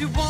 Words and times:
You 0.00 0.08
want 0.08 0.29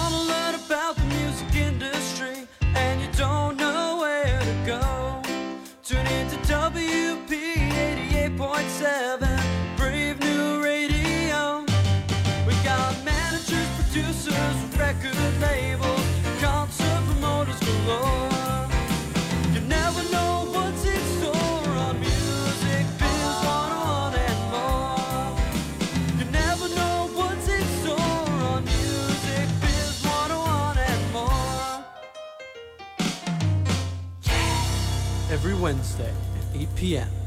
p.m. 36.81 37.20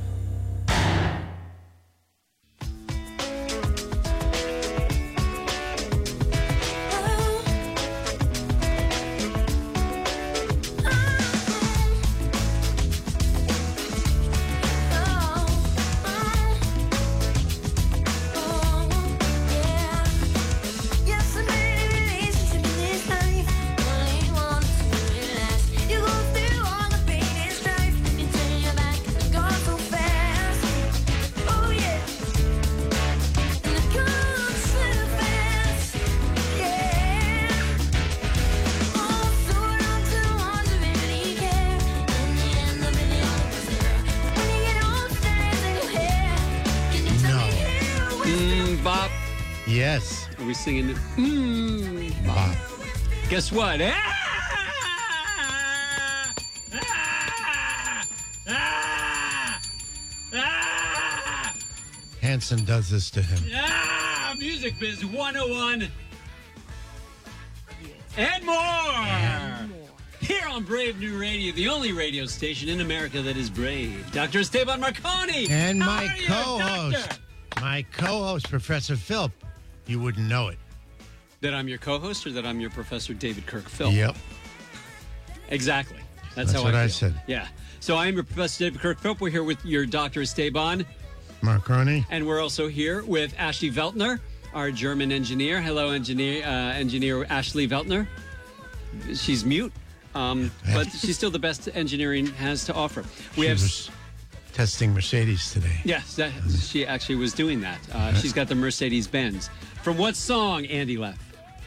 Singing? 50.54 50.90
it? 50.92 50.98
Mm, 51.18 52.26
Bob. 52.28 52.56
guess 53.30 53.52
what? 53.52 53.82
Ah! 53.82 53.90
Ah! 58.48 59.62
Ah! 60.36 61.54
Hanson 62.22 62.64
does 62.66 62.90
this 62.90 63.10
to 63.12 63.22
him. 63.22 63.40
Ah! 63.56 64.36
Music 64.40 64.80
Biz 64.80 65.06
101 65.06 65.88
and 68.18 68.46
more. 68.46 69.78
Here 70.22 70.48
on 70.48 70.64
Brave 70.64 71.00
New 71.00 71.20
Radio, 71.20 71.52
the 71.54 71.68
only 71.68 71.92
radio 71.92 72.26
station 72.26 72.70
in 72.70 72.80
America 72.80 73.22
that 73.22 73.36
is 73.36 73.50
brave. 73.50 74.10
Dr. 74.12 74.40
Esteban 74.40 74.80
Marcone. 74.82 75.50
And 75.50 75.82
How 75.82 75.98
my 75.98 76.08
co-host, 76.28 77.20
my 77.60 77.82
co-host, 77.92 78.50
Professor 78.50 78.96
Philp. 78.96 79.32
You 79.88 80.00
wouldn't 80.00 80.28
know 80.28 80.48
it. 80.50 80.58
That 81.42 81.54
I'm 81.54 81.68
your 81.68 81.78
co-host 81.78 82.26
or 82.26 82.32
that 82.32 82.46
I'm 82.46 82.60
your 82.60 82.70
Professor 82.70 83.14
David 83.14 83.46
Kirk 83.46 83.68
Philp? 83.68 83.94
Yep. 83.94 84.16
Exactly. 85.50 85.98
That's, 86.36 86.52
That's 86.52 86.54
how 86.54 86.64
what 86.64 86.76
I, 86.76 86.84
I 86.84 86.88
said. 86.88 87.14
Yeah. 87.28 87.48
So 87.80 87.96
I 87.96 88.08
am 88.08 88.16
your 88.16 88.24
Professor 88.24 88.66
David 88.66 88.80
Kirk 88.82 89.00
Philp. 89.00 89.20
We're 89.20 89.30
here 89.30 89.44
with 89.44 89.64
your 89.66 89.86
Dr. 89.86 90.22
Esteban, 90.22 90.86
Marcone. 91.42 92.06
and 92.10 92.26
we're 92.26 92.42
also 92.42 92.68
here 92.68 93.04
with 93.04 93.36
Ashley 93.38 93.70
Veltner, 93.70 94.20
our 94.54 94.72
German 94.72 95.12
engineer. 95.12 95.62
Hello, 95.62 95.90
engineer, 95.92 96.46
uh, 96.46 96.50
engineer 96.74 97.26
Ashley 97.26 97.68
Veltner. 97.68 98.08
She's 99.16 99.44
mute, 99.44 99.74
um, 100.16 100.50
but 100.74 100.88
she's 100.92 101.18
still 101.18 101.30
the 101.32 101.40
best 101.40 101.68
engineering 101.74 102.28
has 102.28 102.64
to 102.66 102.74
offer. 102.74 103.04
We 103.36 103.44
She 103.44 103.48
have. 103.50 103.62
was 103.62 103.92
testing 104.54 104.94
Mercedes 104.94 105.52
today. 105.52 105.82
Yes, 105.84 106.16
that, 106.16 106.32
she 106.62 106.86
actually 106.88 107.16
was 107.16 107.34
doing 107.34 107.60
that. 107.62 107.80
Uh, 107.92 108.14
she's 108.14 108.32
got 108.34 108.48
the 108.48 108.56
Mercedes 108.56 109.08
Benz. 109.08 109.50
From 109.84 109.98
what 109.98 110.16
song, 110.16 110.66
Andy 110.68 110.96
Leff? 110.98 111.20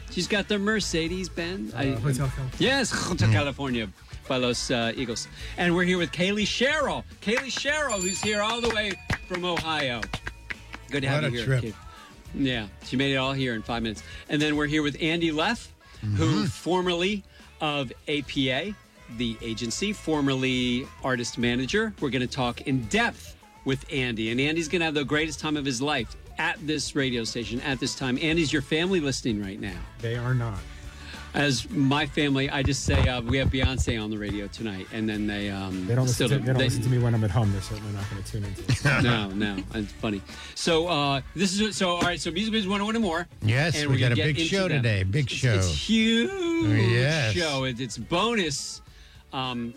She's 0.09 0.27
got 0.27 0.47
the 0.47 0.57
Mercedes 0.57 1.29
Benz. 1.29 1.71
Uh, 1.73 1.95
Hotel 2.01 2.27
California. 2.27 2.51
Yes. 2.57 2.91
Hotel 3.07 3.31
California 3.31 3.87
by 4.27 4.37
Los 4.37 4.71
uh, 4.71 4.91
Eagles. 4.95 5.27
And 5.57 5.75
we're 5.75 5.83
here 5.83 5.99
with 5.99 6.11
Kaylee 6.11 6.47
Sherrill. 6.47 7.05
Kaylee 7.21 7.51
Sherrill, 7.51 8.01
who's 8.01 8.19
here 8.19 8.41
all 8.41 8.59
the 8.59 8.73
way 8.73 8.93
from 9.27 9.45
Ohio. 9.45 10.01
Good 10.89 11.01
to 11.01 11.09
have 11.09 11.21
What 11.21 11.31
you 11.31 11.41
a 11.41 11.43
here. 11.45 11.59
trip. 11.59 11.75
Yeah, 12.33 12.67
she 12.83 12.97
made 12.97 13.13
it 13.13 13.17
all 13.17 13.33
here 13.33 13.53
in 13.53 13.61
five 13.61 13.83
minutes. 13.83 14.01
And 14.29 14.41
then 14.41 14.55
we're 14.55 14.65
here 14.65 14.81
with 14.81 14.97
Andy 14.99 15.31
Leff, 15.31 15.71
who 16.15 16.47
formerly 16.47 17.23
of 17.61 17.91
APA, 18.07 18.73
the 19.17 19.37
agency, 19.43 19.93
formerly 19.93 20.87
artist 21.03 21.37
manager. 21.37 21.93
We're 22.01 22.09
going 22.09 22.21
to 22.21 22.27
talk 22.27 22.61
in 22.61 22.85
depth 22.85 23.35
with 23.63 23.85
Andy. 23.93 24.31
And 24.31 24.41
Andy's 24.41 24.67
going 24.67 24.79
to 24.79 24.85
have 24.85 24.95
the 24.95 25.05
greatest 25.05 25.39
time 25.39 25.55
of 25.55 25.65
his 25.65 25.81
life 25.83 26.15
at 26.37 26.57
this 26.65 26.95
radio 26.95 27.23
station 27.23 27.61
at 27.61 27.79
this 27.79 27.95
time. 27.95 28.17
And 28.21 28.37
is 28.39 28.51
your 28.53 28.61
family 28.61 28.99
listening 28.99 29.41
right 29.41 29.59
now. 29.59 29.79
They 29.99 30.15
are 30.15 30.33
not. 30.33 30.59
As 31.33 31.69
my 31.69 32.05
family, 32.07 32.49
I 32.49 32.63
just 32.63 32.83
say 32.83 32.95
uh, 33.07 33.21
we 33.21 33.37
have 33.37 33.49
Beyonce 33.49 34.01
on 34.01 34.09
the 34.09 34.17
radio 34.17 34.47
tonight, 34.47 34.87
and 34.91 35.07
then 35.07 35.27
they 35.27 35.49
um, 35.51 35.85
They 35.85 35.93
don't 35.93 36.07
still 36.07 36.27
listen. 36.27 36.39
To, 36.39 36.45
they 36.45 36.51
don't 36.53 36.57
they- 36.57 36.63
listen 36.65 36.81
to 36.83 36.89
me 36.89 36.97
when 36.97 37.13
I'm 37.13 37.23
at 37.23 37.29
home. 37.29 37.51
They're 37.51 37.61
certainly 37.61 37.91
not 37.93 38.09
going 38.09 38.23
to 38.23 38.31
tune 38.31 38.43
into. 38.45 38.63
it. 38.63 39.03
no, 39.03 39.29
no, 39.29 39.61
it's 39.75 39.91
funny. 39.91 40.21
So 40.55 40.87
uh, 40.87 41.21
this 41.35 41.59
is 41.59 41.75
so 41.75 41.89
all 41.89 42.01
right. 42.01 42.19
So 42.19 42.31
music 42.31 42.55
is 42.55 42.67
one 42.67 42.81
and 42.81 42.99
more. 43.03 43.27
Yes, 43.43 43.79
and 43.79 43.91
we 43.91 43.97
got 43.99 44.13
a 44.13 44.15
big 44.15 44.37
show 44.39 44.67
them. 44.67 44.81
today. 44.81 45.03
Big 45.03 45.25
It's- 45.25 45.37
show. 45.39 45.53
It's 45.55 45.67
huge 45.69 46.31
Yes. 46.91 47.33
show. 47.33 47.65
It, 47.65 47.79
it's 47.81 47.97
bonus, 47.99 48.81
um, 49.31 49.75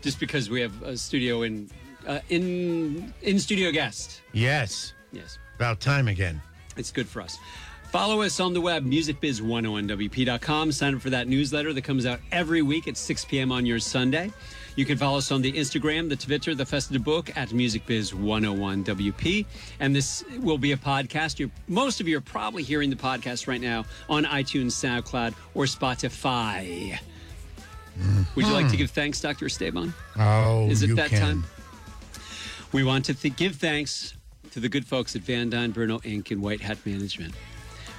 just 0.00 0.18
because 0.18 0.50
we 0.50 0.60
have 0.60 0.82
a 0.82 0.96
studio 0.96 1.42
in 1.42 1.70
uh, 2.08 2.18
in 2.30 3.12
in 3.22 3.38
studio 3.38 3.70
guest. 3.70 4.22
Yes. 4.32 4.94
Yes. 5.12 5.38
About 5.60 5.78
time 5.78 6.08
again. 6.08 6.40
It's 6.78 6.90
good 6.90 7.06
for 7.06 7.20
us. 7.20 7.38
Follow 7.92 8.22
us 8.22 8.40
on 8.40 8.54
the 8.54 8.62
web, 8.62 8.82
musicbiz101wp.com. 8.86 10.72
Sign 10.72 10.94
up 10.94 11.02
for 11.02 11.10
that 11.10 11.28
newsletter 11.28 11.74
that 11.74 11.82
comes 11.82 12.06
out 12.06 12.18
every 12.32 12.62
week 12.62 12.88
at 12.88 12.96
6 12.96 13.26
p.m. 13.26 13.52
on 13.52 13.66
your 13.66 13.78
Sunday. 13.78 14.32
You 14.76 14.86
can 14.86 14.96
follow 14.96 15.18
us 15.18 15.30
on 15.30 15.42
the 15.42 15.52
Instagram, 15.52 16.08
the 16.08 16.16
Twitter, 16.16 16.54
the 16.54 16.64
Festa 16.64 16.98
Book 16.98 17.36
at 17.36 17.50
musicbiz101wp. 17.50 19.44
And 19.80 19.94
this 19.94 20.24
will 20.38 20.56
be 20.56 20.72
a 20.72 20.78
podcast. 20.78 21.38
You're, 21.38 21.50
most 21.68 22.00
of 22.00 22.08
you 22.08 22.16
are 22.16 22.22
probably 22.22 22.62
hearing 22.62 22.88
the 22.88 22.96
podcast 22.96 23.46
right 23.46 23.60
now 23.60 23.84
on 24.08 24.24
iTunes, 24.24 24.72
SoundCloud, 24.72 25.34
or 25.52 25.66
Spotify. 25.66 26.98
Mm-hmm. 27.98 28.22
Would 28.34 28.46
you 28.46 28.52
like 28.54 28.70
to 28.70 28.78
give 28.78 28.92
thanks, 28.92 29.20
Dr. 29.20 29.44
Esteban? 29.44 29.92
Oh, 30.18 30.70
Is 30.70 30.82
it 30.82 30.96
that 30.96 31.10
can. 31.10 31.20
time? 31.20 31.44
We 32.72 32.82
want 32.82 33.04
to 33.04 33.14
th- 33.14 33.36
give 33.36 33.56
thanks 33.56 34.14
to 34.52 34.60
the 34.60 34.68
good 34.68 34.86
folks 34.86 35.14
at 35.14 35.22
Van 35.22 35.48
Bruno 35.70 35.98
Inc. 36.00 36.30
and 36.30 36.42
White 36.42 36.60
Hat 36.60 36.78
Management. 36.84 37.34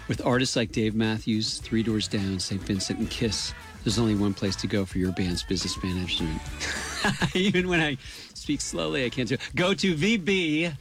With 0.08 0.26
artists 0.26 0.56
like 0.56 0.72
Dave 0.72 0.96
Matthews, 0.96 1.60
Three 1.60 1.84
Doors 1.84 2.08
Down, 2.08 2.40
St. 2.40 2.62
Vincent, 2.62 3.00
and 3.00 3.10
Kiss, 3.10 3.54
there's 3.84 3.98
only 3.98 4.16
one 4.16 4.34
place 4.34 4.56
to 4.58 4.68
go 4.68 4.86
for 4.86 4.98
your 4.98 5.12
band's 5.14 5.44
business 5.44 5.82
management. 5.82 6.42
Even 7.36 7.70
when 7.70 7.80
I 7.80 7.98
speak 8.34 8.62
slowly, 8.62 9.06
I 9.06 9.10
can't 9.10 9.30
do 9.30 9.36
it. 9.36 9.42
Go 9.56 9.74
to 9.74 9.96
VB. 9.96 10.74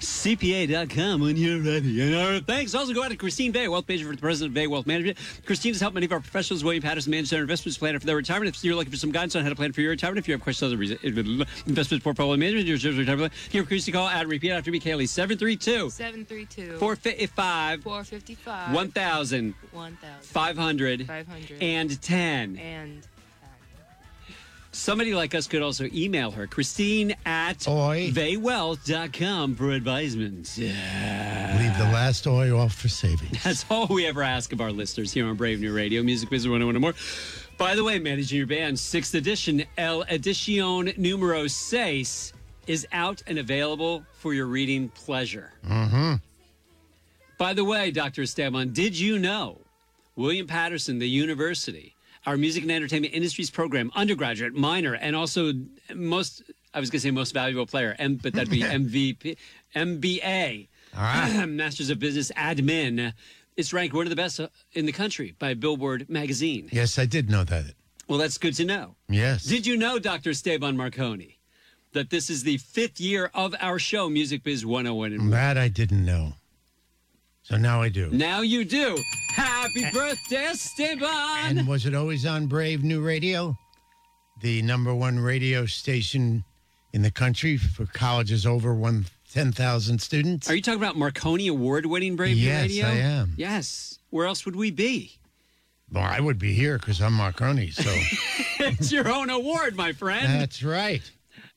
CPA.com 0.00 1.20
when 1.20 1.36
you're 1.36 1.60
ready. 1.60 2.02
And 2.02 2.16
our 2.16 2.40
thanks 2.40 2.74
also 2.74 2.92
go 2.92 3.04
out 3.04 3.12
to 3.12 3.16
Christine 3.16 3.52
Bay, 3.52 3.68
Wealth 3.68 3.88
Manager 3.88 4.06
for 4.08 4.16
the 4.16 4.20
President 4.20 4.50
of 4.50 4.54
Bay 4.54 4.66
Wealth 4.66 4.86
Management. 4.86 5.16
Christine 5.46 5.74
has 5.74 5.80
helped 5.80 5.94
many 5.94 6.06
of 6.06 6.12
our 6.12 6.18
professionals. 6.18 6.64
William 6.64 6.82
Paterson 6.82 7.12
managed 7.12 7.30
their 7.30 7.42
investments 7.42 7.78
planner 7.78 8.00
for 8.00 8.06
their 8.06 8.16
retirement. 8.16 8.56
If 8.56 8.64
you're 8.64 8.74
looking 8.74 8.90
for 8.90 8.96
some 8.96 9.12
guidance 9.12 9.36
on 9.36 9.44
how 9.44 9.48
to 9.50 9.54
plan 9.54 9.72
for 9.72 9.80
your 9.80 9.90
retirement, 9.90 10.18
if 10.18 10.26
you 10.26 10.34
have 10.34 10.42
questions 10.42 10.72
on 10.72 10.78
the 10.78 11.46
investment 11.66 12.02
portfolio 12.02 12.36
management, 12.36 12.66
your 12.66 12.92
retirement, 12.94 13.32
give 13.50 13.68
Christine 13.68 13.94
a 13.94 13.98
call 13.98 14.08
at 14.08 14.26
repeat 14.26 14.50
after 14.50 14.72
me, 14.72 14.80
Kaylee, 14.80 15.08
732 15.08 15.90
732 15.90 16.78
455 16.78 17.82
455 17.84 18.74
1000 18.74 19.54
1000 19.70 20.22
500 20.22 21.06
500 21.06 21.62
and 21.62 22.02
10. 22.02 22.56
and 22.58 23.06
Somebody 24.78 25.12
like 25.12 25.34
us 25.34 25.48
could 25.48 25.60
also 25.60 25.88
email 25.92 26.30
her, 26.30 26.46
Christine 26.46 27.16
at 27.26 27.66
Oi. 27.66 28.12
baywealth.com 28.12 29.56
for 29.56 29.72
advisement. 29.72 30.56
Leave 30.56 31.78
the 31.78 31.90
last 31.92 32.28
oil 32.28 32.60
off 32.60 32.74
for 32.74 32.86
savings. 32.86 33.42
That's 33.44 33.64
all 33.68 33.88
we 33.88 34.06
ever 34.06 34.22
ask 34.22 34.52
of 34.52 34.60
our 34.60 34.70
listeners 34.70 35.12
here 35.12 35.26
on 35.26 35.34
Brave 35.34 35.60
New 35.60 35.74
Radio, 35.74 36.00
Music 36.04 36.30
Business 36.30 36.48
101 36.48 36.76
and 36.76 36.80
more. 36.80 36.94
By 37.58 37.74
the 37.74 37.82
way, 37.82 37.98
managing 37.98 38.38
your 38.38 38.46
band, 38.46 38.78
sixth 38.78 39.16
edition, 39.16 39.64
El 39.76 40.04
Edición 40.04 40.96
Numero 40.96 41.48
Seis, 41.48 42.32
is 42.68 42.86
out 42.92 43.20
and 43.26 43.36
available 43.36 44.04
for 44.12 44.32
your 44.32 44.46
reading 44.46 44.90
pleasure. 44.90 45.50
Mm-hmm. 45.66 46.14
By 47.36 47.52
the 47.52 47.64
way, 47.64 47.90
Dr. 47.90 48.22
Esteban, 48.22 48.72
did 48.72 48.96
you 48.96 49.18
know 49.18 49.58
William 50.14 50.46
Paterson, 50.46 51.00
the 51.00 51.08
university, 51.08 51.96
our 52.28 52.36
music 52.36 52.62
and 52.62 52.70
entertainment 52.70 53.14
industries 53.14 53.50
program, 53.50 53.90
undergraduate, 53.94 54.52
minor, 54.52 54.92
and 54.92 55.16
also 55.16 55.50
most, 55.94 56.42
I 56.74 56.80
was 56.80 56.90
going 56.90 57.00
to 57.00 57.06
say 57.06 57.10
most 57.10 57.32
valuable 57.32 57.64
player, 57.64 57.96
M, 57.98 58.16
but 58.16 58.34
that'd 58.34 58.50
be 58.50 58.60
MVP, 58.62 59.38
MBA, 59.74 60.68
All 60.94 61.02
right. 61.02 61.46
Masters 61.48 61.88
of 61.88 61.98
Business 61.98 62.30
Admin. 62.32 63.14
It's 63.56 63.72
ranked 63.72 63.94
one 63.94 64.04
of 64.04 64.10
the 64.10 64.16
best 64.16 64.38
uh, 64.40 64.48
in 64.74 64.84
the 64.84 64.92
country 64.92 65.36
by 65.38 65.54
Billboard 65.54 66.10
magazine. 66.10 66.68
Yes, 66.70 66.98
I 66.98 67.06
did 67.06 67.30
know 67.30 67.44
that. 67.44 67.72
Well, 68.08 68.18
that's 68.18 68.36
good 68.36 68.54
to 68.56 68.64
know. 68.66 68.96
Yes. 69.08 69.44
Did 69.44 69.66
you 69.66 69.78
know, 69.78 69.98
Dr. 69.98 70.30
Esteban 70.30 70.76
Marcone, 70.76 71.36
that 71.92 72.10
this 72.10 72.28
is 72.28 72.42
the 72.42 72.58
fifth 72.58 73.00
year 73.00 73.30
of 73.32 73.54
our 73.58 73.78
show, 73.78 74.10
Music 74.10 74.42
Biz 74.42 74.66
101 74.66 75.14
and 75.14 75.32
that 75.32 75.56
I 75.56 75.68
didn't 75.68 76.04
know. 76.04 76.34
So 77.48 77.56
now 77.56 77.80
I 77.80 77.88
do. 77.88 78.10
Now 78.10 78.42
you 78.42 78.64
do. 78.64 78.98
Happy 79.30 79.84
birthday, 79.92 80.46
Esteban! 80.46 81.58
And 81.58 81.66
was 81.66 81.86
it 81.86 81.94
always 81.94 82.26
on 82.26 82.46
Brave 82.46 82.84
New 82.84 83.00
Radio? 83.00 83.56
The 84.42 84.60
number 84.62 84.94
one 84.94 85.18
radio 85.18 85.64
station 85.64 86.44
in 86.92 87.02
the 87.02 87.10
country 87.10 87.56
for 87.56 87.86
colleges 87.86 88.44
over 88.46 88.74
one 88.74 89.06
ten 89.32 89.52
thousand 89.52 90.00
students. 90.02 90.50
Are 90.50 90.54
you 90.54 90.60
talking 90.62 90.80
about 90.80 90.96
Marconi 90.96 91.48
award 91.48 91.86
winning 91.86 92.16
Brave 92.16 92.36
New 92.36 92.50
Radio? 92.50 92.76
Yes, 92.76 92.84
I 92.86 92.96
am. 92.98 93.32
Yes. 93.38 93.98
Where 94.10 94.26
else 94.26 94.44
would 94.44 94.56
we 94.56 94.70
be? 94.70 95.12
well, 95.90 96.04
I 96.04 96.20
would 96.20 96.38
be 96.38 96.52
here 96.52 96.76
because 96.78 97.00
I'm 97.00 97.14
Marconi. 97.14 97.70
So 97.70 97.90
it's 98.60 98.92
your 98.92 99.08
own 99.08 99.30
award, 99.30 99.74
my 99.74 99.92
friend. 99.92 100.38
that's 100.40 100.62
right. 100.62 101.00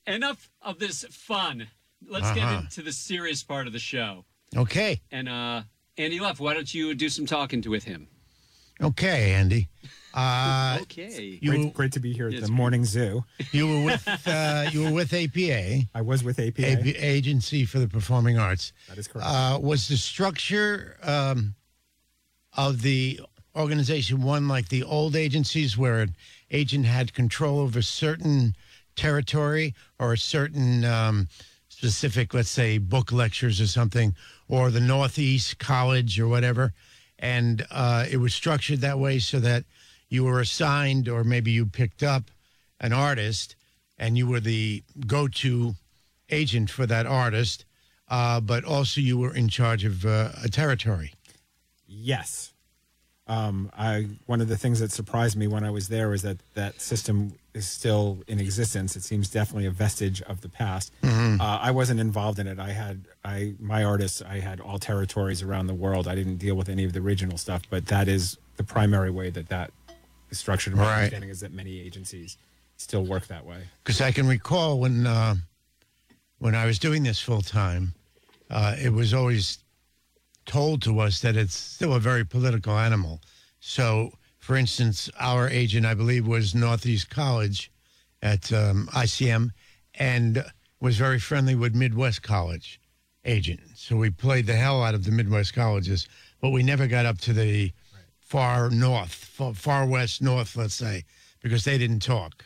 Enough 0.06 0.50
of 0.62 0.78
this 0.78 1.04
fun. 1.10 1.68
Let's 2.08 2.30
get 2.32 2.44
Uh-huh. 2.44 2.60
into 2.60 2.80
the 2.82 2.92
serious 2.92 3.42
part 3.42 3.66
of 3.66 3.74
the 3.74 3.78
show. 3.78 4.24
Okay. 4.56 5.00
And 5.10 5.28
uh 5.28 5.62
Andy 5.98 6.20
Leff, 6.20 6.40
why 6.40 6.54
don't 6.54 6.72
you 6.72 6.94
do 6.94 7.08
some 7.08 7.26
talking 7.26 7.60
to 7.62 7.70
with 7.70 7.84
him? 7.84 8.08
Okay, 8.80 9.32
Andy. 9.32 9.68
Uh, 10.14 10.76
okay. 10.82 11.38
you 11.40 11.50
Great, 11.50 11.72
great 11.72 11.92
to 11.92 11.98
be 11.98 12.12
here 12.12 12.26
at 12.26 12.34
the 12.34 12.40
great. 12.40 12.50
morning 12.50 12.84
zoo. 12.84 13.24
you 13.50 13.66
were 13.66 13.82
with 13.82 14.06
uh, 14.26 14.66
you 14.70 14.82
were 14.84 14.92
with 14.92 15.10
APA, 15.14 15.88
I 15.94 16.02
was 16.02 16.22
with 16.22 16.38
APA. 16.38 16.70
AP, 16.70 16.84
Agency 17.02 17.64
for 17.64 17.78
the 17.78 17.88
Performing 17.88 18.38
Arts. 18.38 18.74
That 18.90 18.98
is 18.98 19.08
correct. 19.08 19.26
Uh, 19.26 19.58
was 19.62 19.88
the 19.88 19.96
structure 19.96 20.98
um, 21.02 21.54
of 22.58 22.82
the 22.82 23.22
organization 23.56 24.20
one 24.20 24.48
like 24.48 24.68
the 24.68 24.82
old 24.82 25.16
agencies 25.16 25.78
where 25.78 26.00
an 26.00 26.14
agent 26.50 26.84
had 26.84 27.14
control 27.14 27.60
over 27.60 27.80
certain 27.80 28.54
territory 28.96 29.74
or 29.98 30.12
a 30.12 30.18
certain 30.18 30.84
um, 30.84 31.26
specific, 31.82 32.32
let's 32.32 32.48
say, 32.48 32.78
book 32.78 33.10
lectures 33.10 33.60
or 33.60 33.66
something, 33.66 34.14
or 34.46 34.70
the 34.70 34.80
Northeast 34.80 35.58
College 35.58 36.20
or 36.20 36.28
whatever? 36.28 36.72
And 37.18 37.66
uh, 37.72 38.06
it 38.08 38.18
was 38.18 38.32
structured 38.32 38.82
that 38.82 39.00
way 39.00 39.18
so 39.18 39.40
that 39.40 39.64
you 40.08 40.22
were 40.22 40.38
assigned, 40.38 41.08
or 41.08 41.24
maybe 41.24 41.50
you 41.50 41.66
picked 41.66 42.04
up 42.04 42.30
an 42.78 42.92
artist 42.92 43.56
and 43.98 44.16
you 44.16 44.28
were 44.28 44.38
the 44.38 44.84
go 45.08 45.26
to 45.26 45.74
agent 46.30 46.70
for 46.70 46.86
that 46.86 47.04
artist, 47.04 47.64
uh, 48.08 48.40
but 48.40 48.64
also 48.64 49.00
you 49.00 49.18
were 49.18 49.34
in 49.34 49.48
charge 49.48 49.84
of 49.84 50.06
uh, 50.06 50.30
a 50.44 50.48
territory. 50.48 51.14
Yes. 51.88 52.52
Um, 53.26 53.72
I 53.76 54.06
one 54.26 54.40
of 54.40 54.46
the 54.46 54.56
things 54.56 54.78
that 54.78 54.92
surprised 54.92 55.36
me 55.36 55.48
when 55.48 55.64
I 55.64 55.70
was 55.70 55.88
there 55.88 56.08
was 56.08 56.22
that 56.22 56.38
that 56.54 56.80
system 56.80 57.34
is 57.54 57.68
still 57.68 58.22
in 58.26 58.40
existence. 58.40 58.96
It 58.96 59.02
seems 59.02 59.28
definitely 59.28 59.66
a 59.66 59.70
vestige 59.70 60.22
of 60.22 60.40
the 60.40 60.48
past. 60.48 60.92
Uh, 61.02 61.38
I 61.40 61.70
wasn't 61.70 62.00
involved 62.00 62.38
in 62.38 62.46
it. 62.46 62.58
I 62.58 62.70
had 62.70 63.04
I 63.24 63.54
my 63.60 63.84
artists. 63.84 64.22
I 64.22 64.40
had 64.40 64.60
all 64.60 64.78
territories 64.78 65.42
around 65.42 65.66
the 65.66 65.74
world. 65.74 66.08
I 66.08 66.14
didn't 66.14 66.36
deal 66.38 66.54
with 66.54 66.68
any 66.68 66.84
of 66.84 66.92
the 66.92 67.00
original 67.00 67.36
stuff, 67.38 67.62
but 67.68 67.86
that 67.86 68.08
is 68.08 68.38
the 68.56 68.64
primary 68.64 69.10
way 69.10 69.30
that 69.30 69.48
that 69.48 69.70
is 70.30 70.38
structured. 70.38 70.74
My 70.76 70.82
Right. 70.84 70.94
understanding 70.96 71.30
is 71.30 71.40
that 71.40 71.52
many 71.52 71.80
agencies 71.80 72.38
still 72.76 73.04
work 73.04 73.26
that 73.28 73.44
way. 73.44 73.64
Because 73.84 74.00
I 74.00 74.12
can 74.12 74.26
recall 74.26 74.80
when 74.80 75.06
uh, 75.06 75.34
when 76.38 76.54
I 76.54 76.64
was 76.66 76.78
doing 76.78 77.02
this 77.02 77.20
full 77.20 77.42
time, 77.42 77.92
uh, 78.50 78.76
it 78.80 78.92
was 78.92 79.12
always 79.12 79.58
told 80.46 80.82
to 80.82 80.98
us 81.00 81.20
that 81.20 81.36
it's 81.36 81.54
still 81.54 81.94
a 81.94 82.00
very 82.00 82.24
political 82.24 82.76
animal. 82.78 83.20
So, 83.60 84.12
for 84.42 84.56
instance, 84.56 85.08
our 85.20 85.48
agent, 85.48 85.86
I 85.86 85.94
believe, 85.94 86.26
was 86.26 86.52
Northeast 86.52 87.08
College 87.08 87.70
at 88.22 88.52
um, 88.52 88.88
ICM, 88.92 89.50
and 89.94 90.44
was 90.80 90.96
very 90.96 91.20
friendly 91.20 91.54
with 91.54 91.76
Midwest 91.76 92.24
College 92.24 92.80
agent. 93.24 93.60
So 93.76 93.94
we 93.94 94.10
played 94.10 94.48
the 94.48 94.56
hell 94.56 94.82
out 94.82 94.96
of 94.96 95.04
the 95.04 95.12
Midwest 95.12 95.54
colleges, 95.54 96.08
but 96.40 96.50
we 96.50 96.64
never 96.64 96.88
got 96.88 97.06
up 97.06 97.18
to 97.18 97.32
the 97.32 97.70
far 98.18 98.68
north, 98.68 99.14
far, 99.14 99.54
far 99.54 99.86
west 99.86 100.20
north, 100.20 100.56
let's 100.56 100.74
say, 100.74 101.04
because 101.40 101.62
they 101.62 101.78
didn't 101.78 102.00
talk. 102.00 102.44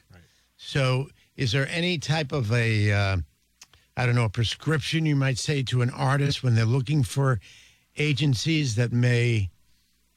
So, 0.58 1.08
is 1.34 1.52
there 1.52 1.66
any 1.70 1.96
type 1.96 2.30
of 2.30 2.52
a, 2.52 2.92
uh, 2.92 3.16
I 3.96 4.04
don't 4.04 4.14
know, 4.14 4.24
a 4.24 4.28
prescription 4.28 5.06
you 5.06 5.16
might 5.16 5.38
say 5.38 5.62
to 5.62 5.80
an 5.80 5.90
artist 5.90 6.42
when 6.42 6.54
they're 6.54 6.66
looking 6.66 7.02
for 7.02 7.40
agencies 7.96 8.74
that 8.74 8.92
may 8.92 9.48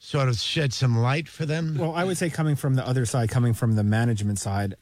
sort 0.10 0.28
of 0.28 0.40
shed 0.40 0.74
some 0.74 0.98
light 0.98 1.28
for 1.28 1.46
them? 1.46 1.78
Well, 1.78 1.94
I 1.94 2.04
would 2.04 2.18
say 2.18 2.32
coming 2.32 2.56
from 2.56 2.74
the 2.74 2.88
other 2.88 3.06
side, 3.06 3.30
coming 3.30 3.54
from 3.54 3.76
the 3.76 3.84
management 3.84 4.40
side, 4.40 4.74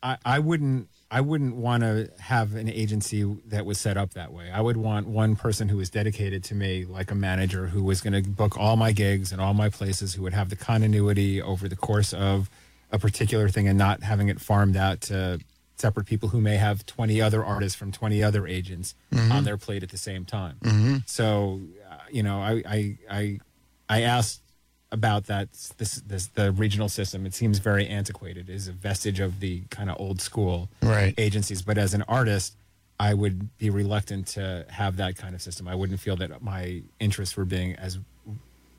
I, 0.00 0.16
I 0.24 0.38
wouldn't 0.38 0.88
I 1.10 1.22
wouldn't 1.22 1.56
want 1.56 1.82
to 1.82 2.08
have 2.20 2.54
an 2.54 2.68
agency 2.68 3.24
that 3.46 3.66
was 3.66 3.80
set 3.80 3.96
up 3.96 4.14
that 4.14 4.32
way. 4.32 4.48
I 4.48 4.60
would 4.60 4.76
want 4.76 5.08
one 5.08 5.34
person 5.34 5.68
who 5.68 5.78
was 5.78 5.90
dedicated 5.90 6.44
to 6.44 6.54
me, 6.54 6.84
like 6.84 7.10
a 7.10 7.16
manager 7.16 7.66
who 7.66 7.82
was 7.82 8.00
going 8.00 8.12
to 8.12 8.30
book 8.30 8.56
all 8.56 8.76
my 8.76 8.92
gigs 8.92 9.32
and 9.32 9.40
all 9.40 9.52
my 9.52 9.70
places, 9.70 10.14
who 10.14 10.22
would 10.22 10.34
have 10.34 10.50
the 10.50 10.56
continuity 10.56 11.42
over 11.42 11.68
the 11.68 11.74
course 11.74 12.12
of 12.14 12.48
a 12.92 12.98
particular 13.00 13.48
thing 13.48 13.66
and 13.66 13.76
not 13.76 14.04
having 14.04 14.28
it 14.28 14.40
farmed 14.40 14.76
out 14.76 15.00
to 15.00 15.40
separate 15.78 16.06
people 16.06 16.28
who 16.28 16.40
may 16.40 16.56
have 16.58 16.86
20 16.86 17.20
other 17.20 17.44
artists 17.44 17.76
from 17.76 17.90
20 17.90 18.22
other 18.22 18.46
agents 18.46 18.94
on 19.32 19.42
their 19.42 19.56
plate 19.56 19.82
at 19.82 19.88
the 19.88 19.98
same 19.98 20.24
time. 20.24 21.02
So, 21.06 21.60
uh, 21.90 21.96
you 22.12 22.22
know, 22.22 22.40
I, 22.40 22.62
I, 22.68 22.98
I, 23.10 23.40
I 23.88 24.02
asked 24.02 24.42
about 24.92 25.26
that 25.26 25.52
this 25.78 25.96
this 26.06 26.26
the 26.28 26.50
regional 26.52 26.88
system 26.88 27.24
it 27.24 27.32
seems 27.34 27.58
very 27.58 27.86
antiquated 27.86 28.48
it 28.48 28.52
is 28.52 28.66
a 28.68 28.72
vestige 28.72 29.20
of 29.20 29.38
the 29.40 29.60
kind 29.70 29.88
of 29.90 29.96
old 30.00 30.20
school 30.20 30.68
Right. 30.82 31.14
agencies. 31.18 31.62
But 31.62 31.78
as 31.78 31.94
an 31.94 32.02
artist 32.08 32.56
i 32.98 33.14
would 33.14 33.56
be 33.56 33.70
reluctant 33.70 34.26
to 34.26 34.66
have 34.68 34.96
that 34.98 35.16
kind 35.16 35.34
of 35.34 35.40
system. 35.40 35.66
I 35.68 35.74
wouldn't 35.74 36.00
feel 36.00 36.16
that 36.16 36.42
my 36.42 36.82
interests 36.98 37.36
were 37.36 37.46
being 37.46 37.74
as 37.76 37.98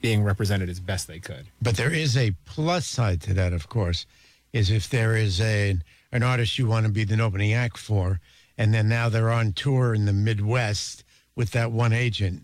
being 0.02 0.24
represented 0.24 0.68
as 0.70 0.80
best 0.80 1.08
they 1.08 1.20
could. 1.20 1.46
But 1.62 1.76
there 1.78 1.92
is 1.94 2.18
a 2.18 2.32
plus 2.46 2.86
side 2.88 3.22
to 3.22 3.34
that, 3.36 3.54
of 3.54 3.70
course, 3.70 4.06
is 4.54 4.70
if 4.72 4.90
there 4.90 5.16
is 5.16 5.40
a 5.42 5.78
an 6.12 6.24
artist 6.24 6.60
you 6.60 6.68
want 6.68 6.86
to 6.86 6.92
be 6.92 7.04
the 7.04 7.20
opening 7.22 7.54
act 7.54 7.78
for, 7.78 8.20
and 8.58 8.74
then 8.74 8.90
now 8.90 9.10
they're 9.10 9.32
on 9.32 9.54
tour 9.54 9.94
in 9.96 10.06
the 10.06 10.14
Midwest 10.14 11.04
with 11.36 11.52
that 11.52 11.72
one 11.72 11.94
agent, 11.94 12.44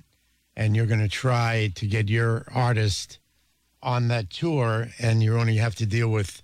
and 0.55 0.75
you're 0.75 0.85
going 0.85 1.01
to 1.01 1.09
try 1.09 1.71
to 1.75 1.85
get 1.85 2.09
your 2.09 2.45
artist 2.53 3.19
on 3.83 4.07
that 4.09 4.29
tour, 4.29 4.87
and 4.99 5.21
you 5.23 5.37
only 5.37 5.57
have 5.57 5.75
to 5.75 5.85
deal 5.85 6.09
with 6.09 6.41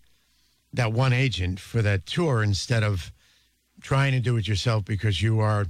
that 0.73 0.91
one 0.93 1.13
agent 1.13 1.59
for 1.59 1.81
that 1.81 2.05
tour 2.05 2.43
instead 2.43 2.83
of 2.83 3.11
trying 3.81 4.11
to 4.13 4.19
do 4.19 4.37
it 4.37 4.47
yourself 4.47 4.85
because 4.85 5.21
you 5.21 5.39
are 5.39 5.65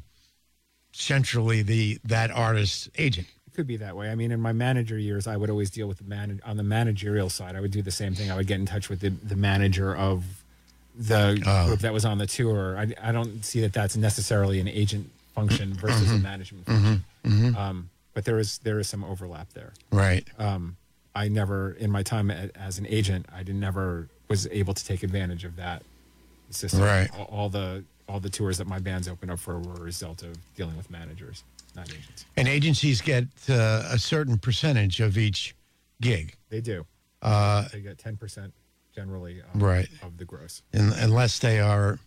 centrally 0.91 1.61
the 1.61 1.99
that 2.03 2.29
artist's 2.31 2.89
agent. 2.97 3.27
it 3.47 3.53
could 3.55 3.65
be 3.67 3.77
that 3.77 3.95
way. 3.95 4.09
I 4.11 4.15
mean 4.15 4.31
in 4.31 4.39
my 4.39 4.53
manager 4.53 4.97
years 4.97 5.25
i 5.27 5.35
would 5.35 5.49
always 5.49 5.69
deal 5.71 5.87
with 5.87 5.97
the 5.97 6.03
man 6.03 6.39
on 6.45 6.57
the 6.57 6.63
managerial 6.63 7.29
side. 7.29 7.55
I 7.55 7.61
would 7.61 7.71
do 7.71 7.81
the 7.81 7.91
same 7.91 8.13
thing. 8.13 8.29
I 8.31 8.35
would 8.35 8.47
get 8.47 8.59
in 8.59 8.65
touch 8.65 8.89
with 8.89 8.99
the, 8.99 9.09
the 9.09 9.35
manager 9.35 9.95
of 9.95 10.23
the 10.95 11.41
Oh. 11.45 11.67
group 11.67 11.79
that 11.79 11.91
was 11.93 12.05
on 12.05 12.19
the 12.19 12.27
tour. 12.27 12.77
I, 12.77 12.93
I 13.01 13.11
don't 13.11 13.43
see 13.43 13.61
that 13.61 13.73
that's 13.73 13.97
necessarily 13.97 14.59
an 14.59 14.67
agent 14.67 15.09
function 15.33 15.73
versus 15.73 16.11
a 16.11 16.19
management 16.19 16.67
function. 16.67 17.55
Um, 17.55 17.89
but 18.13 18.25
there 18.25 18.37
is 18.37 18.59
there 18.59 18.79
is 18.79 18.87
some 18.87 19.03
overlap 19.03 19.51
there. 19.53 19.73
Right. 19.91 20.27
um, 20.37 20.77
I 21.15 21.27
never, 21.27 21.71
in 21.71 21.91
my 21.91 22.03
time 22.03 22.31
as 22.31 22.79
an 22.79 22.87
agent, 22.87 23.25
I 23.33 23.39
didn't 23.43 23.59
never 23.59 24.07
was 24.29 24.47
able 24.47 24.73
to 24.73 24.83
take 24.85 25.03
advantage 25.03 25.45
of 25.45 25.55
that 25.57 25.83
system. 26.49 26.81
Right. 26.81 27.09
All, 27.17 27.25
all 27.25 27.49
the 27.49 27.83
all 28.09 28.19
the 28.19 28.29
tours 28.29 28.57
that 28.57 28.67
my 28.67 28.79
bands 28.79 29.07
opened 29.07 29.31
up 29.31 29.39
for 29.39 29.57
were 29.59 29.75
a 29.75 29.79
result 29.81 30.23
of 30.23 30.35
dealing 30.55 30.75
with 30.75 30.89
managers, 30.91 31.43
not 31.75 31.89
agents. 31.89 32.25
And 32.35 32.47
agencies 32.49 32.99
get 33.01 33.25
uh, 33.49 33.87
a 33.91 33.97
certain 33.97 34.37
percentage 34.37 34.99
of 34.99 35.17
each 35.17 35.55
gig, 36.01 36.35
They 36.49 36.59
do. 36.59 36.85
uh, 37.21 37.67
They 37.71 37.79
get 37.79 37.97
ten 37.97 38.17
percent 38.17 38.53
generally 38.93 39.39
of, 39.39 39.61
Right. 39.61 39.87
of 40.01 40.17
the 40.17 40.25
gross. 40.25 40.61
un- 40.73 40.93
unless 40.97 41.39
they 41.39 41.59
are, 41.61 41.97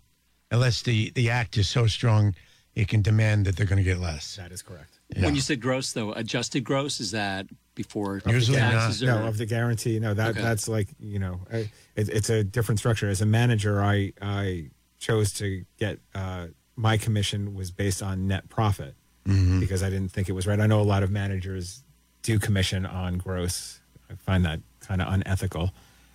unless 0.50 0.82
the, 0.82 1.10
the 1.10 1.30
act 1.30 1.56
is 1.56 1.66
so 1.66 1.86
strong, 1.86 2.34
it 2.76 2.86
can 2.86 3.02
demand 3.02 3.46
that 3.46 3.56
they're 3.56 3.66
going 3.66 3.78
to 3.78 3.82
get 3.82 3.98
less. 3.98 4.36
That 4.36 4.52
is 4.52 4.62
correct. 4.62 5.00
When 5.18 5.34
you 5.34 5.40
said 5.40 5.60
gross, 5.60 5.92
though, 5.92 6.12
adjusted 6.12 6.62
gross, 6.62 7.00
is 7.00 7.10
that 7.12 7.46
before 7.74 8.20
Usually 8.26 8.58
not. 8.58 8.72
taxes? 8.72 9.02
Or, 9.02 9.06
No, 9.06 9.26
of 9.26 9.38
the 9.38 9.46
guarantee. 9.46 9.98
No, 9.98 10.14
that 10.14 10.30
Okay. 10.30 10.42
that's 10.42 10.68
like 10.68 10.88
you 11.00 11.18
know, 11.18 11.40
I- 11.52 11.70
it, 11.96 12.08
it's 12.10 12.30
a 12.30 12.44
different 12.44 12.78
structure. 12.78 13.08
As 13.08 13.20
a 13.20 13.26
manager, 13.26 13.82
I 13.82 14.12
I 14.22 14.70
chose 14.98 15.32
to 15.34 15.64
get 15.78 15.98
uh, 16.14 16.46
my 16.76 16.96
commission 16.98 17.54
was 17.54 17.70
based 17.72 18.02
on 18.02 18.28
net 18.28 18.48
profit 18.48 18.94
Mm-hmm. 19.26 19.58
because 19.58 19.82
I 19.82 19.90
didn't 19.90 20.12
think 20.12 20.28
it 20.28 20.32
was 20.32 20.46
right. 20.46 20.60
I 20.60 20.66
know 20.68 20.80
a 20.80 20.86
lot 20.94 21.02
of 21.02 21.10
managers 21.10 21.82
do 22.22 22.38
commission 22.38 22.86
on 22.86 23.18
gross. 23.18 23.80
I 24.08 24.14
find 24.14 24.44
that 24.44 24.60
kind 24.80 25.02
of 25.02 25.12
unethical. 25.12 25.72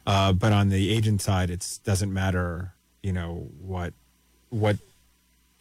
Uh, 0.08 0.32
but 0.32 0.54
on 0.54 0.70
the 0.70 0.90
agent 0.90 1.22
side, 1.22 1.50
it 1.50 1.80
doesn't 1.84 2.14
matter, 2.14 2.74
you 3.04 3.12
know, 3.12 3.50
what 3.60 3.94
what 4.50 4.78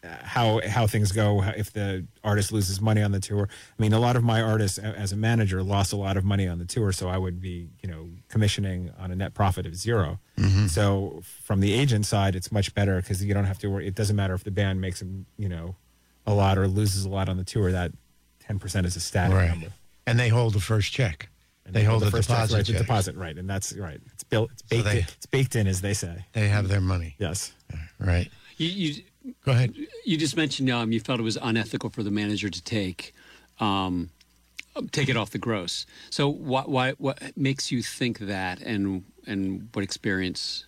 how 0.02 0.60
how 0.66 0.86
things 0.86 1.12
go 1.12 1.42
if 1.56 1.72
the 1.72 2.06
artist 2.24 2.52
loses 2.52 2.80
money 2.80 3.02
on 3.02 3.12
the 3.12 3.20
tour. 3.20 3.48
I 3.50 3.82
mean, 3.82 3.92
a 3.92 3.98
lot 4.00 4.16
of 4.16 4.24
my 4.24 4.40
artists 4.40 4.78
as 4.78 5.12
a 5.12 5.16
manager 5.16 5.62
lost 5.62 5.92
a 5.92 5.96
lot 5.96 6.16
of 6.16 6.24
money 6.24 6.46
on 6.48 6.58
the 6.58 6.64
tour, 6.64 6.92
so 6.92 7.08
I 7.08 7.18
would 7.18 7.40
be 7.40 7.68
you 7.82 7.90
know 7.90 8.08
commissioning 8.28 8.90
on 8.98 9.10
a 9.10 9.16
net 9.16 9.34
profit 9.34 9.66
of 9.66 9.74
0 9.76 10.18
mm-hmm. 10.38 10.66
So 10.68 11.22
from 11.44 11.60
the 11.60 11.72
agent 11.74 12.06
side, 12.06 12.34
it's 12.34 12.50
much 12.50 12.74
better 12.74 12.96
because 12.96 13.22
you 13.22 13.34
don't 13.34 13.44
have 13.44 13.58
to 13.58 13.68
worry. 13.68 13.86
It 13.86 13.94
doesn't 13.94 14.16
matter 14.16 14.34
if 14.34 14.42
the 14.44 14.50
band 14.50 14.80
makes 14.80 15.02
you 15.36 15.48
know 15.48 15.76
a 16.26 16.32
lot 16.32 16.56
or 16.56 16.66
loses 16.66 17.04
a 17.04 17.08
lot 17.10 17.28
on 17.28 17.36
the 17.36 17.44
tour. 17.44 17.70
That 17.70 17.92
ten 18.40 18.58
percent 18.58 18.86
is 18.86 18.96
a 18.96 19.00
static 19.00 19.36
Right. 19.36 19.48
number. 19.50 19.68
And 20.06 20.18
they 20.18 20.28
hold 20.28 20.54
the 20.54 20.60
first 20.60 20.92
check. 20.92 21.28
And 21.66 21.74
they 21.74 21.84
hold 21.84 22.02
the, 22.02 22.10
first 22.10 22.28
check, 22.28 22.36
deposit. 22.48 22.56
right, 22.56 22.66
the 22.66 22.72
deposit, 22.72 23.16
right, 23.16 23.36
and 23.38 23.48
that's 23.48 23.76
right. 23.76 24.00
It's 24.12 24.24
built. 24.24 24.50
It's 24.50 24.62
baked. 24.62 24.84
they- 24.86 24.98
in, 25.00 25.04
it's 25.04 25.26
baked 25.26 25.54
in, 25.56 25.66
as 25.66 25.82
they 25.82 25.92
say. 25.94 26.24
They 26.32 26.48
have 26.48 26.68
their 26.68 26.80
money. 26.80 27.14
Yes. 27.18 27.52
Right. 28.00 28.28
You, 28.56 28.66
you 28.68 29.02
Go 29.44 29.52
ahead. 29.52 29.74
you 30.04 30.16
just 30.16 30.36
mentioned 30.36 30.70
um, 30.70 30.92
you 30.92 31.00
felt 31.00 31.20
it 31.20 31.24
was 31.24 31.38
unethical 31.40 31.90
for 31.90 32.02
the 32.02 32.10
manager 32.10 32.48
to 32.48 32.62
take 32.62 33.12
um, 33.58 34.10
take 34.92 35.08
it 35.08 35.16
off 35.16 35.30
the 35.30 35.38
gross. 35.38 35.86
So 36.10 36.28
why, 36.28 36.62
why 36.62 36.92
what 36.92 37.36
makes 37.36 37.70
you 37.70 37.82
think 37.82 38.18
that, 38.20 38.60
and 38.60 39.04
and 39.26 39.68
what 39.72 39.82
experience? 39.82 40.64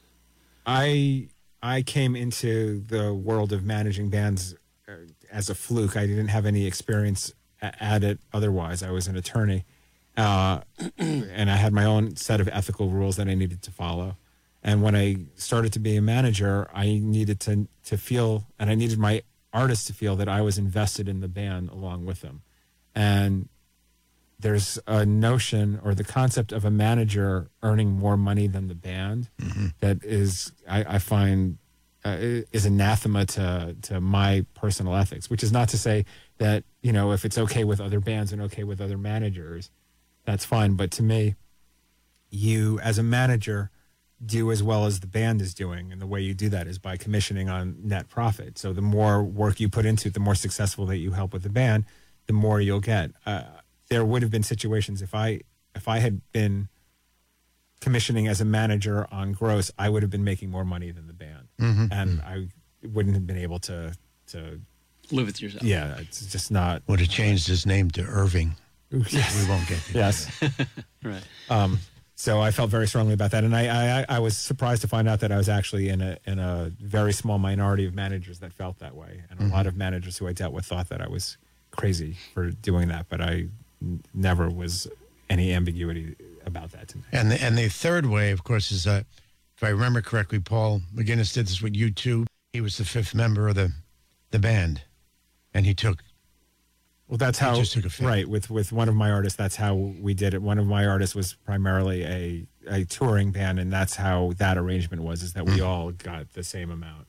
I 0.66 1.28
I 1.62 1.82
came 1.82 2.14
into 2.16 2.80
the 2.80 3.14
world 3.14 3.52
of 3.52 3.64
managing 3.64 4.10
bands 4.10 4.54
uh, 4.88 4.92
as 5.30 5.48
a 5.48 5.54
fluke. 5.54 5.96
I 5.96 6.06
didn't 6.06 6.28
have 6.28 6.46
any 6.46 6.66
experience 6.66 7.32
at 7.60 8.02
it 8.02 8.18
otherwise. 8.32 8.82
I 8.82 8.90
was 8.90 9.06
an 9.06 9.16
attorney, 9.16 9.64
uh, 10.16 10.60
and 10.98 11.50
I 11.50 11.56
had 11.56 11.72
my 11.72 11.84
own 11.84 12.16
set 12.16 12.40
of 12.40 12.48
ethical 12.48 12.88
rules 12.88 13.16
that 13.16 13.28
I 13.28 13.34
needed 13.34 13.62
to 13.62 13.70
follow. 13.70 14.16
And 14.62 14.82
when 14.82 14.94
I 14.94 15.16
started 15.34 15.72
to 15.72 15.78
be 15.80 15.96
a 15.96 16.02
manager, 16.02 16.68
I 16.72 17.00
needed 17.02 17.40
to 17.40 17.68
to 17.86 17.98
feel, 17.98 18.46
and 18.58 18.70
I 18.70 18.74
needed 18.74 18.98
my 18.98 19.22
artists 19.52 19.86
to 19.86 19.92
feel 19.92 20.16
that 20.16 20.28
I 20.28 20.40
was 20.40 20.56
invested 20.56 21.08
in 21.08 21.20
the 21.20 21.28
band 21.28 21.68
along 21.70 22.06
with 22.06 22.20
them. 22.20 22.42
And 22.94 23.48
there's 24.38 24.78
a 24.86 25.04
notion 25.06 25.80
or 25.84 25.94
the 25.94 26.04
concept 26.04 26.52
of 26.52 26.64
a 26.64 26.70
manager 26.70 27.48
earning 27.62 27.90
more 27.90 28.16
money 28.16 28.46
than 28.48 28.66
the 28.68 28.74
band 28.74 29.28
that 29.80 30.04
is 30.04 30.52
I, 30.68 30.84
I 30.94 30.98
find 30.98 31.58
uh, 32.04 32.16
is 32.52 32.66
anathema 32.66 33.26
to 33.26 33.76
to 33.82 34.00
my 34.00 34.44
personal 34.54 34.94
ethics. 34.94 35.28
Which 35.30 35.42
is 35.42 35.52
not 35.52 35.68
to 35.70 35.78
say 35.78 36.04
that 36.38 36.64
you 36.82 36.92
know 36.92 37.12
if 37.12 37.24
it's 37.24 37.38
okay 37.38 37.64
with 37.64 37.80
other 37.80 38.00
bands 38.00 38.32
and 38.32 38.40
okay 38.42 38.64
with 38.64 38.80
other 38.80 38.98
managers, 38.98 39.70
that's 40.24 40.44
fine. 40.44 40.74
But 40.74 40.90
to 40.92 41.02
me, 41.02 41.34
you 42.30 42.78
as 42.80 42.98
a 42.98 43.02
manager 43.02 43.70
do 44.24 44.52
as 44.52 44.62
well 44.62 44.86
as 44.86 45.00
the 45.00 45.06
band 45.06 45.40
is 45.42 45.52
doing 45.54 45.90
and 45.90 46.00
the 46.00 46.06
way 46.06 46.20
you 46.20 46.32
do 46.34 46.48
that 46.48 46.66
is 46.68 46.78
by 46.78 46.96
commissioning 46.96 47.48
on 47.48 47.76
net 47.82 48.08
profit 48.08 48.56
so 48.56 48.72
the 48.72 48.80
more 48.82 49.22
work 49.22 49.58
you 49.58 49.68
put 49.68 49.84
into 49.84 50.08
it 50.08 50.14
the 50.14 50.20
more 50.20 50.34
successful 50.36 50.86
that 50.86 50.98
you 50.98 51.10
help 51.12 51.32
with 51.32 51.42
the 51.42 51.48
band 51.48 51.84
the 52.26 52.32
more 52.32 52.60
you'll 52.60 52.78
get 52.80 53.10
uh, 53.26 53.42
there 53.88 54.04
would 54.04 54.22
have 54.22 54.30
been 54.30 54.44
situations 54.44 55.02
if 55.02 55.12
i 55.14 55.40
if 55.74 55.88
i 55.88 55.98
had 55.98 56.20
been 56.32 56.68
commissioning 57.80 58.28
as 58.28 58.40
a 58.40 58.44
manager 58.44 59.06
on 59.10 59.32
gross 59.32 59.70
i 59.78 59.88
would 59.88 60.02
have 60.02 60.10
been 60.10 60.22
making 60.24 60.48
more 60.50 60.64
money 60.64 60.90
than 60.92 61.06
the 61.08 61.12
band 61.12 61.48
and 61.90 62.20
i 62.22 62.46
wouldn't 62.92 63.14
have 63.14 63.26
been 63.26 63.38
able 63.38 63.58
to 63.58 63.92
to 64.26 64.60
Live 65.10 65.26
with 65.26 65.42
yourself. 65.42 65.64
yeah 65.64 65.98
it's 65.98 66.24
just 66.26 66.50
not 66.50 66.82
Would 66.86 67.00
have 67.00 67.08
changed 67.08 67.48
his 67.48 67.66
name 67.66 67.90
to 67.92 68.02
Irving. 68.02 68.54
Yes. 68.90 69.42
We 69.42 69.48
won't 69.48 69.68
get 69.68 69.80
to 69.86 69.92
yes 69.94 70.42
Right. 71.02 71.22
Um, 71.50 71.80
so 72.22 72.40
I 72.40 72.52
felt 72.52 72.70
very 72.70 72.86
strongly 72.86 73.14
about 73.14 73.32
that, 73.32 73.42
and 73.42 73.52
I, 73.56 73.98
I 73.98 74.06
I 74.08 74.18
was 74.20 74.38
surprised 74.38 74.80
to 74.82 74.86
find 74.86 75.08
out 75.08 75.18
that 75.20 75.32
I 75.32 75.36
was 75.36 75.48
actually 75.48 75.88
in 75.88 76.00
a 76.00 76.18
in 76.24 76.38
a 76.38 76.70
very 76.80 77.12
small 77.12 77.36
minority 77.36 77.84
of 77.84 77.96
managers 77.96 78.38
that 78.38 78.52
felt 78.52 78.78
that 78.78 78.94
way, 78.94 79.24
and 79.28 79.40
a 79.40 79.52
lot 79.52 79.66
of 79.66 79.74
managers 79.76 80.18
who 80.18 80.28
I 80.28 80.32
dealt 80.32 80.52
with 80.52 80.64
thought 80.64 80.88
that 80.90 81.00
I 81.00 81.08
was 81.08 81.36
crazy 81.72 82.16
for 82.32 82.52
doing 82.52 82.86
that, 82.88 83.06
but 83.08 83.20
I 83.20 83.48
n- 83.82 84.04
never 84.14 84.48
was 84.48 84.86
any 85.28 85.52
ambiguity 85.52 86.14
about 86.46 86.70
that 86.70 86.86
to 86.90 86.98
me. 86.98 87.04
And 87.10 87.32
the, 87.32 87.42
and 87.42 87.58
the 87.58 87.68
third 87.68 88.06
way, 88.06 88.30
of 88.30 88.44
course, 88.44 88.70
is 88.70 88.86
uh, 88.86 89.02
if 89.56 89.64
I 89.64 89.70
remember 89.70 90.00
correctly, 90.00 90.38
Paul 90.38 90.82
McGuinness 90.94 91.34
did 91.34 91.46
this 91.46 91.60
with 91.60 91.74
U2. 91.74 92.26
He 92.52 92.60
was 92.60 92.76
the 92.78 92.84
fifth 92.84 93.16
member 93.16 93.48
of 93.48 93.56
the 93.56 93.72
the 94.30 94.38
band, 94.38 94.82
and 95.52 95.66
he 95.66 95.74
took 95.74 96.04
Well, 97.12 97.18
that's 97.18 97.38
He 97.38 97.44
how 97.44 97.54
just 97.56 97.74
took 97.74 97.84
a 97.84 97.90
fit. 97.90 98.06
right 98.06 98.26
with 98.26 98.48
with 98.48 98.72
one 98.72 98.88
of 98.88 98.94
my 98.94 99.10
artists. 99.10 99.36
That's 99.36 99.56
how 99.56 99.74
we 99.74 100.14
did 100.14 100.32
it. 100.32 100.40
One 100.40 100.58
of 100.58 100.66
my 100.66 100.86
artists 100.86 101.14
was 101.14 101.34
primarily 101.44 102.04
a 102.04 102.46
a 102.66 102.84
touring 102.86 103.32
band, 103.32 103.58
and 103.60 103.70
that's 103.70 103.96
how 103.96 104.32
that 104.38 104.56
arrangement 104.56 105.02
was. 105.02 105.22
Is 105.22 105.34
that 105.34 105.44
we 105.44 105.60
all 105.60 105.90
got 105.92 106.32
the 106.32 106.42
same 106.42 106.70
amount. 106.70 107.06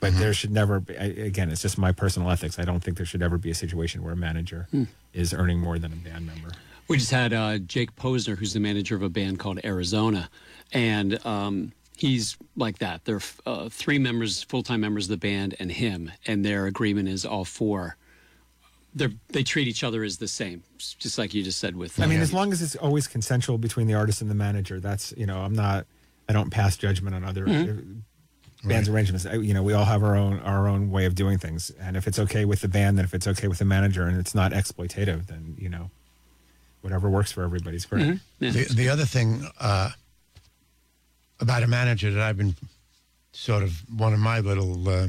But 0.00 0.14
there 0.18 0.34
should 0.34 0.50
never 0.50 0.80
be. 0.80 0.98
I- 0.98 1.04
Again, 1.30 1.48
it's 1.48 1.62
just 1.62 1.78
my 1.78 1.92
personal 1.92 2.28
ethics. 2.28 2.58
I 2.58 2.64
don't 2.64 2.80
think 2.82 2.96
there 2.96 3.06
should 3.06 3.22
ever 3.22 3.38
be 3.38 3.50
a 3.52 3.54
situation 3.54 4.02
where 4.02 4.14
a 4.14 4.16
manager 4.16 4.66
is 5.12 5.32
earning 5.32 5.60
more 5.60 5.78
than 5.78 5.92
a 5.92 5.96
band 5.96 6.26
member. 6.26 6.48
We 6.88 6.96
just 6.98 7.12
had 7.12 7.32
uh, 7.32 7.58
Jake 7.58 7.94
Posner, 7.94 8.36
who's 8.36 8.52
the 8.52 8.58
manager 8.58 8.96
of 8.96 9.02
a 9.02 9.08
band 9.08 9.38
called 9.38 9.60
Arizona, 9.62 10.28
and 10.72 11.24
um, 11.24 11.70
he's 11.96 12.36
like 12.56 12.78
that. 12.78 13.04
There 13.04 13.14
are 13.14 13.20
uh, 13.46 13.68
three 13.68 14.00
members, 14.00 14.42
full-time 14.42 14.80
members 14.80 15.04
of 15.04 15.10
the 15.10 15.18
band, 15.18 15.54
and 15.60 15.70
him, 15.70 16.10
and 16.26 16.44
their 16.44 16.66
agreement 16.66 17.08
is 17.08 17.24
all 17.24 17.44
four. 17.44 17.96
They 18.94 19.08
they 19.28 19.42
treat 19.44 19.68
each 19.68 19.84
other 19.84 20.02
as 20.02 20.18
the 20.18 20.26
same, 20.28 20.62
just 20.78 21.16
like 21.18 21.32
you 21.32 21.42
just 21.44 21.58
said 21.58 21.76
with. 21.76 22.00
I 22.00 22.06
mean, 22.06 22.18
uh, 22.18 22.22
as 22.22 22.32
long 22.32 22.52
as 22.52 22.60
it's 22.60 22.74
always 22.76 23.06
consensual 23.06 23.56
between 23.58 23.86
the 23.86 23.94
artist 23.94 24.20
and 24.20 24.28
the 24.30 24.34
manager, 24.34 24.80
that's 24.80 25.12
you 25.16 25.26
know, 25.26 25.38
I'm 25.40 25.54
not, 25.54 25.86
I 26.28 26.32
don't 26.32 26.50
pass 26.50 26.76
judgment 26.76 27.14
on 27.14 27.22
other 27.24 27.48
uh, 27.48 27.76
bands 28.64 28.88
arrangements. 28.88 29.26
I- 29.26 29.34
You 29.34 29.54
know, 29.54 29.62
we 29.62 29.72
all 29.74 29.84
have 29.84 30.02
our 30.02 30.16
own 30.16 30.40
our 30.40 30.66
own 30.66 30.90
way 30.90 31.04
of 31.06 31.14
doing 31.14 31.38
things, 31.38 31.70
and 31.80 31.96
if 31.96 32.08
it's 32.08 32.18
okay 32.18 32.44
with 32.44 32.60
the 32.62 32.68
band, 32.68 32.98
then 32.98 33.04
if 33.04 33.14
it's 33.14 33.28
okay 33.28 33.46
with 33.48 33.58
the 33.58 33.64
manager, 33.64 34.08
and 34.08 34.18
it's 34.18 34.34
not 34.34 34.50
exploitative, 34.52 35.26
then 35.28 35.54
you 35.56 35.68
know, 35.68 35.90
whatever 36.80 37.08
works 37.08 37.30
for 37.30 37.44
everybody's 37.44 37.86
great. 37.86 38.18
yeah. 38.40 38.50
The, 38.50 38.64
the 38.74 38.88
other 38.88 39.04
thing 39.04 39.46
uh, 39.60 39.90
about 41.38 41.62
a 41.62 41.68
manager 41.68 42.10
that 42.10 42.22
I've 42.22 42.36
been 42.36 42.56
sort 43.32 43.62
of 43.62 43.84
one 43.96 44.12
of 44.12 44.18
my 44.18 44.40
little 44.40 44.88
uh, 44.88 45.06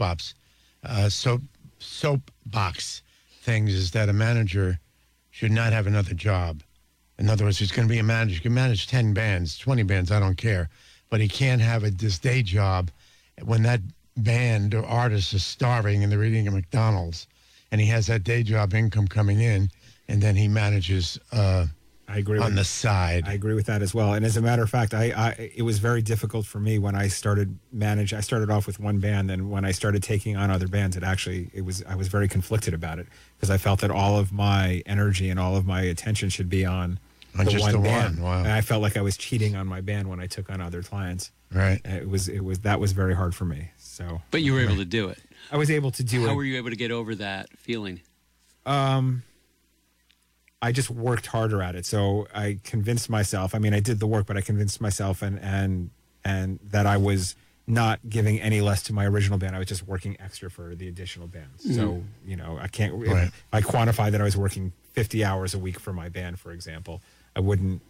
ops, 0.00 0.34
uh, 0.84 1.08
soap 1.08 1.42
soapbox 1.78 3.02
things 3.42 3.74
is 3.74 3.90
that 3.90 4.08
a 4.08 4.12
manager 4.12 4.78
should 5.30 5.52
not 5.52 5.72
have 5.72 5.86
another 5.86 6.14
job. 6.14 6.62
In 7.18 7.28
other 7.28 7.44
words, 7.44 7.58
he's 7.58 7.72
going 7.72 7.86
to 7.86 7.92
be 7.92 7.98
a 7.98 8.02
manager. 8.02 8.34
He 8.34 8.40
can 8.40 8.54
manage 8.54 8.86
ten 8.86 9.12
bands, 9.12 9.58
twenty 9.58 9.82
bands. 9.82 10.10
I 10.10 10.20
don't 10.20 10.36
care, 10.36 10.70
but 11.10 11.20
he 11.20 11.28
can't 11.28 11.60
have 11.60 11.84
a 11.84 11.90
this 11.90 12.18
day 12.18 12.42
job 12.42 12.90
when 13.44 13.62
that 13.62 13.80
band 14.16 14.74
or 14.74 14.84
artist 14.84 15.32
is 15.34 15.44
starving 15.44 16.02
and 16.02 16.12
they're 16.12 16.24
eating 16.24 16.46
at 16.46 16.52
McDonald's, 16.52 17.26
and 17.70 17.80
he 17.80 17.86
has 17.88 18.06
that 18.06 18.24
day 18.24 18.42
job 18.42 18.74
income 18.74 19.08
coming 19.08 19.40
in, 19.40 19.70
and 20.08 20.22
then 20.22 20.36
he 20.36 20.48
manages. 20.48 21.18
Uh, 21.30 21.66
I 22.12 22.18
agree 22.18 22.38
on 22.38 22.44
with 22.46 22.56
the 22.56 22.64
side. 22.64 23.24
I 23.26 23.32
agree 23.32 23.54
with 23.54 23.66
that 23.66 23.80
as 23.80 23.94
well. 23.94 24.12
And 24.12 24.22
as 24.24 24.36
a 24.36 24.42
matter 24.42 24.62
of 24.62 24.68
fact, 24.68 24.92
I, 24.92 25.04
I 25.16 25.50
it 25.56 25.62
was 25.62 25.78
very 25.78 26.02
difficult 26.02 26.44
for 26.44 26.60
me 26.60 26.78
when 26.78 26.94
I 26.94 27.08
started 27.08 27.58
manage. 27.72 28.12
I 28.12 28.20
started 28.20 28.50
off 28.50 28.66
with 28.66 28.78
one 28.78 28.98
band, 29.00 29.30
and 29.30 29.50
when 29.50 29.64
I 29.64 29.72
started 29.72 30.02
taking 30.02 30.36
on 30.36 30.50
other 30.50 30.68
bands, 30.68 30.94
it 30.96 31.02
actually 31.02 31.48
it 31.54 31.62
was 31.64 31.82
I 31.88 31.94
was 31.94 32.08
very 32.08 32.28
conflicted 32.28 32.74
about 32.74 32.98
it 32.98 33.06
because 33.36 33.50
I 33.50 33.56
felt 33.56 33.80
that 33.80 33.90
all 33.90 34.18
of 34.18 34.30
my 34.30 34.82
energy 34.84 35.30
and 35.30 35.40
all 35.40 35.56
of 35.56 35.64
my 35.64 35.80
attention 35.82 36.28
should 36.28 36.50
be 36.50 36.66
on, 36.66 36.98
On 37.38 37.48
just 37.48 37.72
the 37.72 37.78
band. 37.78 38.20
one, 38.20 38.22
wow. 38.22 38.38
And 38.44 38.52
I 38.52 38.60
felt 38.60 38.82
like 38.82 38.98
I 38.98 39.02
was 39.02 39.16
cheating 39.16 39.56
on 39.56 39.66
my 39.66 39.80
band 39.80 40.08
when 40.10 40.20
I 40.20 40.26
took 40.26 40.50
on 40.50 40.60
other 40.60 40.82
clients. 40.82 41.30
right. 41.50 41.80
And 41.84 41.96
It 41.96 42.08
was 42.10 42.28
it 42.28 42.44
was 42.44 42.58
that 42.60 42.78
was 42.78 42.92
very 42.92 43.14
hard 43.14 43.34
for 43.34 43.46
me. 43.46 43.70
So 43.78 44.20
but 44.30 44.42
you 44.42 44.52
were 44.52 44.60
able 44.60 44.76
to 44.76 44.84
do 44.84 45.08
it. 45.08 45.18
I 45.50 45.56
was 45.56 45.70
able 45.70 45.90
to 45.92 46.04
do 46.04 46.18
How 46.20 46.24
it. 46.24 46.28
How 46.28 46.34
were 46.34 46.44
you 46.44 46.58
able 46.58 46.70
to 46.70 46.76
get 46.76 46.90
over 46.90 47.14
that 47.14 47.48
feeling? 47.58 48.00
Um, 48.66 49.22
I 50.62 50.70
just 50.72 50.88
worked 50.90 51.26
harder 51.26 51.60
at 51.62 51.74
it. 51.74 51.84
So 51.84 52.28
I 52.34 52.58
convinced 52.62 53.10
myself. 53.10 53.54
I 53.54 53.58
mean, 53.58 53.74
I 53.74 53.80
did 53.80 53.98
the 54.00 54.06
work, 54.06 54.26
but 54.26 54.36
I 54.36 54.40
convinced 54.40 54.80
myself 54.80 55.20
and 55.22 55.38
and 55.40 55.90
and 56.24 56.60
that 56.70 56.86
I 56.86 56.96
was 56.96 57.34
not 57.66 57.98
giving 58.08 58.40
any 58.40 58.60
less 58.60 58.82
to 58.84 58.92
my 58.92 59.04
original 59.06 59.38
band. 59.38 59.54
I 59.56 59.58
was 59.58 59.68
just 59.68 59.86
working 59.86 60.16
extra 60.20 60.50
for 60.50 60.74
the 60.74 60.88
additional 60.88 61.26
bands. 61.26 61.64
Mm. 61.66 61.74
So 61.76 62.02
you 62.24 62.36
know, 62.36 62.58
I 62.60 62.68
can't. 62.68 62.94
Right. 63.06 63.30
I 63.52 63.60
quantify 63.60 64.10
that 64.12 64.20
I 64.20 64.24
was 64.24 64.36
working 64.36 64.72
50 64.92 65.24
hours 65.24 65.52
a 65.54 65.58
week 65.58 65.80
for 65.80 65.92
my 65.92 66.08
band, 66.08 66.38
for 66.38 66.52
example. 66.52 67.02
I 67.34 67.40
wouldn't 67.40 67.82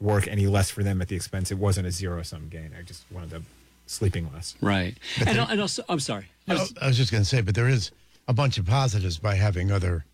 work 0.00 0.28
any 0.28 0.46
less 0.46 0.70
for 0.70 0.82
them 0.82 1.00
at 1.02 1.08
the 1.08 1.16
expense. 1.16 1.50
It 1.50 1.58
wasn't 1.58 1.86
a 1.86 1.90
zero 1.90 2.22
sum 2.22 2.48
gain. 2.48 2.72
I 2.78 2.82
just 2.82 3.04
wound 3.10 3.32
up 3.34 3.42
sleeping 3.86 4.30
less. 4.32 4.54
Right. 4.60 4.96
And, 5.26 5.38
al- 5.38 5.48
and 5.48 5.60
also, 5.60 5.82
I'm 5.88 6.00
sorry. 6.00 6.26
I 6.48 6.52
I 6.52 6.54
was- 6.54 6.62
was, 6.72 6.78
I 6.82 6.86
was 6.88 6.96
just 6.96 7.10
going 7.12 7.22
to 7.22 7.28
say, 7.28 7.40
but 7.40 7.54
there 7.54 7.68
is 7.68 7.90
a 8.28 8.32
bunch 8.32 8.58
of 8.58 8.66
positives 8.66 9.18
by 9.18 9.34
having 9.36 9.70
other 9.72 10.04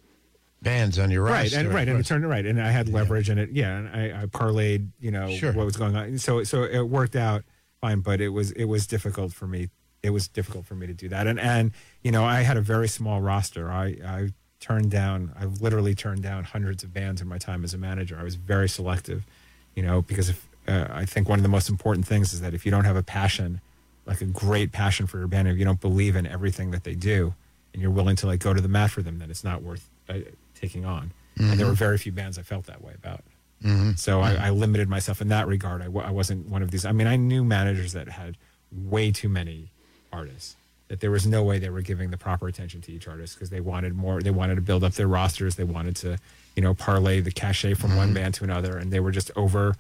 bands 0.62 0.98
on 0.98 1.10
your 1.10 1.22
right 1.24 1.52
and 1.52 1.74
right 1.74 1.88
and 1.88 1.98
it 1.98 2.06
turned 2.06 2.28
right 2.28 2.46
and 2.46 2.62
i 2.62 2.70
had 2.70 2.88
leverage 2.88 3.28
and 3.28 3.40
it 3.40 3.50
yeah 3.50 3.78
and 3.78 3.88
i, 3.88 4.22
I 4.22 4.26
parlayed 4.26 4.88
you 5.00 5.10
know 5.10 5.28
Sure. 5.30 5.52
what 5.52 5.66
was 5.66 5.76
going 5.76 5.96
on 5.96 6.18
so 6.18 6.44
so 6.44 6.62
it 6.62 6.82
worked 6.82 7.16
out 7.16 7.42
fine 7.80 8.00
but 8.00 8.20
it 8.20 8.28
was 8.28 8.52
it 8.52 8.66
was 8.66 8.86
difficult 8.86 9.32
for 9.32 9.46
me 9.48 9.68
it 10.02 10.10
was 10.10 10.28
difficult 10.28 10.64
for 10.64 10.74
me 10.76 10.86
to 10.86 10.94
do 10.94 11.08
that 11.08 11.26
and 11.26 11.40
and 11.40 11.72
you 12.02 12.12
know 12.12 12.24
i 12.24 12.42
had 12.42 12.56
a 12.56 12.60
very 12.60 12.86
small 12.88 13.20
roster 13.20 13.70
i 13.70 13.86
i 14.06 14.28
turned 14.60 14.92
down. 14.92 15.32
I've 15.36 15.60
literally 15.60 15.92
turned 15.92 16.22
down 16.22 16.44
hundreds 16.44 16.84
of 16.84 16.94
bands 16.94 17.20
in 17.20 17.26
my 17.26 17.36
time 17.36 17.64
as 17.64 17.74
a 17.74 17.78
manager. 17.78 18.16
I 18.16 18.22
was 18.22 18.36
very 18.36 18.68
selective, 18.68 19.26
you 19.74 19.82
know, 19.82 20.02
because 20.02 20.28
if 20.28 20.46
uh, 20.68 20.86
I 20.88 21.04
think 21.04 21.28
one 21.28 21.40
of 21.40 21.42
the 21.42 21.48
most 21.48 21.68
important 21.68 22.06
things 22.06 22.32
is 22.32 22.42
that 22.42 22.54
if 22.54 22.64
you 22.64 22.70
don't 22.70 22.84
have 22.84 22.94
a 22.94 23.02
passion, 23.02 23.60
like 24.06 24.20
a 24.20 24.24
great 24.24 24.70
passion 24.70 25.08
for 25.08 25.18
your 25.18 25.26
band, 25.26 25.48
if 25.48 25.58
you 25.58 25.64
don't 25.64 25.80
believe 25.80 26.14
in 26.14 26.28
everything 26.28 26.70
that 26.70 26.84
they 26.84 26.94
do, 26.94 27.34
and 27.72 27.82
you're 27.82 27.90
willing 27.90 28.14
to 28.14 28.28
like 28.28 28.38
go 28.38 28.54
to 28.54 28.60
the 28.60 28.68
mat 28.68 28.92
for 28.92 29.02
them, 29.02 29.18
then 29.18 29.32
it's 29.32 29.42
not 29.42 29.62
worth 29.64 29.90
uh, 30.08 30.18
taking 30.62 30.84
on. 30.86 31.12
And 31.38 31.58
there 31.58 31.66
were 31.66 31.72
mm-hmm. 31.72 31.78
very 31.78 31.98
few 31.98 32.12
bands 32.12 32.38
I 32.38 32.42
felt 32.42 32.66
that 32.66 32.82
way 32.82 32.92
about. 32.94 33.24
Mm-hmm. 33.64 33.92
So 33.96 34.20
I, 34.20 34.32
mm-hmm. 34.32 34.44
I 34.44 34.50
limited 34.50 34.88
myself 34.88 35.20
in 35.20 35.28
that 35.28 35.48
regard. 35.48 35.82
I, 35.82 35.86
w- 35.86 36.06
I 36.06 36.10
wasn't 36.10 36.48
one 36.48 36.62
of 36.62 36.70
these. 36.70 36.84
I 36.84 36.92
mean, 36.92 37.06
I 37.06 37.16
knew 37.16 37.42
managers 37.42 37.92
that 37.94 38.08
had 38.08 38.36
way 38.70 39.10
too 39.10 39.28
many 39.28 39.70
artists. 40.12 40.56
That 40.88 41.00
there 41.00 41.10
was 41.10 41.26
no 41.26 41.42
way 41.42 41.58
they 41.58 41.70
were 41.70 41.80
giving 41.80 42.10
the 42.10 42.18
proper 42.18 42.48
attention 42.48 42.82
to 42.82 42.92
each 42.92 43.08
artist 43.08 43.34
because 43.34 43.48
they 43.48 43.60
wanted 43.60 43.94
more. 43.94 44.20
They 44.20 44.30
wanted 44.30 44.56
to 44.56 44.60
build 44.60 44.84
up 44.84 44.92
their 44.92 45.06
rosters. 45.06 45.56
They 45.56 45.64
wanted 45.64 45.96
to, 45.96 46.18
you 46.54 46.62
know, 46.62 46.74
parlay 46.74 47.20
the 47.20 47.32
cachet 47.32 47.74
from 47.74 47.96
one 47.96 48.12
band 48.12 48.34
to 48.34 48.44
another, 48.44 48.76
and 48.76 48.92
they 48.92 49.00
were 49.00 49.10
just 49.10 49.30
over, 49.34 49.74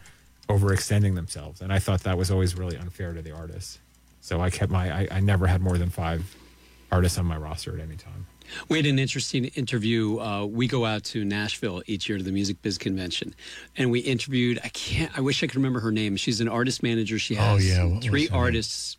overextending 0.48 1.14
themselves. 1.14 1.60
And 1.60 1.70
I 1.70 1.80
thought 1.80 2.04
that 2.04 2.16
was 2.16 2.30
always 2.30 2.56
really 2.56 2.78
unfair 2.78 3.12
to 3.12 3.20
the 3.20 3.32
artists. 3.32 3.78
So 4.22 4.40
I 4.40 4.48
kept 4.48 4.72
my. 4.72 4.90
I, 4.90 5.08
I 5.10 5.20
never 5.20 5.46
had 5.46 5.60
more 5.60 5.76
than 5.76 5.90
five 5.90 6.34
artists 6.90 7.18
on 7.18 7.26
my 7.26 7.36
roster 7.36 7.74
at 7.74 7.80
any 7.80 7.96
time. 7.96 8.26
We 8.68 8.78
had 8.78 8.86
an 8.86 8.98
interesting 8.98 9.46
interview. 9.46 10.18
Uh, 10.18 10.44
we 10.46 10.66
go 10.66 10.84
out 10.84 11.04
to 11.04 11.24
Nashville 11.24 11.82
each 11.86 12.08
year 12.08 12.18
to 12.18 12.24
the 12.24 12.32
Music 12.32 12.60
Biz 12.62 12.78
Convention, 12.78 13.34
and 13.76 13.90
we 13.90 14.00
interviewed. 14.00 14.60
I 14.64 14.68
can't. 14.68 15.16
I 15.16 15.20
wish 15.20 15.42
I 15.42 15.46
could 15.46 15.56
remember 15.56 15.80
her 15.80 15.92
name. 15.92 16.16
She's 16.16 16.40
an 16.40 16.48
artist 16.48 16.82
manager. 16.82 17.18
She 17.18 17.36
Oh, 17.36 17.56
has 17.56 17.68
yeah, 17.68 18.00
three 18.00 18.24
name? 18.24 18.34
artists. 18.34 18.96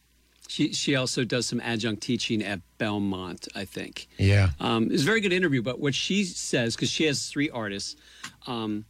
She 0.48 0.72
she 0.74 0.95
also 0.95 1.24
does 1.24 1.45
some 1.45 1.60
adjunct 1.62 2.03
teaching 2.03 2.43
at 2.43 2.60
Belmont, 2.77 3.48
I 3.55 3.65
think. 3.65 4.07
Yeah. 4.17 4.50
Um, 4.60 4.86
it 4.86 4.91
was 4.91 5.01
a 5.03 5.05
very 5.05 5.22
good 5.22 5.33
interview. 5.33 5.62
But 5.62 5.79
what 5.79 5.95
she 5.95 6.24
says, 6.25 6.75
because 6.75 6.89
she 6.91 7.05
has 7.05 7.27
three 7.27 7.50
artists, 7.50 7.95
um, 8.45 8.86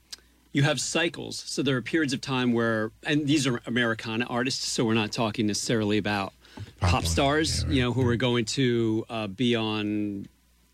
you 0.51 0.63
have 0.63 0.82
cycles. 0.82 1.38
So 1.46 1.63
there 1.63 1.77
are 1.77 1.82
periods 1.82 2.12
of 2.13 2.22
time 2.22 2.51
where, 2.53 2.91
and 3.03 3.27
these 3.27 3.48
are 3.48 3.62
Americana 3.65 4.25
artists, 4.29 4.67
so 4.67 4.84
we're 4.84 4.93
not 4.93 5.12
talking 5.12 5.48
necessarily 5.48 5.98
about 5.98 6.34
pop, 6.79 6.89
Pop 6.89 7.05
stars, 7.05 7.62
yeah, 7.62 7.65
right. 7.67 7.75
you 7.75 7.82
know, 7.84 7.93
who 7.93 8.08
are 8.08 8.15
going 8.17 8.46
to 8.46 9.05
uh, 9.10 9.27
be 9.27 9.55
on 9.55 10.27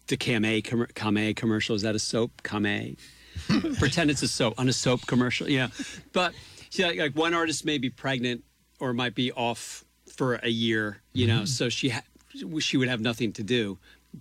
the 0.09 0.17
Camay, 0.17 0.63
com- 0.63 0.87
Camay 0.93 1.35
commercial. 1.35 1.75
Is 1.75 1.83
that 1.83 1.95
a 1.95 1.99
soap? 1.99 2.41
Camay. 2.43 2.97
Pretend 3.79 4.11
it's 4.11 4.21
a 4.21 4.27
soap 4.27 4.55
on 4.57 4.67
a 4.67 4.73
soap 4.73 5.07
commercial. 5.07 5.49
Yeah, 5.49 5.69
but 6.11 6.33
see, 6.69 6.83
like, 6.83 6.99
like 6.99 7.15
one 7.15 7.33
artist 7.33 7.63
may 7.63 7.77
be 7.77 7.89
pregnant 7.89 8.43
or 8.79 8.93
might 8.93 9.15
be 9.15 9.31
off 9.31 9.85
for 10.13 10.35
a 10.35 10.49
year. 10.49 11.01
You 11.13 11.27
know, 11.27 11.45
so 11.45 11.69
she 11.69 11.89
ha- 11.89 12.03
she 12.59 12.77
would 12.77 12.89
have 12.89 12.99
nothing 13.01 13.31
to 13.33 13.43
do, 13.43 13.77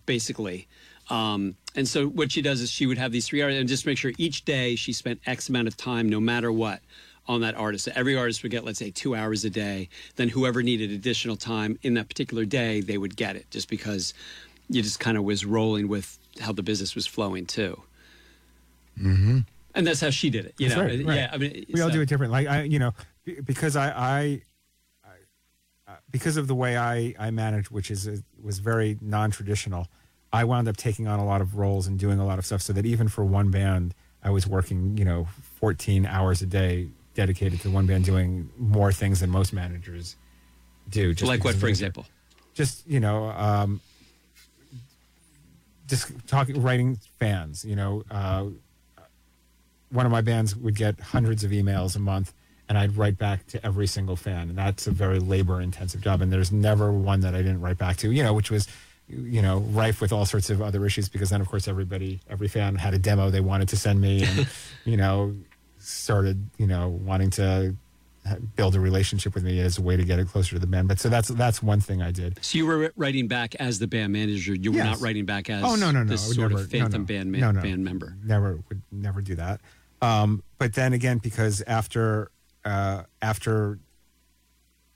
basically. 0.07 0.69
Um, 1.11 1.57
and 1.75 1.89
so 1.89 2.07
what 2.07 2.31
she 2.33 2.43
does 2.43 2.61
is 2.61 2.71
she 2.71 2.87
would 2.87 2.99
have 2.99 3.13
these 3.13 3.27
three 3.27 3.41
artists 3.41 3.61
and 3.61 3.69
just 3.69 3.87
make 3.87 3.99
sure 3.99 4.13
each 4.19 4.45
day 4.45 4.77
she 4.77 4.93
spent 4.93 5.21
X 5.27 5.49
amount 5.49 5.69
of 5.69 5.77
time, 5.77 6.09
no 6.09 6.21
matter 6.21 6.53
what, 6.53 6.81
on 7.27 7.41
that 7.43 7.55
artist. 7.55 7.87
So 7.87 7.93
every 7.95 8.17
artist 8.17 8.43
would 8.43 8.53
get, 8.53 8.65
let's 8.65 8.79
say, 8.79 8.91
two 8.91 9.15
hours 9.15 9.45
a 9.45 9.51
day. 9.51 9.89
Then 10.17 10.29
whoever 10.29 10.63
needed 10.63 10.91
additional 10.91 11.37
time 11.37 11.79
in 11.83 11.95
that 11.95 12.09
particular 12.09 12.45
day, 12.45 12.81
they 12.81 12.99
would 12.99 13.17
get 13.17 13.37
it, 13.37 13.51
just 13.51 13.69
because 13.69 14.13
you 14.69 14.83
just 14.83 15.01
kind 15.01 15.17
of 15.17 15.25
was 15.25 15.45
rolling 15.45 15.89
with 15.89 16.19
how 16.41 16.53
the 16.53 16.63
business 16.63 16.95
was 16.95 17.07
flowing 17.07 17.47
too. 17.47 17.81
Mm-hmm. 18.99 19.41
And 19.75 19.87
that's 19.87 20.01
how 20.01 20.11
she 20.11 20.31
did 20.31 20.45
it. 20.45 20.55
You 20.59 20.69
That's 20.69 20.79
know, 20.79 20.87
right, 20.87 21.07
right. 21.07 21.17
yeah. 21.17 21.31
I 21.33 21.39
mean, 21.39 21.67
we 21.73 21.81
all 21.81 21.91
do 21.91 22.01
it 22.01 22.09
different. 22.09 22.33
Like 22.33 22.49
I, 22.49 22.63
you 22.63 22.79
know, 22.79 22.95
because 23.45 23.77
I, 23.77 23.91
I, 23.91 24.43
I 25.05 25.11
uh, 25.87 25.97
because 26.11 26.37
of 26.37 26.49
the 26.49 26.55
way 26.55 26.77
I 26.77 27.15
I 27.19 27.31
managed, 27.31 27.71
which 27.71 27.91
is 27.91 28.23
was 28.43 28.59
very 28.59 28.99
non-traditional. 29.01 29.87
I 30.33 30.45
wound 30.45 30.69
up 30.69 30.77
taking 30.77 31.07
on 31.07 31.19
a 31.21 31.25
lot 31.25 31.41
of 31.41 31.57
roles 31.57 31.87
and 31.87 31.99
doing 31.99 32.19
a 32.19 32.27
lot 32.27 32.39
of 32.39 32.45
stuff, 32.45 32.61
so 32.61 32.73
that 32.73 32.85
even 32.85 33.09
for 33.09 33.25
one 33.25 33.51
band, 33.51 33.95
I 34.23 34.31
was 34.31 34.47
working, 34.47 34.99
you 34.99 35.05
know, 35.05 35.27
14 35.61 36.05
hours 36.05 36.43
a 36.43 36.47
day 36.47 36.89
dedicated 37.15 37.61
to 37.63 37.71
one 37.71 37.87
band, 37.87 38.05
doing 38.05 38.51
more 38.59 38.93
things 38.93 39.21
than 39.21 39.31
most 39.31 39.53
managers 39.53 40.17
do. 40.91 41.15
Just 41.15 41.29
like 41.29 41.45
what, 41.45 41.55
for 41.55 41.69
example? 41.69 42.05
just 42.59 42.85
you 42.89 42.99
know 42.99 43.27
um 43.31 43.81
just 45.89 46.13
talking 46.29 46.63
writing 46.63 46.99
fans 47.19 47.65
you 47.65 47.75
know 47.75 48.05
uh 48.11 48.45
one 49.91 50.05
of 50.05 50.13
my 50.13 50.21
bands 50.21 50.55
would 50.55 50.77
get 50.77 51.01
hundreds 51.01 51.43
of 51.45 51.51
emails 51.51 51.97
a 51.97 51.99
month 51.99 52.33
and 52.69 52.79
i'd 52.79 52.97
write 52.97 53.19
back 53.19 53.47
to 53.47 53.65
every 53.67 53.87
single 53.87 54.17
fan 54.17 54.49
and 54.49 54.59
that's 54.59 54.87
a 54.87 54.91
very 54.91 55.19
labor 55.19 55.61
intensive 55.61 56.01
job 56.01 56.21
and 56.23 56.33
there's 56.33 56.53
never 56.53 56.93
one 56.93 57.21
that 57.21 57.35
i 57.35 57.39
didn't 57.39 57.61
write 57.61 57.79
back 57.79 57.97
to 57.97 58.13
you 58.13 58.23
know 58.23 58.33
which 58.33 58.51
was 58.51 58.69
you 59.09 59.41
know 59.41 59.59
rife 59.71 60.01
with 60.01 60.13
all 60.13 60.27
sorts 60.27 60.51
of 60.51 60.61
other 60.61 60.85
issues 60.85 61.09
because 61.09 61.31
then 61.31 61.41
of 61.41 61.49
course 61.49 61.67
everybody 61.67 62.21
every 62.29 62.49
fan 62.49 62.77
had 62.77 62.93
a 62.93 62.99
demo 62.99 63.31
they 63.31 63.41
wanted 63.41 63.69
to 63.69 63.77
send 63.77 64.01
me 64.01 64.23
and 64.23 64.47
you 64.85 64.97
know 64.97 65.35
started 65.79 66.51
you 66.59 66.67
know 66.67 66.89
wanting 66.89 67.31
to 67.31 67.75
build 68.57 68.75
a 68.75 68.81
relationship 68.81 69.35
with 69.35 69.45
me 69.45 69.61
as 69.61 69.79
a 69.79 69.83
way 69.83 69.97
to 69.97 70.05
get 70.05 70.19
it 70.19 70.29
closer 70.29 70.55
to 70.55 70.59
the 70.59 70.67
band 70.67 70.89
but 70.89 70.99
so 71.01 71.09
that's 71.09 71.29
that's 71.29 71.63
one 71.63 71.81
thing 71.81 72.01
i 72.03 72.11
did 72.11 72.39
So 72.43 72.59
you 72.59 72.67
were 72.67 72.93
writing 72.97 73.29
back 73.29 73.55
as 73.57 73.79
the 73.79 73.87
band 73.87 74.13
manager. 74.13 74.55
You 74.55 74.73
were 74.73 74.79
Yes. 74.79 74.87
not 74.87 75.01
writing 75.01 75.25
back 75.27 75.49
as 75.51 75.63
oh 75.65 75.75
no 75.77 75.91
no 75.91 76.03
no 76.03 76.09
this 76.11 76.23
sort 76.35 76.51
never, 76.51 76.63
of 76.63 76.71
phantom 76.71 76.93
no, 76.93 76.99
no. 76.99 77.05
band 77.05 77.33
ma- 77.33 77.39
no, 77.39 77.51
no. 77.53 77.61
band 77.63 77.85
member. 77.85 78.17
Never 78.25 78.59
would 78.69 78.83
never 78.93 79.21
do 79.23 79.35
that. 79.37 79.61
Um, 80.01 80.43
but 80.59 80.75
then 80.75 80.93
again, 80.93 81.19
because 81.19 81.63
after 81.67 82.31
uh, 82.65 83.03
after 83.23 83.79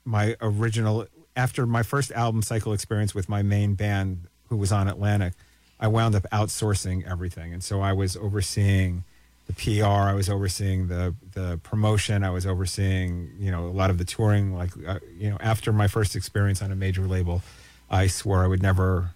my 0.05 0.37
original 0.41 1.07
after 1.37 1.67
my 1.67 1.83
first 1.83 2.13
album 2.13 2.43
cycle 2.43 2.73
experience 2.73 3.15
with 3.15 3.29
my 3.29 3.43
main 3.43 3.75
band 3.75 4.27
who 4.49 4.57
was 4.57 4.71
on 4.73 4.89
Atlantic, 4.89 5.33
I 5.81 5.89
wound 5.89 6.15
up 6.15 6.25
outsourcing 6.33 7.09
everything, 7.11 7.53
and 7.53 7.63
so 7.65 7.81
I 7.81 7.93
was 7.93 8.17
overseeing 8.17 9.05
the 9.47 9.53
PR, 9.55 9.85
I 9.85 10.15
was 10.15 10.29
overseeing 10.29 10.89
the 10.89 11.15
the 11.33 11.59
promotion, 11.63 12.25
I 12.25 12.31
was 12.31 12.47
overseeing 12.47 13.33
you 13.39 13.51
know 13.51 13.67
a 13.67 13.75
lot 13.75 13.91
of 13.91 13.99
the 13.99 14.05
touring. 14.05 14.55
Like 14.55 14.71
uh, 14.87 15.01
you 15.19 15.31
know, 15.31 15.37
after 15.41 15.73
my 15.73 15.89
first 15.89 16.17
experience 16.17 16.63
on 16.63 16.71
a 16.71 16.77
major 16.77 17.03
label, 17.03 17.43
I 17.91 18.07
swore 18.07 18.45
I 18.45 18.47
would 18.47 18.63
never 18.63 19.11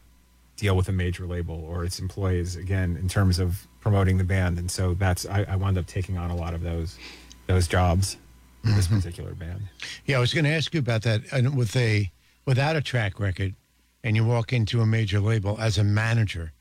deal 0.56 0.76
with 0.76 0.88
a 0.88 0.92
major 0.92 1.26
label 1.26 1.62
or 1.68 1.84
its 1.84 1.98
employees 1.98 2.56
again 2.56 2.96
in 2.96 3.08
terms 3.08 3.38
of 3.38 3.66
promoting 3.80 4.18
the 4.18 4.24
band, 4.24 4.58
and 4.58 4.70
so 4.70 4.94
that's 4.94 5.26
I, 5.26 5.44
I 5.48 5.56
wound 5.56 5.78
up 5.78 5.86
taking 5.86 6.18
on 6.18 6.30
a 6.30 6.36
lot 6.36 6.54
of 6.54 6.62
those 6.62 6.98
those 7.46 7.68
jobs 7.68 8.16
in 8.64 8.74
this 8.74 8.88
particular 8.88 9.34
band. 9.34 9.62
Yeah, 10.04 10.16
I 10.16 10.20
was 10.20 10.34
going 10.34 10.44
to 10.44 10.50
ask 10.50 10.74
you 10.74 10.80
about 10.80 11.02
that. 11.02 11.22
And 11.32 11.56
with 11.56 11.76
a 11.76 12.10
without 12.44 12.76
a 12.76 12.80
track 12.80 13.20
record, 13.20 13.54
and 14.02 14.16
you 14.16 14.24
walk 14.24 14.52
into 14.52 14.80
a 14.80 14.86
major 14.86 15.20
label 15.20 15.56
as 15.60 15.78
a 15.78 15.84
manager, 15.84 16.52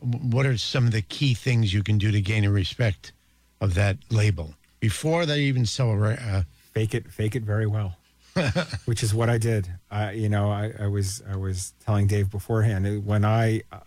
what 0.00 0.46
are 0.46 0.56
some 0.56 0.86
of 0.86 0.92
the 0.92 1.02
key 1.02 1.34
things 1.34 1.72
you 1.72 1.82
can 1.82 1.98
do 1.98 2.10
to 2.10 2.20
gain 2.20 2.42
the 2.42 2.50
respect 2.50 3.12
of 3.60 3.74
that 3.74 3.96
label 4.10 4.54
before 4.80 5.26
they 5.26 5.40
even 5.40 5.66
sell 5.66 5.90
a? 5.90 6.12
Uh, 6.12 6.42
fake 6.72 6.94
it 6.94 7.10
fake 7.10 7.34
it 7.34 7.42
very 7.42 7.66
well 7.66 7.96
which 8.84 9.02
is 9.02 9.12
what 9.12 9.28
i 9.28 9.36
did 9.36 9.68
I 9.90 10.12
you 10.12 10.28
know 10.28 10.50
I, 10.50 10.72
I 10.78 10.86
was 10.86 11.22
i 11.28 11.34
was 11.34 11.72
telling 11.84 12.06
dave 12.06 12.30
beforehand 12.30 12.86
uh, 12.86 12.90
when 13.00 13.24
i, 13.24 13.62
uh, 13.72 13.80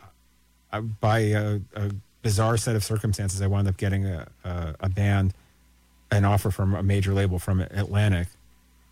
I 0.74 0.80
by 0.82 1.20
a, 1.20 1.60
a 1.76 1.92
bizarre 2.22 2.58
set 2.58 2.76
of 2.76 2.84
circumstances 2.84 3.42
i 3.42 3.48
wound 3.48 3.68
up 3.68 3.78
getting 3.78 4.06
a, 4.06 4.28
a, 4.44 4.76
a 4.82 4.90
band 4.90 5.34
an 6.12 6.26
offer 6.26 6.52
from 6.52 6.76
a 6.76 6.84
major 6.84 7.14
label 7.14 7.40
from 7.40 7.62
atlantic 7.62 8.28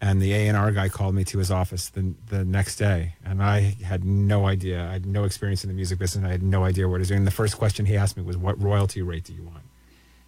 and 0.02 0.22
the 0.22 0.34
A&R 0.34 0.72
guy 0.72 0.88
called 0.88 1.14
me 1.14 1.26
to 1.26 1.40
his 1.40 1.52
office 1.52 1.90
the, 1.90 2.14
the 2.28 2.46
next 2.46 2.78
day. 2.78 3.16
And 3.26 3.44
I 3.44 3.76
had 3.84 4.06
no 4.06 4.48
idea. 4.48 4.88
I 4.88 4.94
had 4.94 5.06
no 5.06 5.26
experience 5.26 5.64
in 5.64 5.70
the 5.70 5.74
music 5.74 6.00
business. 6.00 6.24
I 6.24 6.30
had 6.30 6.44
no 6.44 6.64
idea 6.64 6.88
what 6.88 6.98
I 6.98 7.00
was 7.00 7.10
doing. 7.10 7.26
The 7.26 7.32
first 7.32 7.58
question 7.58 7.86
he 7.86 7.98
asked 7.98 8.16
me 8.16 8.24
was 8.24 8.38
what 8.38 8.62
royalty 8.62 9.02
rate 9.02 9.26
do 9.26 9.34
you 9.34 9.44
want? 9.44 9.64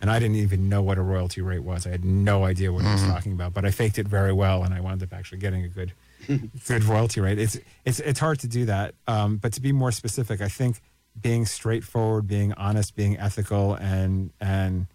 And 0.02 0.10
I 0.10 0.20
didn't 0.20 0.38
even 0.38 0.68
know 0.68 0.82
what 0.82 0.98
a 0.98 1.02
royalty 1.02 1.42
rate 1.42 1.64
was. 1.64 1.86
I 1.86 1.92
had 1.92 2.04
no 2.04 2.44
idea 2.44 2.74
what 2.74 2.84
he 2.84 2.92
was 2.92 3.04
talking 3.04 3.34
about, 3.34 3.54
but 3.54 3.66
I 3.66 3.72
faked 3.72 4.00
it 4.00 4.08
very 4.08 4.34
well, 4.34 4.64
and 4.64 4.74
I 4.74 4.80
wound 4.80 5.04
up 5.04 5.14
actually 5.14 5.38
getting 5.38 5.64
a 5.64 5.68
good, 5.68 5.94
good 6.68 6.84
royalty 6.86 7.22
rate. 7.22 7.38
It's 7.38 7.60
it's 7.86 8.00
it's 8.00 8.20
hard 8.20 8.40
to 8.40 8.48
do 8.48 8.66
that, 8.66 8.96
um, 9.08 9.38
but 9.38 9.54
to 9.54 9.62
be 9.62 9.72
more 9.72 9.92
specific, 9.92 10.42
I 10.42 10.48
think 10.48 10.82
being 11.22 11.46
straightforward, 11.46 12.28
being 12.28 12.52
honest, 12.54 12.96
being 12.96 13.16
ethical, 13.20 13.76
and 13.76 14.32
and 14.42 14.88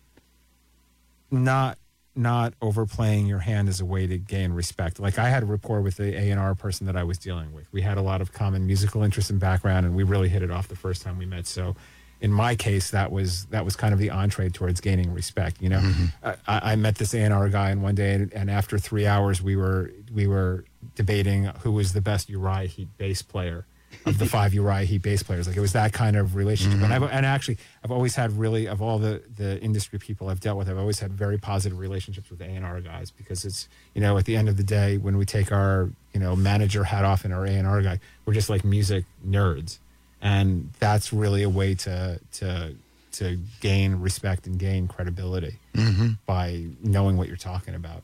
not 1.31 1.79
not 2.17 2.55
overplaying 2.63 3.27
your 3.27 3.41
hand 3.41 3.69
as 3.69 3.81
a 3.81 3.85
way 3.85 4.07
to 4.07 4.19
gain 4.19 4.53
respect. 4.53 4.99
Like 4.99 5.19
I 5.19 5.29
had 5.29 5.43
a 5.43 5.47
rapport 5.47 5.81
with 5.81 5.97
the 5.97 6.17
A 6.17 6.31
and 6.31 6.41
R 6.41 6.55
person 6.55 6.87
that 6.87 6.97
I 6.97 7.05
was 7.05 7.19
dealing 7.19 7.53
with. 7.53 7.71
We 7.73 7.83
had 7.83 7.99
a 7.99 8.03
lot 8.03 8.21
of 8.21 8.33
common 8.33 8.67
musical 8.67 9.03
interests 9.03 9.31
and 9.31 9.39
background, 9.39 9.87
and 9.87 9.95
we 9.95 10.03
really 10.03 10.29
hit 10.29 10.43
it 10.43 10.51
off 10.51 10.69
the 10.69 10.77
first 10.77 11.03
time 11.03 11.19
we 11.19 11.27
met. 11.27 11.47
So, 11.47 11.77
in 12.21 12.33
my 12.33 12.55
case, 12.55 12.91
that 12.91 13.13
was 13.13 13.45
that 13.47 13.65
was 13.65 13.77
kind 13.77 13.93
of 13.93 13.99
the 13.99 14.11
entree 14.11 14.49
towards 14.49 14.81
gaining 14.81 15.13
respect. 15.13 15.61
You 15.61 15.69
know, 15.69 15.81
mm-hmm. 15.81 16.29
I, 16.47 16.73
I 16.73 16.77
met 16.77 16.97
this 16.97 17.13
A 17.15 17.21
and 17.21 17.35
R 17.35 17.49
guy, 17.49 17.71
and 17.71 17.83
one 17.83 17.95
day, 17.95 18.27
and 18.35 18.51
after 18.51 18.79
three 18.79 19.07
hours, 19.07 19.43
we 19.43 19.57
were 19.57 19.91
we 20.13 20.27
were 20.27 20.65
debating 20.95 21.45
who 21.61 21.73
was 21.73 21.93
the 21.93 22.01
best 22.01 22.31
Uriah 22.31 22.67
Heep 22.67 22.89
bass 22.97 23.23
player 23.23 23.67
of 24.05 24.19
the 24.19 24.27
five 24.27 24.55
Uriah 24.55 24.85
Heep 24.85 25.03
bass 25.03 25.23
players. 25.23 25.47
Like 25.47 25.57
it 25.57 25.61
was 25.61 25.73
that 25.73 25.93
kind 25.93 26.17
of 26.17 26.37
relationship. 26.37 26.81
And 26.81 26.93
mm-hmm. 26.93 27.05
I've 27.05 27.11
and 27.13 27.27
actually 27.27 27.59
I've 27.85 27.91
always 27.91 28.15
had 28.15 28.33
really 28.33 28.67
of 28.67 28.81
all 28.83 28.99
the 28.99 29.23
the 29.37 29.61
industry 29.61 29.99
people 29.99 30.29
I've 30.29 30.41
dealt 30.41 30.59
with, 30.59 30.69
I've 30.69 30.79
always 30.79 31.01
had 31.01 31.13
very 31.13 31.39
positive 31.39 31.79
relationships 31.79 32.31
with 32.31 32.41
A 32.41 32.47
and 32.47 32.65
R 32.65 32.81
guys 32.81 33.11
because 33.11 33.45
it's 33.45 33.69
you 33.95 34.01
know 34.01 34.19
at 34.19 34.25
the 34.25 34.37
end 34.37 34.49
of 34.49 34.57
the 34.57 34.63
day 34.63 34.97
when 34.97 35.17
we 35.17 35.25
take 35.25 35.53
our 35.53 35.91
you 36.13 36.21
know 36.21 36.37
manager 36.37 36.85
hat 36.85 37.05
off 37.05 37.25
and 37.25 37.35
our 37.35 37.45
A 37.45 37.51
and 37.51 37.67
R 37.67 37.83
guy, 37.83 38.01
we're 38.25 38.35
just 38.35 38.51
like 38.51 38.65
music 38.65 39.05
nerds. 39.27 39.79
and 40.23 40.71
that's 40.79 41.13
really 41.13 41.43
a 41.43 41.51
way 41.51 41.75
to 41.75 42.21
to 42.33 42.75
to 43.13 43.39
gain 43.61 43.95
respect 43.95 44.47
and 44.47 44.59
gain 44.59 44.87
credibility 44.87 45.59
mm-hmm. 45.75 46.09
by 46.27 46.67
knowing 46.83 47.17
what 47.17 47.29
you're 47.29 47.37
talking 47.37 47.75
about. 47.75 48.03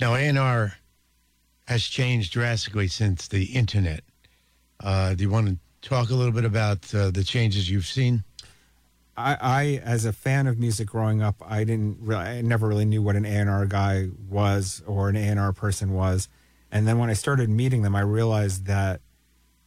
Now, 0.00 0.14
A&R 0.14 0.74
has 1.68 1.82
changed 1.82 2.32
drastically 2.32 2.88
since 2.88 3.28
the 3.28 3.44
internet. 3.44 4.02
Uh, 4.80 5.14
do 5.14 5.22
you 5.22 5.30
want 5.30 5.48
to 5.48 5.88
talk 5.88 6.10
a 6.10 6.14
little 6.14 6.32
bit 6.32 6.44
about 6.44 6.94
uh, 6.94 7.10
the 7.10 7.24
changes 7.24 7.70
you've 7.70 7.86
seen? 7.86 8.24
I, 9.16 9.36
I, 9.40 9.64
as 9.82 10.04
a 10.04 10.12
fan 10.12 10.46
of 10.46 10.58
music 10.58 10.88
growing 10.88 11.22
up, 11.22 11.36
I 11.46 11.64
didn't 11.64 11.98
really, 12.00 12.20
I 12.20 12.40
never 12.42 12.68
really 12.68 12.84
knew 12.84 13.00
what 13.00 13.16
an 13.16 13.24
A&R 13.24 13.64
guy 13.66 14.08
was 14.28 14.82
or 14.86 15.08
an 15.08 15.16
A&R 15.16 15.52
person 15.52 15.94
was. 15.94 16.28
And 16.70 16.86
then 16.86 16.98
when 16.98 17.08
I 17.08 17.14
started 17.14 17.48
meeting 17.48 17.82
them, 17.82 17.96
I 17.96 18.00
realized 18.00 18.66
that 18.66 19.00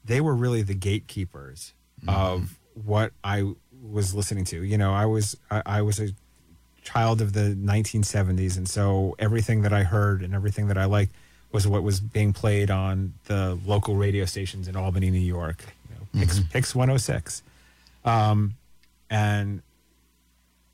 they 0.05 0.21
were 0.21 0.35
really 0.35 0.61
the 0.61 0.75
gatekeepers 0.75 1.73
of 2.07 2.59
what 2.73 3.11
I 3.23 3.53
was 3.81 4.13
listening 4.13 4.45
to. 4.45 4.63
You 4.63 4.77
know, 4.77 4.93
I 4.93 5.05
was, 5.05 5.35
I, 5.49 5.63
I 5.65 5.81
was 5.81 5.99
a 5.99 6.09
child 6.83 7.21
of 7.21 7.33
the 7.33 7.55
1970s. 7.55 8.57
And 8.57 8.69
so 8.69 9.15
everything 9.17 9.63
that 9.63 9.73
I 9.73 9.83
heard 9.83 10.21
and 10.21 10.35
everything 10.35 10.67
that 10.67 10.77
I 10.77 10.85
liked 10.85 11.13
was 11.51 11.67
what 11.67 11.83
was 11.83 11.99
being 11.99 12.33
played 12.33 12.69
on 12.69 13.13
the 13.25 13.57
local 13.65 13.95
radio 13.95 14.25
stations 14.25 14.67
in 14.67 14.75
Albany, 14.75 15.09
New 15.09 15.19
York. 15.19 15.63
You 15.89 15.95
know, 15.95 16.25
PYX, 16.25 16.39
mm-hmm. 16.39 16.57
PYX 16.57 16.75
106 16.75 17.43
um, 18.05 18.55
and 19.09 19.61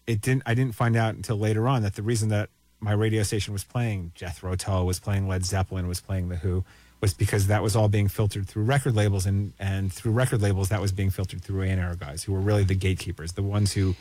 it 0.07 0.21
didn't 0.21 0.43
i 0.45 0.53
didn't 0.53 0.75
find 0.75 0.95
out 0.95 1.15
until 1.15 1.37
later 1.37 1.67
on 1.67 1.81
that 1.81 1.95
the 1.95 2.03
reason 2.03 2.29
that 2.29 2.49
my 2.79 2.91
radio 2.91 3.23
station 3.23 3.53
was 3.53 3.63
playing 3.63 4.11
jethro 4.13 4.55
tull 4.55 4.85
was 4.85 4.99
playing 4.99 5.27
led 5.27 5.43
zeppelin 5.43 5.87
was 5.87 5.99
playing 5.99 6.29
the 6.29 6.35
who 6.35 6.63
was 7.01 7.13
because 7.13 7.47
that 7.47 7.63
was 7.63 7.75
all 7.75 7.87
being 7.87 8.07
filtered 8.07 8.47
through 8.47 8.63
record 8.63 8.95
labels 8.95 9.25
and 9.25 9.53
and 9.59 9.91
through 9.91 10.11
record 10.11 10.41
labels 10.41 10.69
that 10.69 10.81
was 10.81 10.91
being 10.91 11.09
filtered 11.09 11.41
through 11.41 11.63
A&R 11.63 11.95
guys 11.95 12.23
who 12.23 12.33
were 12.33 12.39
really 12.39 12.63
the 12.63 12.75
gatekeepers 12.75 13.33
the 13.33 13.43
ones 13.43 13.73
who 13.73 13.95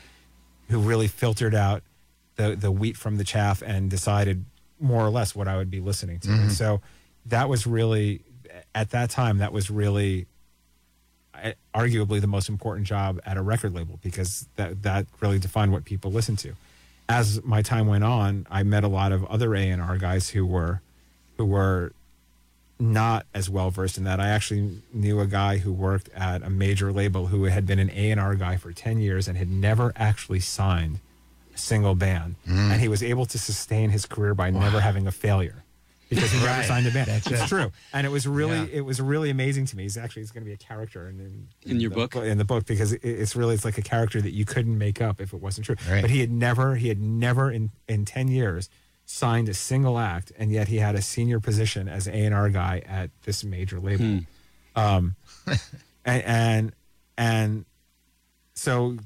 who 0.68 0.78
really 0.78 1.08
filtered 1.08 1.54
out 1.54 1.82
the 2.37 2.54
the 2.54 2.70
wheat 2.70 2.96
from 2.96 3.16
the 3.16 3.24
chaff 3.24 3.62
and 3.62 3.88
decided 3.88 4.44
more 4.80 5.04
or 5.04 5.10
less 5.10 5.34
what 5.34 5.48
I 5.48 5.56
would 5.56 5.70
be 5.70 5.80
listening 5.80 6.18
to 6.20 6.30
and 6.30 6.40
mm-hmm. 6.40 6.50
so 6.50 6.80
that 7.26 7.48
was 7.48 7.66
really 7.66 8.20
at 8.74 8.90
that 8.90 9.10
time 9.10 9.38
that 9.38 9.52
was 9.52 9.70
really 9.70 10.26
arguably 11.74 12.20
the 12.20 12.26
most 12.26 12.48
important 12.48 12.87
job 12.87 13.20
at 13.26 13.37
a 13.37 13.42
record 13.42 13.74
label 13.74 13.98
because 14.02 14.48
that 14.56 14.82
that 14.82 15.06
really 15.20 15.38
defined 15.38 15.72
what 15.72 15.84
people 15.84 16.10
listened 16.10 16.38
to. 16.38 16.54
As 17.08 17.42
my 17.44 17.60
time 17.60 17.87
went 17.87 18.04
on, 18.04 18.46
I 18.50 18.62
met 18.62 18.84
a 18.84 18.88
lot 18.88 19.12
of 19.12 19.24
other 19.26 19.54
A 19.54 19.68
and 19.68 19.82
R 19.82 19.98
guys 19.98 20.30
who 20.30 20.46
were 20.46 20.80
who 21.37 21.44
were 21.44 21.92
not 22.78 23.26
as 23.34 23.50
well 23.50 23.70
versed 23.70 23.98
in 23.98 24.04
that. 24.04 24.20
I 24.20 24.28
actually 24.28 24.80
knew 24.92 25.20
a 25.20 25.26
guy 25.26 25.58
who 25.58 25.72
worked 25.72 26.08
at 26.10 26.42
a 26.42 26.50
major 26.50 26.92
label 26.92 27.26
who 27.26 27.44
had 27.44 27.66
been 27.66 27.78
an 27.78 27.90
A 27.90 28.10
and 28.10 28.20
R 28.20 28.34
guy 28.34 28.56
for 28.56 28.72
ten 28.72 28.98
years 28.98 29.28
and 29.28 29.37
had 29.37 29.50
never 29.50 29.92
actually 29.96 30.40
signed 30.40 31.00
single 31.54 31.94
band, 31.94 32.36
and 32.46 32.80
he 32.80 32.88
was 32.88 33.02
able 33.02 33.26
to 33.26 33.38
sustain 33.38 33.90
his 33.90 34.06
career 34.06 34.34
by 34.34 34.50
never 34.50 34.80
having 34.80 35.06
a 35.06 35.12
failure 35.12 35.64
because 36.10 36.30
he 36.30 36.38
never 36.38 36.50
Right. 36.50 36.64
signed 36.66 36.86
a 36.86 36.90
band. 36.90 37.06
That's 37.08 37.26
it's 37.26 37.42
it. 37.42 37.48
true, 37.48 37.72
and 37.92 38.06
it 38.06 38.10
was 38.10 38.26
really 38.26 38.58
Yeah. 38.58 38.78
it 38.78 38.80
was 38.84 39.00
really 39.00 39.30
amazing 39.30 39.66
to 39.66 39.76
me. 39.76 39.84
He's 39.84 39.96
actually 39.96 40.22
he's 40.22 40.30
going 40.30 40.42
to 40.44 40.48
be 40.48 40.52
a 40.52 40.56
character 40.56 41.08
in, 41.08 41.18
in, 41.20 41.48
In 41.70 41.80
your 41.80 41.90
the 41.90 41.96
book? 41.96 42.16
in 42.16 42.38
the 42.38 42.44
book 42.44 42.66
because 42.66 42.92
it, 42.92 43.00
it's 43.04 43.34
really 43.34 43.54
it's 43.54 43.64
like 43.64 43.78
a 43.78 43.82
character 43.82 44.20
that 44.20 44.32
you 44.32 44.44
couldn't 44.44 44.76
make 44.78 45.00
up 45.00 45.20
if 45.20 45.32
it 45.32 45.40
wasn't 45.40 45.66
true. 45.66 45.76
Right. 45.90 46.02
But 46.02 46.10
he 46.10 46.20
had 46.20 46.30
never 46.30 46.76
he 46.76 46.88
had 46.88 47.00
never 47.00 47.50
in 47.50 47.70
in 47.88 48.04
ten 48.04 48.28
years 48.28 48.68
signed 49.06 49.48
a 49.48 49.54
single 49.54 49.98
act, 49.98 50.32
and 50.38 50.50
yet 50.50 50.68
he 50.68 50.76
had 50.76 50.94
a 50.94 51.02
senior 51.02 51.38
position 51.40 51.88
as 51.88 52.06
A 52.06 52.12
and 52.12 52.34
R 52.34 52.48
guy 52.50 52.82
at 52.86 53.10
this 53.24 53.44
major 53.44 53.78
label. 53.80 54.20
Um, 54.76 55.14
and 56.04 56.22
and 56.24 56.72
and 57.16 57.64
so 58.54 58.96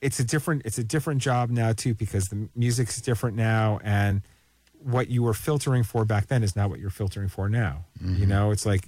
it's 0.00 0.18
a 0.18 0.24
different 0.24 0.62
it's 0.64 0.78
a 0.78 0.84
different 0.84 1.20
job 1.20 1.50
now 1.50 1.72
too 1.72 1.94
because 1.94 2.28
the 2.28 2.48
music's 2.54 3.00
different 3.00 3.36
now 3.36 3.78
and 3.84 4.22
what 4.82 5.08
you 5.08 5.22
were 5.22 5.34
filtering 5.34 5.82
for 5.82 6.04
back 6.04 6.28
then 6.28 6.42
is 6.42 6.56
not 6.56 6.70
what 6.70 6.80
you're 6.80 6.88
filtering 6.88 7.28
for 7.28 7.48
now. 7.48 7.84
You 8.00 8.06
mm-hmm. 8.06 8.28
know 8.28 8.50
it's 8.50 8.64
like 8.64 8.86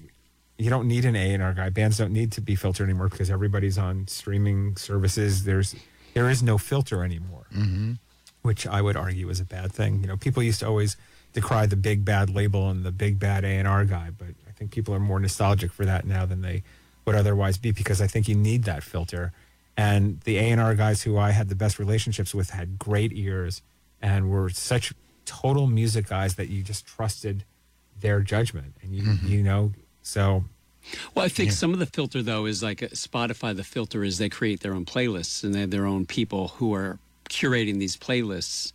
you 0.56 0.70
don't 0.70 0.88
need 0.88 1.04
an 1.04 1.16
A&R 1.16 1.52
guy. 1.54 1.68
Bands 1.70 1.98
don't 1.98 2.12
need 2.12 2.32
to 2.32 2.40
be 2.40 2.54
filtered 2.54 2.88
anymore 2.88 3.08
because 3.08 3.30
everybody's 3.30 3.78
on 3.78 4.06
streaming 4.06 4.76
services. 4.76 5.44
There's 5.44 5.74
there 6.14 6.30
is 6.30 6.42
no 6.42 6.58
filter 6.58 7.04
anymore 7.04 7.46
mm-hmm. 7.54 7.92
which 8.42 8.66
I 8.66 8.80
would 8.80 8.96
argue 8.96 9.28
is 9.28 9.40
a 9.40 9.44
bad 9.44 9.72
thing. 9.72 10.00
You 10.00 10.06
know 10.06 10.16
people 10.16 10.42
used 10.42 10.60
to 10.60 10.66
always 10.66 10.96
decry 11.34 11.66
the 11.66 11.76
big 11.76 12.04
bad 12.04 12.30
label 12.30 12.68
and 12.68 12.84
the 12.84 12.92
big 12.92 13.18
bad 13.18 13.44
A&R 13.44 13.84
guy 13.84 14.10
but 14.16 14.28
I 14.48 14.52
think 14.52 14.70
people 14.70 14.94
are 14.94 15.00
more 15.00 15.20
nostalgic 15.20 15.72
for 15.72 15.84
that 15.84 16.06
now 16.06 16.26
than 16.26 16.42
they 16.42 16.62
would 17.04 17.16
otherwise 17.16 17.58
be 17.58 17.70
because 17.72 18.00
I 18.00 18.06
think 18.06 18.28
you 18.28 18.34
need 18.34 18.64
that 18.64 18.82
filter 18.82 19.32
and 19.76 20.20
the 20.20 20.38
A&R 20.38 20.74
guys 20.74 21.02
who 21.02 21.18
I 21.18 21.30
had 21.30 21.48
the 21.48 21.54
best 21.54 21.78
relationships 21.78 22.34
with 22.34 22.50
had 22.50 22.78
great 22.78 23.12
ears 23.14 23.62
and 24.00 24.30
were 24.30 24.50
such 24.50 24.92
total 25.24 25.66
music 25.66 26.08
guys 26.08 26.34
that 26.34 26.48
you 26.48 26.62
just 26.62 26.86
trusted 26.86 27.44
their 28.00 28.20
judgment 28.20 28.74
and 28.82 28.94
you 28.94 29.04
you 29.24 29.42
know 29.42 29.72
so 30.02 30.44
Well, 31.14 31.24
I 31.24 31.28
think 31.28 31.52
some 31.52 31.72
of 31.72 31.78
the 31.78 31.86
filter 31.86 32.22
though 32.22 32.46
is 32.46 32.62
like 32.62 32.82
uh, 32.82 32.88
Spotify. 32.88 33.54
The 33.54 33.62
filter 33.64 34.02
is 34.02 34.18
they 34.18 34.28
create 34.28 34.60
their 34.60 34.74
own 34.74 34.84
playlists 34.84 35.44
and 35.44 35.54
they 35.54 35.60
have 35.60 35.70
their 35.70 35.86
own 35.86 36.06
people 36.06 36.48
who 36.48 36.74
are 36.74 36.98
curating 37.30 37.78
these 37.78 37.96
playlists. 37.96 38.72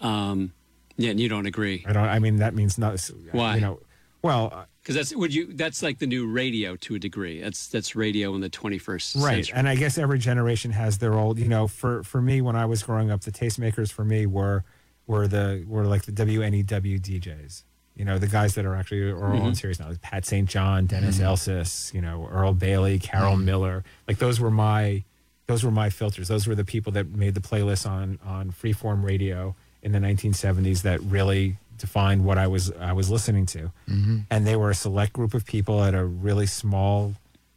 Um, 0.00 0.52
yeah, 0.98 1.10
and 1.10 1.20
you 1.20 1.28
don't 1.28 1.46
agree 1.46 1.84
I 1.86 1.92
don't 1.92 2.04
I 2.04 2.18
mean 2.18 2.36
that 2.36 2.54
means 2.54 2.78
not 2.78 3.00
Why? 3.32 3.56
you 3.56 3.60
know 3.60 3.80
well 4.22 4.50
uh, 4.52 4.64
because 4.86 4.94
that's 4.94 5.16
would 5.16 5.34
you 5.34 5.52
that's 5.54 5.82
like 5.82 5.98
the 5.98 6.06
new 6.06 6.28
radio 6.28 6.76
to 6.76 6.94
a 6.94 6.98
degree. 6.98 7.40
That's 7.40 7.66
that's 7.66 7.96
radio 7.96 8.36
in 8.36 8.40
the 8.40 8.48
21st 8.48 9.20
right 9.20 9.34
century. 9.34 9.58
and 9.58 9.68
i 9.68 9.74
guess 9.74 9.98
every 9.98 10.20
generation 10.20 10.70
has 10.70 10.98
their 10.98 11.14
old 11.14 11.38
you 11.38 11.48
know 11.48 11.66
for 11.66 12.04
for 12.04 12.22
me 12.22 12.40
when 12.40 12.54
i 12.54 12.64
was 12.64 12.82
growing 12.82 13.10
up 13.10 13.22
the 13.22 13.32
tastemakers 13.32 13.92
for 13.92 14.04
me 14.04 14.26
were 14.26 14.62
were 15.06 15.26
the 15.26 15.64
were 15.66 15.86
like 15.86 16.02
the 16.02 16.12
wnew 16.12 16.98
djs 17.00 17.64
you 17.96 18.04
know 18.04 18.18
the 18.18 18.26
guys 18.26 18.54
that 18.54 18.64
are 18.64 18.76
actually 18.76 19.02
are 19.10 19.16
all 19.16 19.32
mm-hmm. 19.32 19.48
in 19.48 19.54
series 19.54 19.80
now 19.80 19.88
like 19.88 20.00
pat 20.02 20.24
st 20.24 20.48
john 20.48 20.86
dennis 20.86 21.16
mm-hmm. 21.16 21.26
elsas 21.26 21.92
you 21.92 22.00
know 22.00 22.28
earl 22.30 22.52
bailey 22.52 22.98
carol 22.98 23.34
mm-hmm. 23.34 23.44
miller. 23.44 23.84
Like 24.06 24.18
those 24.18 24.38
were 24.38 24.50
my 24.50 25.04
those 25.46 25.64
were 25.64 25.70
my 25.70 25.90
filters. 25.90 26.28
Those 26.28 26.46
were 26.46 26.54
the 26.54 26.64
people 26.64 26.92
that 26.92 27.08
made 27.08 27.34
the 27.34 27.40
playlists 27.40 27.88
on 27.88 28.18
on 28.24 28.50
freeform 28.52 29.04
radio 29.04 29.54
in 29.82 29.92
the 29.92 29.98
1970s 29.98 30.82
that 30.82 31.00
really 31.02 31.58
defined 31.78 32.24
what 32.24 32.38
i 32.38 32.46
was 32.46 32.70
i 32.72 32.92
was 32.92 33.10
listening 33.10 33.46
to. 33.46 33.70
Mm-hmm. 33.88 34.18
And 34.30 34.46
they 34.46 34.56
were 34.56 34.70
a 34.70 34.74
select 34.74 35.12
group 35.12 35.34
of 35.34 35.44
people 35.44 35.82
at 35.84 35.94
a 35.94 36.04
really 36.04 36.46
small 36.46 37.14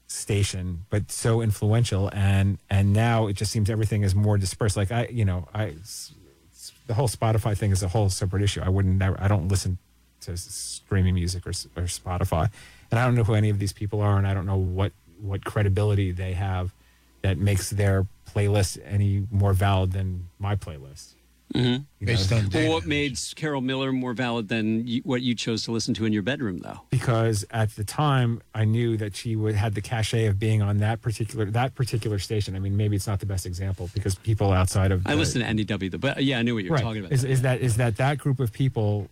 station 0.07 0.85
but 0.89 1.11
so 1.11 1.41
influential. 1.41 2.09
And 2.13 2.57
and 2.69 2.93
now 2.93 3.27
it 3.27 3.33
just 3.33 3.51
seems 3.51 3.69
everything 3.69 4.03
is 4.03 4.15
more 4.15 4.37
dispersed. 4.37 4.75
Like 4.77 4.91
i 4.91 5.07
you 5.11 5.25
know 5.25 5.47
i 5.53 5.67
s- 5.81 6.13
s- 6.53 6.71
the 6.87 6.93
whole 6.95 7.07
spotify 7.07 7.55
thing 7.57 7.71
is 7.71 7.83
a 7.83 7.87
whole 7.89 8.09
separate 8.09 8.41
issue. 8.41 8.61
I 8.61 8.69
wouldn't 8.69 8.97
never 8.97 9.19
i 9.21 9.27
don't 9.27 9.47
listen 9.47 9.77
to 10.21 10.35
streaming 10.35 11.15
music 11.15 11.45
or, 11.47 11.51
or 11.77 11.83
spotify. 11.83 12.49
And 12.91 12.99
i 12.99 13.05
don't 13.05 13.15
know 13.15 13.23
who 13.23 13.35
any 13.35 13.49
of 13.49 13.59
these 13.59 13.73
people 13.73 14.01
are 14.01 14.17
and 14.17 14.25
i 14.27 14.33
don't 14.33 14.45
know 14.45 14.57
what 14.57 14.91
what 15.21 15.43
credibility 15.45 16.11
they 16.11 16.33
have 16.33 16.73
that 17.21 17.37
makes 17.37 17.69
their 17.69 18.07
playlist 18.33 18.79
any 18.85 19.27
more 19.31 19.51
valid 19.53 19.91
than 19.91 20.27
my 20.39 20.55
playlist 20.55 21.13
Mhm. 21.55 21.85
Based 21.99 22.31
on 22.31 22.41
Well, 22.41 22.49
data. 22.49 22.69
what 22.71 22.85
made 22.85 23.17
Carol 23.35 23.61
Miller 23.61 23.91
more 23.91 24.13
valid 24.13 24.49
than 24.49 24.85
you, 24.87 25.01
what 25.03 25.23
you 25.23 25.33
chose 25.33 25.63
to 25.63 25.71
listen 25.71 25.95
to 25.95 26.05
in 26.05 26.13
your 26.13 26.21
bedroom, 26.21 26.59
though? 26.59 26.81
because 26.91 27.43
at 27.49 27.75
the 27.75 27.83
time 27.83 28.41
I 28.53 28.65
knew 28.65 28.97
that 28.97 29.15
she 29.15 29.35
would 29.35 29.55
had 29.55 29.73
the 29.73 29.81
cachet 29.81 30.27
of 30.27 30.37
being 30.37 30.61
on 30.61 30.77
that 30.77 31.01
particular 31.01 31.45
that 31.45 31.73
particular 31.73 32.19
station. 32.19 32.55
I 32.55 32.59
mean, 32.59 32.77
maybe 32.77 32.95
it's 32.95 33.07
not 33.07 33.19
the 33.19 33.25
best 33.25 33.45
example 33.47 33.89
because 33.95 34.13
people 34.15 34.51
outside 34.51 34.91
of 34.91 35.05
I 35.07 35.11
the- 35.11 35.17
listen 35.17 35.41
to 35.41 35.47
NEW, 35.53 35.89
though, 35.89 35.97
but 35.97 36.23
yeah, 36.23 36.37
I 36.37 36.43
knew 36.43 36.53
what 36.53 36.63
you 36.63 36.69
were 36.69 36.75
right 36.75 36.83
talking 36.83 36.99
about. 37.01 37.11
is, 37.13 37.23
is 37.23 37.41
that 37.41 37.61
is 37.61 37.77
that 37.77 37.97
that 37.97 38.19
group 38.19 38.39
of 38.39 38.53
people. 38.53 39.09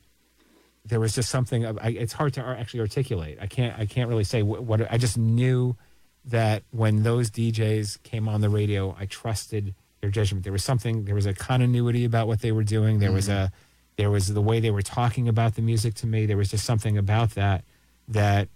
There 0.86 1.02
was 1.02 1.13
just 1.15 1.30
something. 1.30 1.65
I, 1.65 1.89
it's 1.89 2.13
hard 2.13 2.34
to 2.36 2.41
actually 2.41 2.80
articulate. 2.80 3.39
I 3.41 3.47
can't. 3.47 3.78
I 3.78 3.86
can't 3.86 4.08
really 4.08 4.23
say 4.23 4.41
what, 4.43 4.63
what. 4.63 4.89
I 4.89 4.97
just 4.97 5.17
knew 5.17 5.76
that 6.23 6.63
when 6.71 7.04
those 7.04 7.30
DJs 7.30 8.04
came 8.04 8.30
on 8.30 8.39
the 8.41 8.47
radio, 8.50 8.95
I 8.97 9.06
trusted 9.06 9.73
their 10.08 10.24
judgment. 10.24 10.43
There 10.43 10.54
was 10.54 10.63
something. 10.63 11.06
There 11.06 11.15
was 11.15 11.26
a 11.26 11.34
continuity 11.34 12.06
about 12.06 12.28
what 12.28 12.39
they 12.41 12.52
were 12.52 12.63
doing. 12.63 13.00
There 13.00 13.12
was 13.12 13.28
a. 13.30 13.52
There 13.98 14.10
was 14.12 14.28
the 14.34 14.41
way 14.41 14.60
they 14.60 14.72
were 14.72 14.82
talking 14.84 15.28
about 15.28 15.56
the 15.56 15.62
music 15.62 15.96
to 15.96 16.08
me. 16.08 16.26
There 16.26 16.38
was 16.38 16.50
just 16.52 16.65
something 16.65 16.98
about 16.98 17.32
that 17.32 17.63
that 18.08 18.48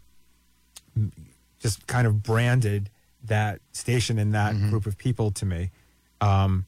just 1.59 1.85
kind 1.87 2.07
of 2.07 2.23
branded 2.23 2.89
that 3.25 3.59
station 3.71 4.17
and 4.19 4.33
that 4.33 4.53
group 4.69 4.85
of 4.85 4.97
people 4.97 5.31
to 5.31 5.45
me. 5.45 5.69
Um, 6.21 6.65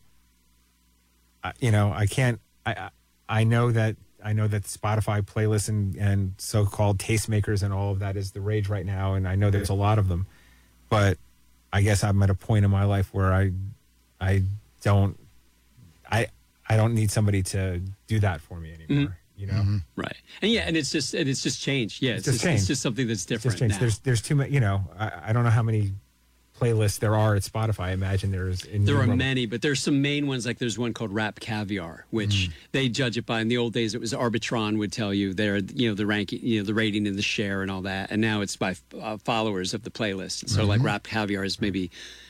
I- 1.44 1.54
you 1.60 1.72
know, 1.72 1.92
I 1.94 2.06
can't. 2.08 2.40
I 2.66 2.72
I 2.74 2.90
I 3.30 3.44
know 3.44 3.72
that 3.72 3.96
I 4.24 4.34
know 4.34 4.48
that 4.48 4.64
Spotify 4.64 5.22
playlists 5.22 5.70
and 5.70 5.96
and 5.96 6.34
so-called 6.38 6.98
tastemakers 6.98 7.64
and 7.64 7.74
all 7.74 7.92
of 7.92 8.00
that 8.00 8.18
is 8.18 8.32
the 8.32 8.42
rage 8.42 8.70
right 8.70 8.86
now, 8.86 9.14
and 9.14 9.28
I 9.28 9.36
know 9.36 9.50
there's 9.50 9.70
a 9.70 9.74
lot 9.74 9.98
of 10.00 10.08
them, 10.08 10.26
but 10.90 11.18
I 11.72 11.82
guess 11.82 12.04
I'm 12.04 12.22
at 12.24 12.30
a 12.30 12.36
point 12.36 12.66
in 12.66 12.72
my 12.72 12.86
life 12.86 13.14
where 13.14 13.32
I 13.34 13.52
I 14.22 14.44
don't 14.84 15.18
I 16.10 16.28
I 16.70 16.78
don't 16.78 16.94
need 16.94 17.12
somebody 17.12 17.44
to 17.44 17.82
do 18.08 18.20
that 18.20 18.42
for 18.42 18.60
me 18.60 18.70
mm-hmm. 18.70 18.92
anymore. 18.92 19.18
You 19.36 19.48
know. 19.48 19.54
Mm-hmm. 19.54 19.78
right, 19.96 20.16
and 20.44 20.52
yeah, 20.52 20.62
and 20.62 20.78
it's 20.78 20.92
just 20.92 21.16
and 21.16 21.28
it's 21.28 21.42
just 21.42 21.60
changed. 21.60 22.04
Yeah, 22.04 22.14
it's, 22.14 22.26
just 22.26 22.42
just, 22.42 22.54
it's 22.54 22.68
just 22.68 22.82
something 22.84 23.08
that's 23.08 23.22
It's 23.22 23.26
different 23.26 23.54
just 23.54 23.60
changed. 23.60 23.76
now. 23.76 23.80
There's 23.80 24.00
there's 24.00 24.22
too 24.22 24.36
many. 24.36 24.54
You 24.54 24.60
know, 24.60 24.84
I, 24.98 25.30
I 25.30 25.34
don't 25.34 25.44
know 25.44 25.50
how 25.50 25.64
many 25.64 25.94
playlists 26.60 27.00
there 27.00 27.16
are 27.16 27.36
at 27.36 27.42
Spotify. 27.42 27.86
I 27.86 27.92
imagine 27.92 28.32
there's 28.32 28.64
in 28.66 28.86
There 28.86 28.98
are 29.02 29.08
many, 29.08 29.46
but 29.46 29.62
there's 29.62 29.82
some 29.82 30.02
main 30.02 30.28
ones. 30.28 30.46
Like 30.46 30.60
there's 30.60 30.78
one 30.78 30.94
called 30.94 31.12
Rap 31.14 31.40
Caviar, 31.40 32.06
which 32.12 32.30
Mm. 32.50 32.52
they 32.72 32.90
judge 32.90 33.18
it 33.18 33.26
by. 33.26 33.42
In 33.42 33.48
the 33.48 33.58
old 33.58 33.74
days, 33.74 33.96
it 33.96 34.02
was 34.02 34.14
Arbitron 34.14 34.78
would 34.78 34.92
tell 34.92 35.14
you 35.14 35.34
their, 35.34 35.58
you 35.58 35.90
know, 35.90 35.96
the 35.96 36.06
ranking, 36.06 36.40
you 36.44 36.60
know, 36.60 36.66
the 36.66 36.74
rating 36.74 37.08
and 37.08 37.18
the 37.18 37.22
share 37.24 37.62
and 37.62 37.72
all 37.72 37.82
that. 37.82 38.12
And 38.12 38.22
now 38.22 38.42
it's 38.42 38.56
by 38.56 38.76
uh, 39.02 39.18
followers 39.18 39.74
of 39.74 39.84
the 39.84 39.92
playlist. 39.92 40.50
So 40.50 40.60
Mm-hmm. 40.62 40.70
like 40.70 40.84
Rap 40.84 41.04
Caviar 41.04 41.44
is 41.44 41.60
maybe 41.60 41.90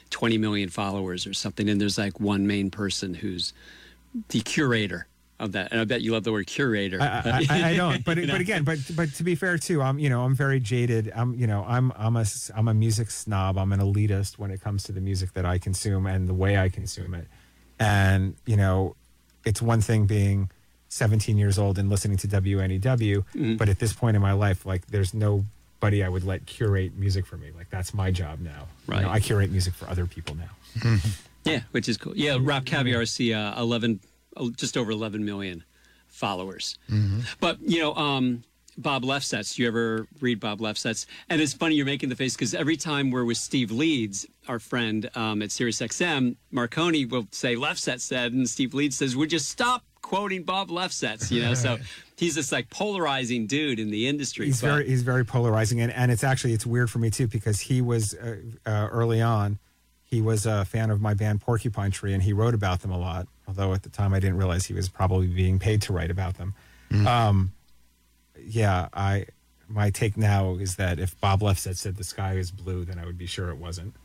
20 0.10 0.38
million 0.38 0.70
followers 0.70 1.26
or 1.28 1.34
something, 1.34 1.68
and 1.70 1.80
there's 1.82 1.98
like 1.98 2.20
one 2.20 2.46
main 2.48 2.70
person 2.72 3.16
who's 3.16 3.52
the 4.30 4.42
curator 4.42 5.08
of 5.44 5.52
that. 5.54 5.72
And 5.72 5.80
I 5.82 5.84
bet 5.86 6.02
you 6.02 6.12
love 6.14 6.24
the 6.24 6.32
word 6.32 6.48
curator. 6.48 7.02
I, 7.02 7.06
I, 7.06 7.46
I, 7.50 7.70
I 7.72 7.76
don't, 7.76 8.04
but 8.06 8.18
You 8.24 8.26
know? 8.28 8.34
but 8.34 8.42
again, 8.42 8.64
but 8.64 8.80
but 8.96 9.14
to 9.16 9.24
be 9.24 9.36
fair 9.36 9.58
too, 9.58 9.82
I'm 9.82 10.00
you 10.00 10.10
know 10.10 10.24
I'm 10.24 10.36
very 10.36 10.60
jaded. 10.60 11.12
I'm 11.16 11.34
you 11.36 11.48
know 11.48 11.66
I'm 11.68 11.92
I'm 11.96 12.16
a 12.16 12.22
s- 12.22 12.52
I'm 12.56 12.68
a 12.68 12.74
music 12.74 13.12
snob. 13.12 13.58
I'm 13.58 13.72
an 13.74 13.80
elitist 13.80 14.38
when 14.40 14.52
it 14.52 14.62
comes 14.62 14.84
to 14.84 14.92
the 14.92 15.02
music 15.02 15.34
that 15.34 15.46
I 15.46 15.58
consume 15.58 16.06
and 16.08 16.28
the 16.28 16.34
way 16.34 16.58
I 16.58 16.70
consume 16.70 17.14
it. 17.14 17.28
And 17.80 18.36
you 18.46 18.56
know, 18.58 18.96
it's 19.46 19.62
one 19.62 19.82
thing 19.82 20.06
being 20.06 20.50
17 20.90 21.38
years 21.38 21.58
old 21.58 21.78
and 21.80 21.90
listening 21.90 22.18
to 22.18 22.28
WNEW, 22.28 22.80
Mm-hmm. 22.82 23.56
but 23.58 23.68
at 23.70 23.80
this 23.80 23.94
point 23.94 24.16
in 24.16 24.22
my 24.22 24.34
life, 24.34 24.66
like 24.66 24.86
there's 24.88 25.14
nobody 25.14 26.04
I 26.04 26.10
would 26.10 26.24
let 26.24 26.46
curate 26.46 26.96
music 26.96 27.26
for 27.26 27.36
me. 27.38 27.50
Like 27.56 27.70
that's 27.70 27.94
my 27.94 28.12
job 28.12 28.40
now. 28.40 28.68
You 28.88 28.94
know, 29.02 29.08
Right. 29.10 29.16
I 29.16 29.20
curate 29.20 29.50
music 29.52 29.74
for 29.74 29.90
other 29.90 30.06
people 30.06 30.36
now. 30.36 30.98
Yeah, 31.46 31.62
which 31.72 31.90
is 31.90 31.98
cool. 31.98 32.14
Yeah, 32.16 32.38
Rap 32.40 32.64
Caviar 32.66 33.06
see 33.06 33.34
uh, 33.34 33.60
eleven, 33.62 34.00
uh, 34.04 34.08
just 34.56 34.78
over 34.78 34.92
eleven 34.92 35.26
million 35.26 35.64
followers. 36.08 36.78
But 37.40 37.58
you 37.62 37.80
know, 37.80 37.94
um, 37.96 38.44
Bob 38.78 39.04
Lefsetz. 39.04 39.56
Do 39.56 39.62
you 39.62 39.68
ever 39.68 40.08
read 40.22 40.40
Bob 40.40 40.60
Lefsetz? 40.60 41.06
And 41.30 41.42
it's 41.42 41.54
funny 41.54 41.76
you're 41.76 41.86
making 41.86 42.10
the 42.10 42.16
face 42.16 42.36
because 42.36 42.54
every 42.54 42.78
time 42.78 43.12
we're 43.12 43.26
with 43.26 43.38
Steve 43.38 43.72
Leeds, 43.72 44.26
our 44.48 44.60
friend 44.60 45.10
um, 45.16 45.42
at 45.42 45.50
SiriusXM, 45.50 46.36
Marcone 46.52 47.10
will 47.10 47.28
say 47.32 47.56
Lefsetz 47.56 48.02
said, 48.02 48.34
and 48.34 48.48
Steve 48.50 48.74
Leeds 48.74 48.98
says, 48.98 49.16
"Would 49.16 49.32
you 49.32 49.40
stop 49.40 49.84
quoting 50.02 50.44
Bob 50.44 50.70
Lefsetz?" 50.70 51.32
You 51.32 51.42
know, 51.44 51.54
so 51.54 51.78
he's 52.18 52.36
this 52.36 52.52
like 52.52 52.70
polarizing 52.70 53.48
dude 53.48 53.80
in 53.80 53.90
the 53.92 54.08
industry. 54.08 54.48
He's 54.48 54.62
but- 54.62 54.68
very 54.68 54.88
he's 54.88 55.04
very 55.04 55.26
polarizing, 55.26 55.82
and, 55.82 55.92
and 55.92 56.12
it's 56.12 56.24
actually 56.24 56.54
it's 56.54 56.66
weird 56.66 56.90
for 56.90 57.00
me 57.00 57.10
too 57.10 57.28
because 57.28 57.60
he 57.60 57.82
was 57.82 58.14
uh, 58.16 58.38
uh, 58.66 58.88
early 58.92 59.22
on, 59.22 59.60
he 60.04 60.22
was 60.22 60.46
a 60.46 60.66
fan 60.66 60.90
of 60.90 61.02
my 61.02 61.14
band 61.14 61.42
Porcupine 61.42 61.92
Tree, 61.92 62.14
and 62.14 62.24
he 62.24 62.34
wrote 62.34 62.54
about 62.54 62.82
them 62.82 62.92
a 62.92 62.98
lot. 62.98 63.28
Although 63.48 63.74
at 63.74 63.84
the 63.84 63.90
time 63.90 64.14
I 64.14 64.20
didn't 64.20 64.38
realize 64.38 64.66
he 64.66 64.74
was 64.74 64.90
probably 64.90 65.28
being 65.28 65.60
paid 65.60 65.82
to 65.84 65.94
write 65.94 66.12
about 66.12 66.38
them. 66.38 66.54
Um, 67.08 67.54
yeah, 68.40 68.88
I 68.94 69.26
my 69.68 69.90
take 69.90 70.18
now 70.18 70.56
is 70.56 70.76
that 70.76 71.00
if 71.00 71.20
Bob 71.20 71.42
Lefsetz 71.42 71.78
said 71.78 71.96
the 71.96 72.04
sky 72.04 72.34
is 72.34 72.52
blue, 72.52 72.86
then 72.86 73.00
I 73.00 73.06
would 73.06 73.18
be 73.18 73.26
sure 73.26 73.50
it 73.50 73.58
wasn't. 73.58 73.96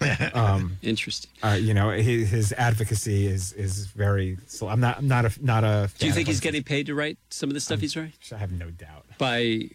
interesting. 0.82 1.30
Uh, 1.42 1.58
you 1.60 1.74
know, 1.74 1.90
his, 1.90 2.30
his 2.30 2.52
advocacy 2.52 3.26
is 3.26 3.52
is 3.54 3.86
very. 3.86 4.38
So 4.46 4.68
I'm 4.68 4.80
not 4.80 4.98
I'm 4.98 5.08
not 5.08 5.24
a 5.24 5.44
not 5.44 5.64
a. 5.64 5.90
Do 5.98 6.06
you 6.06 6.12
think 6.12 6.28
he's 6.28 6.40
getting 6.40 6.62
paid 6.62 6.86
to 6.86 6.94
write 6.94 7.18
some 7.30 7.50
of 7.50 7.54
the 7.54 7.60
stuff 7.60 7.80
he's 7.80 7.96
writing? 7.96 8.12
I 8.32 8.36
have 8.36 8.52
no 8.52 8.70
doubt. 8.70 9.06
by 9.18 9.70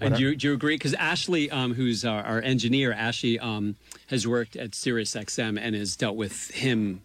and 0.00 0.14
do 0.14 0.22
you, 0.22 0.36
do 0.36 0.48
you 0.48 0.54
agree 0.54 0.76
because 0.76 0.94
ashley 0.94 1.50
um, 1.50 1.74
who's 1.74 2.04
our, 2.04 2.22
our 2.22 2.40
engineer 2.40 2.92
ashley 2.92 3.38
um, 3.38 3.74
has 4.06 4.26
worked 4.26 4.54
at 4.56 4.70
SiriusXM 4.70 5.58
and 5.60 5.74
has 5.74 5.96
dealt 5.96 6.16
with 6.16 6.52
him 6.52 7.02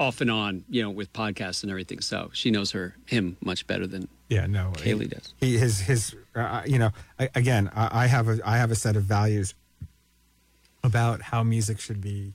off 0.00 0.22
and 0.22 0.30
on 0.30 0.64
you 0.70 0.82
know 0.82 0.88
with 0.88 1.12
podcasts 1.12 1.62
and 1.62 1.70
everything 1.70 2.00
so 2.00 2.30
she 2.32 2.50
knows 2.50 2.70
her 2.70 2.96
him 3.04 3.36
much 3.42 3.66
better 3.66 3.86
than 3.86 4.08
Yeah, 4.30 4.46
no. 4.46 4.72
Kaylee 4.76 5.10
does. 5.10 5.34
He 5.38 5.58
his 5.58 5.80
his 5.80 6.16
uh, 6.34 6.62
you 6.66 6.78
know 6.78 6.90
I, 7.18 7.28
again 7.34 7.70
I, 7.76 8.04
I 8.04 8.06
have 8.06 8.28
a 8.28 8.38
I 8.44 8.56
have 8.56 8.70
a 8.70 8.74
set 8.74 8.96
of 8.96 9.02
values 9.02 9.54
about 10.82 11.20
how 11.20 11.42
music 11.42 11.78
should 11.78 12.00
be 12.00 12.32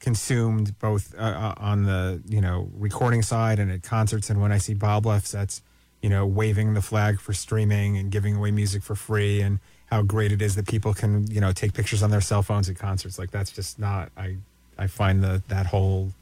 consumed 0.00 0.78
both 0.80 1.14
uh, 1.14 1.22
uh, 1.22 1.54
on 1.56 1.84
the 1.84 2.20
you 2.28 2.40
know 2.40 2.68
recording 2.74 3.22
side 3.22 3.58
and 3.58 3.72
at 3.72 3.82
concerts 3.82 4.28
and 4.28 4.42
when 4.42 4.52
I 4.52 4.58
see 4.58 4.74
Bob 4.74 5.04
Lefsetz 5.04 5.62
you 6.02 6.10
know 6.10 6.26
waving 6.26 6.74
the 6.74 6.82
flag 6.82 7.20
for 7.20 7.32
streaming 7.32 7.96
and 7.96 8.10
giving 8.10 8.36
away 8.36 8.50
music 8.50 8.82
for 8.82 8.96
free 8.96 9.40
and 9.40 9.60
how 9.86 10.02
great 10.02 10.32
it 10.32 10.42
is 10.42 10.56
that 10.56 10.66
people 10.68 10.92
can 10.92 11.30
you 11.30 11.40
know 11.40 11.52
take 11.52 11.72
pictures 11.72 12.02
on 12.02 12.10
their 12.10 12.20
cell 12.20 12.42
phones 12.42 12.68
at 12.68 12.76
concerts 12.76 13.18
like 13.18 13.30
that's 13.30 13.50
just 13.52 13.78
not 13.78 14.10
I 14.16 14.36
I 14.76 14.88
find 14.88 15.22
the 15.22 15.42
that 15.48 15.66
whole 15.66 16.12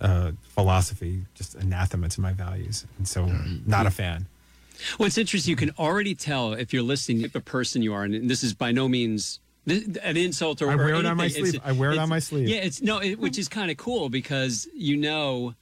uh, 0.00 0.32
philosophy 0.54 1.24
just 1.34 1.54
anathema 1.54 2.08
to 2.08 2.20
my 2.20 2.32
values 2.32 2.86
and 2.98 3.06
so 3.06 3.26
not 3.66 3.86
a 3.86 3.90
fan 3.90 4.26
well 4.98 5.06
it's 5.06 5.18
interesting 5.18 5.50
you 5.50 5.56
can 5.56 5.70
already 5.78 6.14
tell 6.14 6.52
if 6.54 6.72
you're 6.72 6.82
listening 6.82 7.22
if 7.22 7.32
the 7.32 7.40
person 7.40 7.82
you 7.82 7.92
are 7.94 8.04
and 8.04 8.28
this 8.28 8.42
is 8.42 8.52
by 8.54 8.72
no 8.72 8.88
means 8.88 9.38
an 9.66 10.16
insult 10.16 10.60
or 10.60 10.70
I 10.70 10.74
or 10.74 10.76
wear 10.78 10.94
it 10.96 11.06
on 11.06 11.16
my 11.16 11.24
anything. 11.26 11.46
It's- 11.46 11.50
sleeve. 11.62 11.62
I 11.64 11.72
wear 11.72 11.92
it 11.92 11.98
on 11.98 12.08
my 12.08 12.18
sleeve. 12.18 12.48
yeah 12.48 12.56
it's 12.58 12.82
no 12.82 12.98
it, 13.00 13.18
which 13.20 13.38
is 13.38 13.48
kind 13.48 13.70
of 13.70 13.76
cool 13.76 14.08
because 14.08 14.66
you 14.74 14.96
know 14.96 15.54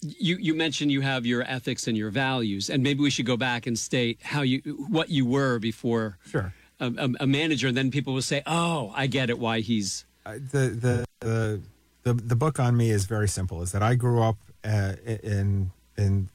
you 0.00 0.36
you 0.38 0.54
mentioned 0.54 0.90
you 0.92 1.00
have 1.02 1.26
your 1.26 1.42
ethics 1.42 1.86
and 1.88 1.96
your 1.96 2.10
values 2.10 2.70
and 2.70 2.82
maybe 2.82 3.00
we 3.00 3.10
should 3.10 3.26
go 3.26 3.36
back 3.36 3.66
and 3.66 3.78
state 3.78 4.18
how 4.22 4.40
you 4.42 4.60
what 4.88 5.10
you 5.10 5.26
were 5.26 5.58
before 5.58 6.16
Sure. 6.30 6.54
a, 6.80 6.86
a, 6.86 7.08
a 7.20 7.26
manager 7.26 7.66
and 7.68 7.76
then 7.76 7.90
people 7.90 8.14
will 8.14 8.22
say 8.22 8.42
oh 8.46 8.92
i 8.94 9.06
get 9.08 9.28
it 9.28 9.38
why 9.38 9.60
he's 9.60 10.06
Uh, 10.24 10.34
the, 10.52 10.68
the 10.84 11.04
the 11.20 11.60
the 12.08 12.14
the 12.14 12.36
book 12.36 12.58
on 12.58 12.76
me 12.76 12.90
is 12.90 13.04
very 13.04 13.28
simple. 13.28 13.62
Is 13.62 13.72
that 13.72 13.82
I 13.82 13.94
grew 13.94 14.22
up 14.22 14.36
uh, 14.64 14.94
in 15.04 15.70
in 15.96 16.30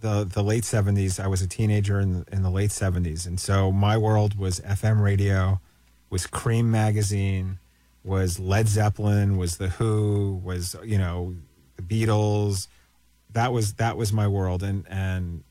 the 0.00 0.24
the 0.24 0.42
late 0.42 0.64
seventies. 0.64 1.18
I 1.18 1.26
was 1.26 1.40
a 1.40 1.48
teenager 1.48 1.98
in 1.98 2.20
the, 2.20 2.24
in 2.30 2.42
the 2.42 2.50
late 2.50 2.72
seventies, 2.72 3.26
and 3.26 3.40
so 3.40 3.72
my 3.72 3.96
world 3.96 4.38
was 4.38 4.60
FM 4.60 5.00
radio, 5.00 5.60
was 6.10 6.26
Creem 6.26 6.66
magazine, 6.66 7.58
was 8.02 8.38
Led 8.38 8.68
Zeppelin, 8.68 9.36
was 9.38 9.56
the 9.56 9.68
Who, 9.68 10.40
was 10.44 10.76
you 10.84 10.98
know 10.98 11.34
the 11.76 11.82
Beatles. 11.82 12.68
That 13.32 13.52
was 13.52 13.74
that 13.74 13.96
was 13.96 14.12
my 14.12 14.28
world, 14.28 14.62
and 14.62 14.84
and 14.88 15.42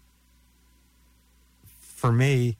for 1.66 2.12
me, 2.12 2.58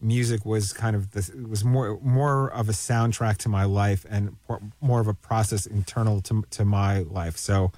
music 0.00 0.44
was 0.44 0.72
kind 0.72 0.94
of 0.94 1.12
this 1.12 1.30
was 1.30 1.64
more 1.64 1.98
more 2.02 2.50
of 2.52 2.68
a 2.68 2.72
soundtrack 2.72 3.38
to 3.38 3.48
my 3.48 3.64
life 3.64 4.04
and 4.08 4.36
more 4.80 5.00
of 5.00 5.08
a 5.08 5.14
process 5.14 5.66
internal 5.66 6.20
to 6.20 6.44
to 6.50 6.64
my 6.64 7.00
life 7.00 7.36
so 7.36 7.72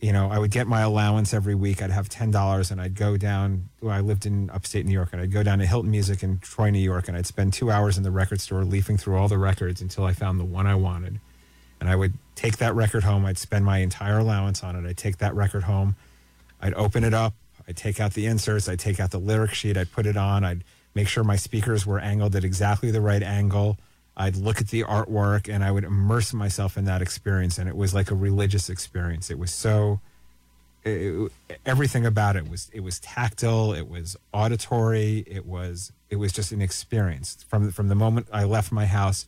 you 0.00 0.10
know 0.12 0.30
i 0.30 0.38
would 0.38 0.50
get 0.50 0.66
my 0.66 0.80
allowance 0.80 1.34
every 1.34 1.54
week 1.54 1.82
i'd 1.82 1.90
have 1.90 2.08
$10 2.08 2.70
and 2.70 2.80
i'd 2.80 2.94
go 2.94 3.18
down 3.18 3.68
i 3.86 4.00
lived 4.00 4.24
in 4.24 4.48
upstate 4.48 4.86
new 4.86 4.92
york 4.92 5.10
and 5.12 5.20
i'd 5.20 5.30
go 5.30 5.42
down 5.42 5.58
to 5.58 5.66
hilton 5.66 5.90
music 5.90 6.22
in 6.22 6.38
troy 6.38 6.70
new 6.70 6.78
york 6.78 7.06
and 7.06 7.16
i'd 7.18 7.26
spend 7.26 7.52
two 7.52 7.70
hours 7.70 7.98
in 7.98 8.02
the 8.02 8.10
record 8.10 8.40
store 8.40 8.64
leafing 8.64 8.96
through 8.96 9.16
all 9.16 9.28
the 9.28 9.36
records 9.36 9.82
until 9.82 10.04
i 10.04 10.14
found 10.14 10.40
the 10.40 10.44
one 10.44 10.66
i 10.66 10.74
wanted 10.74 11.20
and 11.80 11.90
i 11.90 11.94
would 11.94 12.14
take 12.34 12.56
that 12.56 12.74
record 12.74 13.04
home 13.04 13.26
i'd 13.26 13.36
spend 13.36 13.62
my 13.62 13.78
entire 13.78 14.18
allowance 14.18 14.64
on 14.64 14.74
it 14.74 14.88
i'd 14.88 14.96
take 14.96 15.18
that 15.18 15.34
record 15.34 15.64
home 15.64 15.94
I'd 16.60 16.74
open 16.74 17.04
it 17.04 17.14
up. 17.14 17.34
I'd 17.68 17.76
take 17.76 18.00
out 18.00 18.14
the 18.14 18.26
inserts. 18.26 18.68
I'd 18.68 18.78
take 18.78 19.00
out 19.00 19.10
the 19.10 19.18
lyric 19.18 19.52
sheet. 19.52 19.76
I'd 19.76 19.92
put 19.92 20.06
it 20.06 20.16
on. 20.16 20.44
I'd 20.44 20.64
make 20.96 21.06
sure 21.06 21.22
my 21.22 21.36
speakers 21.36 21.86
were 21.86 22.00
angled 22.00 22.34
at 22.34 22.42
exactly 22.42 22.90
the 22.90 23.00
right 23.00 23.22
angle. 23.22 23.78
I'd 24.16 24.36
look 24.36 24.62
at 24.62 24.68
the 24.68 24.82
artwork 24.82 25.52
and 25.52 25.62
I 25.62 25.70
would 25.70 25.84
immerse 25.84 26.32
myself 26.32 26.78
in 26.78 26.86
that 26.86 27.02
experience. 27.02 27.58
And 27.58 27.68
it 27.68 27.76
was 27.76 27.94
like 27.94 28.10
a 28.10 28.14
religious 28.14 28.70
experience. 28.70 29.30
It 29.30 29.38
was 29.38 29.52
so, 29.52 30.00
it, 30.84 31.30
everything 31.66 32.06
about 32.06 32.34
it 32.34 32.48
was, 32.48 32.70
it 32.72 32.80
was 32.80 32.98
tactile. 32.98 33.74
It 33.74 33.88
was 33.88 34.16
auditory. 34.32 35.22
It 35.26 35.44
was, 35.44 35.92
it 36.08 36.16
was 36.16 36.32
just 36.32 36.50
an 36.50 36.62
experience 36.62 37.44
from, 37.46 37.70
from 37.70 37.88
the 37.88 37.94
moment 37.94 38.26
I 38.32 38.44
left 38.44 38.72
my 38.72 38.86
house 38.86 39.26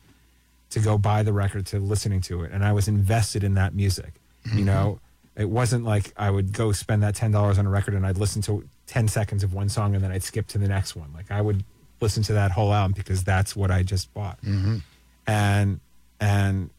to 0.71 0.81
go 0.81 0.99
buy 0.99 1.23
the 1.23 1.33
record 1.33 1.67
to 1.67 1.79
listening 1.79 2.21
to 2.21 2.43
it 2.43 2.53
and 2.53 2.65
i 2.65 2.73
was 2.73 2.89
invested 2.89 3.43
in 3.43 3.55
that 3.55 3.75
music 3.75 4.15
you 4.45 4.51
mm-hmm. 4.51 4.65
know 4.67 5.01
it 5.37 5.49
wasn't 5.49 5.85
like 5.85 6.13
i 6.17 6.31
would 6.31 6.53
go 6.53 6.73
spend 6.73 7.03
that 7.03 7.15
$10 7.15 7.59
on 7.59 7.67
a 7.67 7.71
record 7.71 7.95
and 7.95 8.07
i'd 8.07 8.19
listen 8.19 8.43
to 8.43 8.69
10 8.89 9.09
seconds 9.09 9.45
of 9.45 9.55
one 9.55 9.69
song 9.69 9.95
and 9.95 10.03
then 10.03 10.11
i'd 10.11 10.23
skip 10.23 10.47
to 10.49 10.59
the 10.59 10.69
next 10.69 10.97
one. 10.97 11.13
Like 11.15 11.31
i 11.31 11.41
would 11.41 11.65
listen 12.01 12.23
to 12.25 12.33
that 12.35 12.51
whole 12.51 12.73
album 12.73 12.93
because 12.97 13.25
that's 13.25 13.55
what 13.55 13.71
i 13.71 13.83
just 13.83 14.13
bought. 14.13 14.41
Mm-hmm. 14.43 14.79
And 15.27 15.81
and 16.21 16.71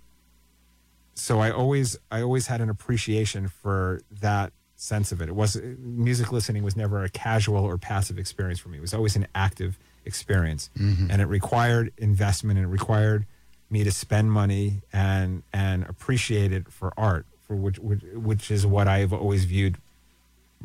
so 1.15 1.39
i 1.39 1.51
always 1.51 1.97
i 2.11 2.21
always 2.21 2.47
had 2.47 2.61
an 2.61 2.69
appreciation 2.69 3.47
for 3.47 4.01
that 4.21 4.51
sense 4.75 5.11
of 5.11 5.21
it. 5.21 5.29
It 5.29 5.35
was 5.35 5.61
music 5.77 6.31
listening 6.31 6.63
was 6.63 6.75
never 6.75 7.03
a 7.03 7.09
casual 7.09 7.63
or 7.63 7.77
passive 7.77 8.17
experience 8.17 8.59
for 8.59 8.69
me. 8.69 8.77
It 8.77 8.81
was 8.81 8.93
always 8.93 9.15
an 9.15 9.27
active 9.35 9.77
experience. 10.05 10.69
Mm-hmm. 10.77 11.11
And 11.11 11.21
it 11.21 11.25
required 11.25 11.91
investment 11.97 12.57
and 12.57 12.67
it 12.67 12.71
required 12.71 13.25
me 13.69 13.83
to 13.83 13.91
spend 13.91 14.31
money 14.31 14.81
and 14.91 15.43
and 15.53 15.85
appreciate 15.87 16.51
it 16.51 16.71
for 16.71 16.93
art 16.97 17.25
for 17.45 17.55
which 17.55 17.77
which, 17.79 18.01
which 18.13 18.51
is 18.51 18.65
what 18.65 18.87
i've 18.87 19.13
always 19.13 19.45
viewed 19.45 19.77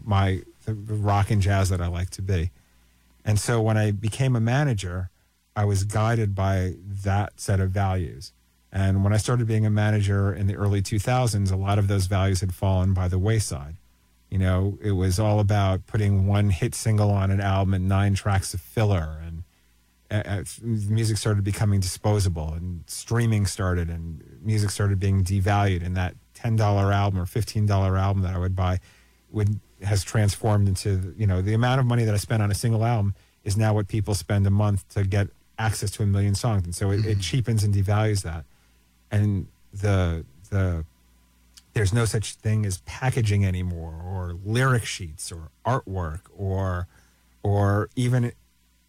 my 0.04 0.40
the, 0.64 0.74
rock 0.74 1.30
and 1.30 1.42
jazz 1.42 1.68
that 1.68 1.80
i 1.80 1.86
like 1.86 2.10
to 2.10 2.22
be 2.22 2.50
and 3.24 3.40
so 3.40 3.60
when 3.60 3.76
I 3.76 3.90
became 3.90 4.36
a 4.36 4.40
manager, 4.40 5.10
I 5.56 5.64
was 5.64 5.84
guided 5.84 6.34
by 6.34 6.74
that 7.04 7.40
set 7.40 7.60
of 7.60 7.70
values. 7.70 8.32
And 8.70 9.02
when 9.02 9.12
I 9.12 9.18
started 9.18 9.46
being 9.46 9.64
a 9.64 9.70
manager 9.70 10.32
in 10.32 10.46
the 10.46 10.56
early 10.56 10.82
2000s, 10.82 11.50
a 11.50 11.56
lot 11.56 11.78
of 11.78 11.88
those 11.88 12.06
values 12.06 12.40
had 12.40 12.54
fallen 12.54 12.92
by 12.92 13.08
the 13.08 13.18
wayside. 13.18 13.76
You 14.30 14.38
know, 14.38 14.78
it 14.82 14.92
was 14.92 15.18
all 15.18 15.38
about 15.38 15.86
putting 15.86 16.26
one 16.26 16.50
hit 16.50 16.74
single 16.74 17.10
on 17.10 17.30
an 17.30 17.40
album 17.40 17.72
and 17.72 17.88
nine 17.88 18.14
tracks 18.14 18.52
of 18.52 18.60
filler 18.60 19.20
and 19.24 19.44
uh, 20.10 20.22
uh, 20.26 20.44
music 20.62 21.16
started 21.16 21.42
becoming 21.42 21.80
disposable, 21.80 22.52
and 22.52 22.84
streaming 22.86 23.46
started, 23.46 23.88
and 23.88 24.22
music 24.42 24.68
started 24.68 25.00
being 25.00 25.24
devalued, 25.24 25.84
and 25.84 25.96
that 25.96 26.14
ten 26.34 26.56
dollar 26.56 26.92
album 26.92 27.18
or 27.18 27.24
fifteen 27.24 27.64
dollar 27.64 27.96
album 27.96 28.22
that 28.22 28.34
I 28.34 28.38
would 28.38 28.54
buy 28.54 28.80
would 29.30 29.60
has 29.84 30.04
transformed 30.04 30.68
into 30.68 31.14
you 31.16 31.26
know 31.26 31.42
the 31.42 31.54
amount 31.54 31.80
of 31.80 31.86
money 31.86 32.04
that 32.04 32.14
I 32.14 32.18
spent 32.18 32.42
on 32.42 32.50
a 32.50 32.54
single 32.54 32.84
album 32.84 33.14
is 33.44 33.56
now 33.56 33.74
what 33.74 33.88
people 33.88 34.14
spend 34.14 34.46
a 34.46 34.50
month 34.50 34.88
to 34.94 35.04
get 35.04 35.28
access 35.58 35.90
to 35.92 36.02
a 36.02 36.06
million 36.06 36.34
songs, 36.34 36.64
and 36.64 36.74
so 36.74 36.90
it, 36.90 37.00
it 37.00 37.02
mm-hmm. 37.02 37.20
cheapens 37.20 37.64
and 37.64 37.74
devalues 37.74 38.22
that, 38.22 38.44
and 39.10 39.46
the 39.72 40.24
the 40.50 40.84
there's 41.74 41.92
no 41.92 42.04
such 42.04 42.34
thing 42.34 42.64
as 42.64 42.78
packaging 42.86 43.44
anymore 43.44 43.94
or 44.04 44.36
lyric 44.44 44.84
sheets 44.84 45.32
or 45.32 45.50
artwork 45.66 46.20
or 46.36 46.86
or 47.42 47.90
even 47.96 48.32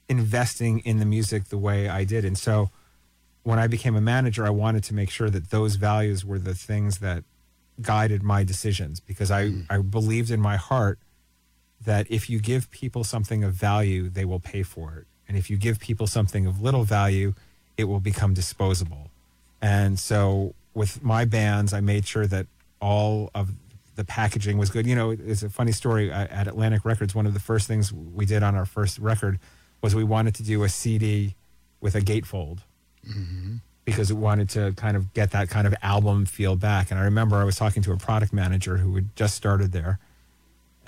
investing 0.08 0.80
in 0.80 1.00
the 1.00 1.06
music 1.06 1.46
the 1.46 1.58
way 1.58 1.90
I 1.90 2.04
did. 2.04 2.24
And 2.24 2.38
so 2.38 2.70
when 3.44 3.60
I 3.60 3.68
became 3.68 3.96
a 3.96 4.02
manager, 4.02 4.46
I 4.46 4.52
wanted 4.52 4.84
to 4.86 4.94
make 4.94 5.10
sure 5.10 5.30
that 5.30 5.50
those 5.50 5.76
values 5.76 6.24
were 6.24 6.40
the 6.40 6.56
things 6.56 7.00
that 7.00 7.24
guided 7.82 8.24
my 8.24 8.44
decisions 8.44 9.00
because 9.00 9.32
I, 9.32 9.46
mm. 9.46 9.66
I 9.70 9.78
believed 9.80 10.32
in 10.32 10.40
my 10.40 10.56
heart 10.56 11.00
that 11.84 12.10
if 12.10 12.30
you 12.30 12.40
give 12.40 12.72
people 12.72 13.04
something 13.04 13.44
of 13.44 13.54
value, 13.54 14.10
they 14.10 14.26
will 14.26 14.40
pay 14.40 14.64
for 14.64 14.98
it. 14.98 15.08
And 15.28 15.38
if 15.38 15.50
you 15.50 15.58
give 15.58 15.80
people 15.80 16.08
something 16.08 16.46
of 16.46 16.62
little 16.62 16.84
value, 16.84 17.34
it 17.78 17.86
will 17.86 18.00
become 18.00 18.34
disposable. 18.34 19.10
And 19.62 20.00
so 20.00 20.54
with 20.74 21.04
my 21.04 21.26
bands, 21.26 21.74
I 21.74 21.82
made 21.82 22.06
sure 22.06 22.28
that 22.28 22.48
all 22.80 23.32
of 23.34 23.52
the 23.96 24.04
packaging 24.04 24.58
was 24.58 24.70
good. 24.70 24.86
You 24.86 24.96
know, 24.96 25.12
it's 25.12 25.44
a 25.44 25.50
funny 25.50 25.72
story. 25.72 26.12
At 26.12 26.48
Atlantic 26.48 26.86
Records, 26.86 27.16
one 27.16 27.26
of 27.26 27.34
the 27.34 27.40
first 27.40 27.68
things 27.68 27.92
we 27.92 28.26
did 28.26 28.44
on 28.44 28.56
our 28.56 28.66
first 28.66 29.00
record 29.00 29.40
was 29.82 29.96
we 29.96 30.04
wanted 30.04 30.36
to 30.36 30.44
do 30.44 30.64
a 30.64 30.70
CD 30.70 31.36
with 31.82 31.96
a 31.96 32.02
gatefold 32.02 32.60
mm-hmm. 33.08 33.56
Because 33.86 34.10
it 34.10 34.16
wanted 34.16 34.50
to 34.50 34.74
kind 34.74 34.98
of 34.98 35.14
get 35.14 35.32
that 35.32 35.50
kind 35.50 35.68
of 35.68 35.76
album 35.84 36.26
feel 36.26 36.56
back. 36.56 36.90
And 36.90 37.00
I 37.00 37.04
remember 37.04 37.38
I 37.38 37.44
was 37.44 37.56
talking 37.56 37.84
to 37.84 37.94
a 37.94 37.98
product 37.98 38.34
manager 38.34 38.78
who 38.78 38.96
had 38.96 39.16
just 39.16 39.36
started 39.36 39.72
there. 39.72 40.00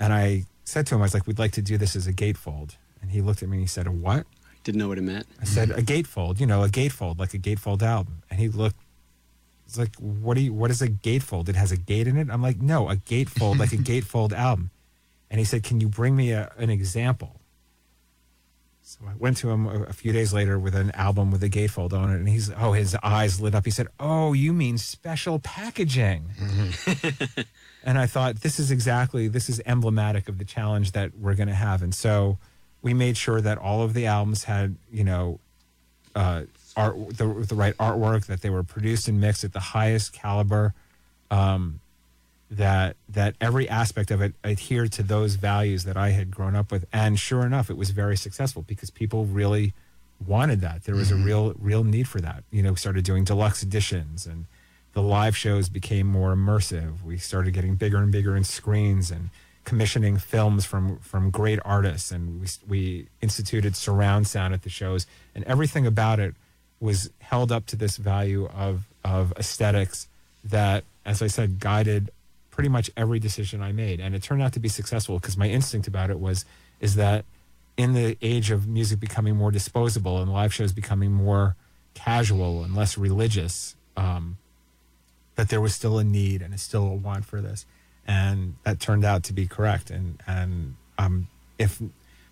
And 0.00 0.12
I 0.12 0.44
said 0.64 0.86
to 0.88 0.96
him, 0.96 1.00
I 1.00 1.04
was 1.04 1.14
like, 1.14 1.26
we'd 1.26 1.38
like 1.38 1.52
to 1.52 1.62
do 1.62 1.78
this 1.78 1.94
as 1.94 2.08
a 2.08 2.12
gatefold. 2.12 2.76
And 3.00 3.12
he 3.12 3.20
looked 3.20 3.42
at 3.42 3.48
me 3.48 3.58
and 3.58 3.62
he 3.62 3.68
said, 3.68 3.86
a 3.86 3.92
what? 3.92 4.26
I 4.44 4.56
didn't 4.64 4.80
know 4.80 4.88
what 4.88 4.98
it 4.98 5.02
meant. 5.02 5.26
I 5.40 5.44
said, 5.44 5.70
a 5.70 5.80
gatefold, 5.80 6.40
you 6.40 6.46
know, 6.46 6.64
a 6.64 6.68
gatefold, 6.68 7.18
like 7.20 7.32
a 7.34 7.38
gatefold 7.38 7.82
album. 7.82 8.22
And 8.30 8.40
he 8.40 8.48
looked, 8.48 8.76
he's 9.64 9.78
like, 9.78 9.94
what 9.96 10.34
do 10.34 10.42
you, 10.42 10.52
what 10.52 10.70
is 10.72 10.82
a 10.82 10.88
gatefold? 10.88 11.48
It 11.48 11.54
has 11.54 11.70
a 11.70 11.76
gate 11.76 12.08
in 12.08 12.16
it? 12.16 12.28
I'm 12.30 12.42
like, 12.42 12.60
no, 12.60 12.90
a 12.90 12.96
gatefold, 12.96 13.58
like 13.58 13.72
a 13.72 13.76
gatefold 13.78 14.32
album. 14.32 14.70
And 15.30 15.38
he 15.38 15.44
said, 15.44 15.62
can 15.62 15.80
you 15.80 15.88
bring 15.88 16.16
me 16.16 16.32
a, 16.32 16.50
an 16.58 16.70
example? 16.70 17.37
So 18.88 19.00
I 19.06 19.12
went 19.18 19.36
to 19.38 19.50
him 19.50 19.66
a, 19.66 19.82
a 19.82 19.92
few 19.92 20.12
days 20.12 20.32
later 20.32 20.58
with 20.58 20.74
an 20.74 20.90
album 20.92 21.30
with 21.30 21.42
a 21.42 21.50
gatefold 21.50 21.92
on 21.92 22.10
it. 22.10 22.14
And 22.16 22.26
he's, 22.26 22.50
oh, 22.50 22.72
his 22.72 22.96
eyes 23.02 23.38
lit 23.38 23.54
up. 23.54 23.66
He 23.66 23.70
said, 23.70 23.88
oh, 24.00 24.32
you 24.32 24.54
mean 24.54 24.78
special 24.78 25.38
packaging. 25.38 26.30
and 27.84 27.98
I 27.98 28.06
thought, 28.06 28.40
this 28.40 28.58
is 28.58 28.70
exactly, 28.70 29.28
this 29.28 29.50
is 29.50 29.60
emblematic 29.66 30.26
of 30.26 30.38
the 30.38 30.44
challenge 30.46 30.92
that 30.92 31.18
we're 31.18 31.34
going 31.34 31.48
to 31.48 31.54
have. 31.54 31.82
And 31.82 31.94
so 31.94 32.38
we 32.80 32.94
made 32.94 33.18
sure 33.18 33.42
that 33.42 33.58
all 33.58 33.82
of 33.82 33.92
the 33.92 34.06
albums 34.06 34.44
had, 34.44 34.76
you 34.90 35.04
know, 35.04 35.38
uh, 36.14 36.44
art, 36.74 36.96
the, 37.10 37.26
the 37.46 37.54
right 37.54 37.76
artwork, 37.76 38.24
that 38.24 38.40
they 38.40 38.48
were 38.48 38.62
produced 38.62 39.06
and 39.06 39.20
mixed 39.20 39.44
at 39.44 39.52
the 39.52 39.60
highest 39.60 40.14
caliber, 40.14 40.72
um, 41.30 41.80
that 42.50 42.96
that 43.08 43.34
every 43.40 43.68
aspect 43.68 44.10
of 44.10 44.22
it 44.22 44.34
adhered 44.42 44.92
to 44.92 45.02
those 45.02 45.34
values 45.34 45.84
that 45.84 45.96
I 45.96 46.10
had 46.10 46.30
grown 46.30 46.54
up 46.54 46.72
with. 46.72 46.86
And 46.92 47.18
sure 47.18 47.44
enough, 47.44 47.70
it 47.70 47.76
was 47.76 47.90
very 47.90 48.16
successful 48.16 48.62
because 48.62 48.90
people 48.90 49.26
really 49.26 49.74
wanted 50.26 50.60
that. 50.62 50.84
There 50.84 50.94
was 50.94 51.10
a 51.10 51.14
mm-hmm. 51.14 51.24
real 51.24 51.54
real 51.58 51.84
need 51.84 52.08
for 52.08 52.20
that. 52.20 52.44
You 52.50 52.62
know, 52.62 52.70
we 52.70 52.76
started 52.76 53.04
doing 53.04 53.24
deluxe 53.24 53.62
editions 53.62 54.26
and 54.26 54.46
the 54.94 55.02
live 55.02 55.36
shows 55.36 55.68
became 55.68 56.06
more 56.06 56.34
immersive. 56.34 57.04
We 57.04 57.18
started 57.18 57.52
getting 57.52 57.76
bigger 57.76 57.98
and 57.98 58.10
bigger 58.10 58.36
in 58.36 58.44
screens 58.44 59.10
and 59.10 59.30
commissioning 59.64 60.16
films 60.16 60.64
from 60.64 60.98
from 61.00 61.28
great 61.28 61.58
artists 61.62 62.10
and 62.10 62.40
we 62.40 62.46
we 62.66 63.06
instituted 63.20 63.76
surround 63.76 64.26
sound 64.26 64.54
at 64.54 64.62
the 64.62 64.70
shows 64.70 65.06
and 65.34 65.44
everything 65.44 65.86
about 65.86 66.18
it 66.18 66.34
was 66.80 67.10
held 67.18 67.52
up 67.52 67.66
to 67.66 67.76
this 67.76 67.98
value 67.98 68.46
of 68.46 68.84
of 69.04 69.30
aesthetics 69.36 70.08
that 70.42 70.84
as 71.04 71.20
I 71.20 71.26
said 71.26 71.60
guided 71.60 72.10
pretty 72.58 72.68
much 72.68 72.90
every 72.96 73.20
decision 73.20 73.62
I 73.62 73.70
made. 73.70 74.00
And 74.00 74.16
it 74.16 74.22
turned 74.24 74.42
out 74.42 74.52
to 74.54 74.58
be 74.58 74.68
successful 74.68 75.16
because 75.20 75.36
my 75.36 75.46
instinct 75.48 75.86
about 75.86 76.10
it 76.10 76.18
was 76.18 76.44
is 76.80 76.96
that 76.96 77.24
in 77.76 77.92
the 77.92 78.18
age 78.20 78.50
of 78.50 78.66
music 78.66 78.98
becoming 78.98 79.36
more 79.36 79.52
disposable 79.52 80.20
and 80.20 80.32
live 80.32 80.52
shows 80.52 80.72
becoming 80.72 81.12
more 81.12 81.54
casual 81.94 82.64
and 82.64 82.74
less 82.74 82.98
religious 82.98 83.76
um, 83.96 84.38
that 85.36 85.50
there 85.50 85.60
was 85.60 85.72
still 85.72 86.00
a 86.00 86.04
need 86.04 86.42
and 86.42 86.52
it's 86.52 86.64
still 86.64 86.82
a 86.82 86.94
want 86.94 87.24
for 87.24 87.40
this. 87.40 87.64
And 88.08 88.56
that 88.64 88.80
turned 88.80 89.04
out 89.04 89.22
to 89.24 89.32
be 89.32 89.46
correct. 89.46 89.88
And 89.88 90.20
and 90.26 90.74
um 90.98 91.28
if 91.60 91.80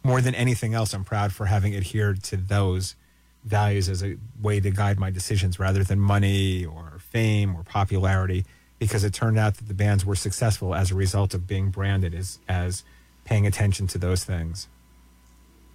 more 0.02 0.20
than 0.20 0.34
anything 0.34 0.74
else 0.74 0.92
i'm 0.92 1.04
proud 1.04 1.32
for 1.32 1.46
having 1.46 1.76
adhered 1.76 2.22
to 2.24 2.36
those 2.36 2.96
values 3.44 3.88
as 3.88 4.02
a 4.02 4.16
way 4.42 4.58
to 4.58 4.72
guide 4.72 4.98
my 4.98 5.10
decisions 5.10 5.60
rather 5.60 5.84
than 5.84 6.00
money 6.00 6.64
or 6.64 6.98
fame 6.98 7.54
or 7.54 7.62
popularity 7.62 8.44
because 8.78 9.04
it 9.04 9.12
turned 9.14 9.38
out 9.38 9.56
that 9.56 9.68
the 9.68 9.74
bands 9.74 10.04
were 10.04 10.16
successful 10.16 10.74
as 10.74 10.90
a 10.90 10.94
result 10.94 11.34
of 11.34 11.46
being 11.46 11.70
branded 11.70 12.14
as 12.14 12.38
as 12.48 12.84
paying 13.24 13.46
attention 13.46 13.86
to 13.88 13.98
those 13.98 14.24
things 14.24 14.68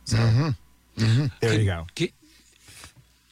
so 0.05 0.17
there 1.39 1.53
you 1.59 1.65
go 1.65 1.85
Can- 1.95 2.09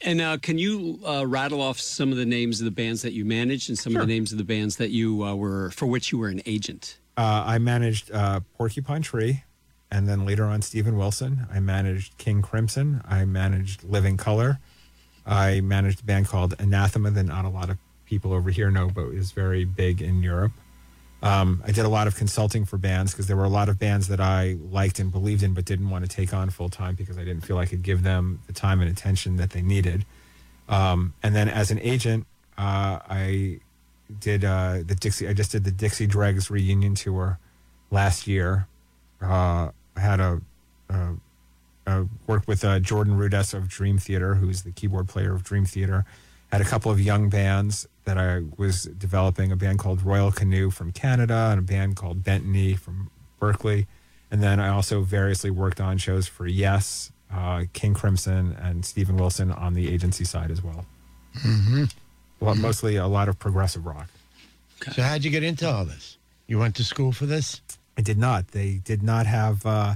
And 0.02 0.22
uh, 0.22 0.38
can 0.38 0.58
you 0.58 1.00
uh, 1.06 1.26
rattle 1.28 1.62
off 1.62 1.80
some 1.80 2.12
of 2.12 2.18
the 2.18 2.26
names 2.26 2.62
of 2.62 2.66
the 2.66 2.72
bands 2.72 3.02
that 3.02 3.12
you 3.14 3.26
managed 3.26 3.70
and 3.70 3.78
some 3.78 3.96
of 3.96 4.02
the 4.02 4.08
names 4.08 4.32
of 4.32 4.38
the 4.38 4.44
bands 4.46 4.78
that 4.78 4.92
you 4.92 5.24
uh, 5.24 5.36
were 5.36 5.72
for 5.72 5.88
which 5.88 6.12
you 6.12 6.18
were 6.18 6.30
an 6.30 6.42
agent? 6.46 6.98
Uh, 7.18 7.44
I 7.46 7.58
managed 7.58 8.10
uh, 8.14 8.40
Porcupine 8.58 9.02
Tree, 9.02 9.44
and 9.92 10.08
then 10.08 10.26
later 10.26 10.46
on 10.46 10.62
Steven 10.62 10.96
Wilson. 10.96 11.46
I 11.52 11.60
managed 11.60 12.18
King 12.18 12.42
Crimson. 12.42 13.02
I 13.06 13.26
managed 13.26 13.84
Living 13.84 14.16
Colour. 14.16 14.60
I 15.26 15.60
managed 15.60 16.00
a 16.00 16.04
band 16.06 16.28
called 16.30 16.56
Anathema 16.60 17.12
that 17.12 17.24
not 17.24 17.44
a 17.44 17.50
lot 17.50 17.70
of 17.70 17.78
people 18.10 18.34
over 18.34 18.50
here 18.50 18.72
know, 18.72 18.89
but 18.89 19.06
is 19.10 19.32
very 19.32 19.63
big 19.63 20.02
in 20.02 20.24
Europe. 20.24 20.52
Um, 21.22 21.62
I 21.65 21.72
did 21.72 21.86
a 21.86 21.89
lot 21.89 22.08
of 22.08 22.15
consulting 22.15 22.65
for 22.65 22.78
bands 22.78 23.12
because 23.12 23.28
there 23.28 23.36
were 23.38 23.43
a 23.43 23.50
lot 23.50 23.69
of 23.69 23.78
bands 23.78 24.08
that 24.08 24.19
I 24.19 24.58
liked 24.72 25.00
and 25.00 25.12
believed 25.12 25.43
in, 25.43 25.54
but 25.54 25.65
didn't 25.65 25.89
want 25.89 26.10
to 26.10 26.10
take 26.10 26.34
on 26.34 26.50
full 26.50 26.69
time 26.69 26.95
because 26.95 27.17
I 27.17 27.24
didn't 27.24 27.41
feel 27.41 27.58
I 27.58 27.65
could 27.65 27.84
give 27.84 28.04
them 28.04 28.41
the 28.48 28.54
time 28.54 28.82
and 28.82 28.89
attention 28.89 29.36
that 29.36 29.52
they 29.52 29.62
needed. 29.62 30.06
Um, 30.69 31.13
and 31.22 31.36
then 31.36 31.50
as 31.50 31.72
an 31.72 31.80
agent, 31.80 32.26
uh, 32.58 33.00
I 33.08 33.60
did 34.19 34.43
uh, 34.43 34.80
the 34.86 34.95
Dixie. 34.95 35.28
I 35.28 35.34
just 35.34 35.52
did 35.52 35.65
the 35.65 35.72
Dixie 35.72 36.08
Dregs 36.08 36.50
reunion 36.50 36.95
tour 36.95 37.38
last 37.91 38.26
year. 38.26 38.67
Uh, 39.22 39.69
I 39.95 40.00
had 40.00 40.19
a, 40.19 40.41
a, 40.89 41.10
a 41.86 42.08
worked 42.28 42.48
with 42.48 42.63
uh, 42.63 42.80
Jordan 42.80 43.17
Rudess 43.17 43.54
of 43.54 43.67
Dream 43.67 43.98
Theater, 43.98 44.36
who's 44.36 44.63
the 44.63 44.72
keyboard 44.72 45.10
player 45.10 45.34
of 45.34 45.43
Dream 45.43 45.65
Theater. 45.65 46.06
Had 46.52 46.62
a 46.62 46.66
couple 46.66 46.92
of 46.92 47.00
young 47.00 47.30
bands 47.30 47.88
that 48.06 48.18
I 48.18 48.42
was 48.58 48.84
developing. 48.84 49.52
A 49.52 49.56
band 49.56 49.80
called 49.80 50.02
Royal 50.02 50.32
Canoe 50.32 50.72
from 50.72 50.92
Canada, 50.92 51.50
and 51.52 51.60
a 51.60 51.62
band 51.62 51.96
called 51.96 52.24
Bentony 52.24 52.78
from 52.78 53.12
Berkeley. 53.40 53.88
And 54.32 54.42
then 54.42 54.60
I 54.60 54.70
also 54.70 55.02
variously 55.02 55.52
worked 55.52 55.80
on 55.80 55.98
shows 55.98 56.28
for 56.28 56.48
Yes, 56.48 57.12
uh, 57.32 57.66
King 57.74 57.94
Crimson, 57.94 58.56
and 58.60 58.84
Steven 58.84 59.18
Wilson 59.18 59.52
on 59.52 59.74
the 59.74 59.92
agency 59.92 60.26
side 60.26 60.50
as 60.52 60.64
well. 60.64 60.86
Mm-hmm. 61.38 61.86
Well, 62.40 62.56
mostly 62.56 62.96
a 62.96 63.08
lot 63.08 63.30
of 63.30 63.38
progressive 63.38 63.86
rock. 63.86 64.08
So 64.94 65.02
how'd 65.04 65.24
you 65.24 65.32
get 65.32 65.44
into 65.44 65.70
all 65.70 65.86
this? 65.86 66.18
You 66.48 66.58
went 66.58 66.76
to 66.78 66.84
school 66.84 67.12
for 67.12 67.26
this? 67.26 67.62
I 67.98 68.02
did 68.02 68.18
not. 68.18 68.50
They 68.50 68.82
did 68.84 69.04
not 69.04 69.26
have. 69.26 69.66
Uh, 69.66 69.96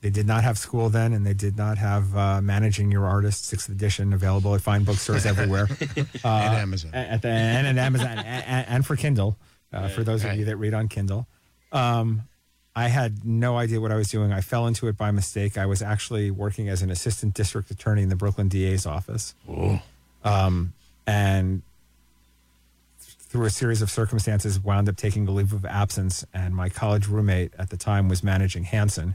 they 0.00 0.10
did 0.10 0.26
not 0.26 0.44
have 0.44 0.58
school 0.58 0.88
then, 0.88 1.12
and 1.12 1.26
they 1.26 1.34
did 1.34 1.56
not 1.56 1.78
have 1.78 2.16
uh, 2.16 2.40
managing 2.40 2.90
your 2.90 3.06
artist 3.06 3.44
sixth 3.46 3.68
edition 3.68 4.12
available 4.12 4.54
at 4.54 4.60
fine 4.60 4.84
bookstores 4.84 5.26
everywhere, 5.32 5.68
uh, 6.24 6.28
and 6.28 6.54
Amazon. 6.54 6.94
at 6.94 7.22
the 7.22 7.28
and 7.28 7.66
at 7.66 7.78
Amazon 7.78 8.18
and, 8.18 8.66
and, 8.68 8.86
for 8.86 8.96
Kindle. 8.96 9.36
Uh, 9.72 9.88
for 9.88 10.04
those 10.04 10.24
of 10.24 10.34
you 10.34 10.44
that 10.44 10.56
read 10.56 10.74
on 10.74 10.88
Kindle, 10.88 11.26
um, 11.72 12.22
I 12.74 12.88
had 12.88 13.24
no 13.24 13.56
idea 13.56 13.80
what 13.80 13.90
I 13.90 13.96
was 13.96 14.08
doing. 14.08 14.32
I 14.32 14.40
fell 14.40 14.66
into 14.66 14.86
it 14.86 14.96
by 14.96 15.10
mistake. 15.10 15.58
I 15.58 15.66
was 15.66 15.82
actually 15.82 16.30
working 16.30 16.68
as 16.68 16.82
an 16.82 16.90
assistant 16.90 17.34
district 17.34 17.70
attorney 17.70 18.02
in 18.02 18.08
the 18.08 18.16
Brooklyn 18.16 18.48
DA's 18.48 18.86
office, 18.86 19.34
um, 20.24 20.72
and 21.06 21.62
through 23.00 23.46
a 23.46 23.50
series 23.50 23.82
of 23.82 23.90
circumstances, 23.90 24.60
wound 24.60 24.88
up 24.88 24.96
taking 24.96 25.26
a 25.26 25.30
leave 25.30 25.52
of 25.52 25.64
absence. 25.64 26.24
And 26.32 26.54
my 26.54 26.68
college 26.68 27.08
roommate 27.08 27.52
at 27.58 27.70
the 27.70 27.76
time 27.76 28.08
was 28.08 28.22
managing 28.22 28.64
Hanson, 28.64 29.14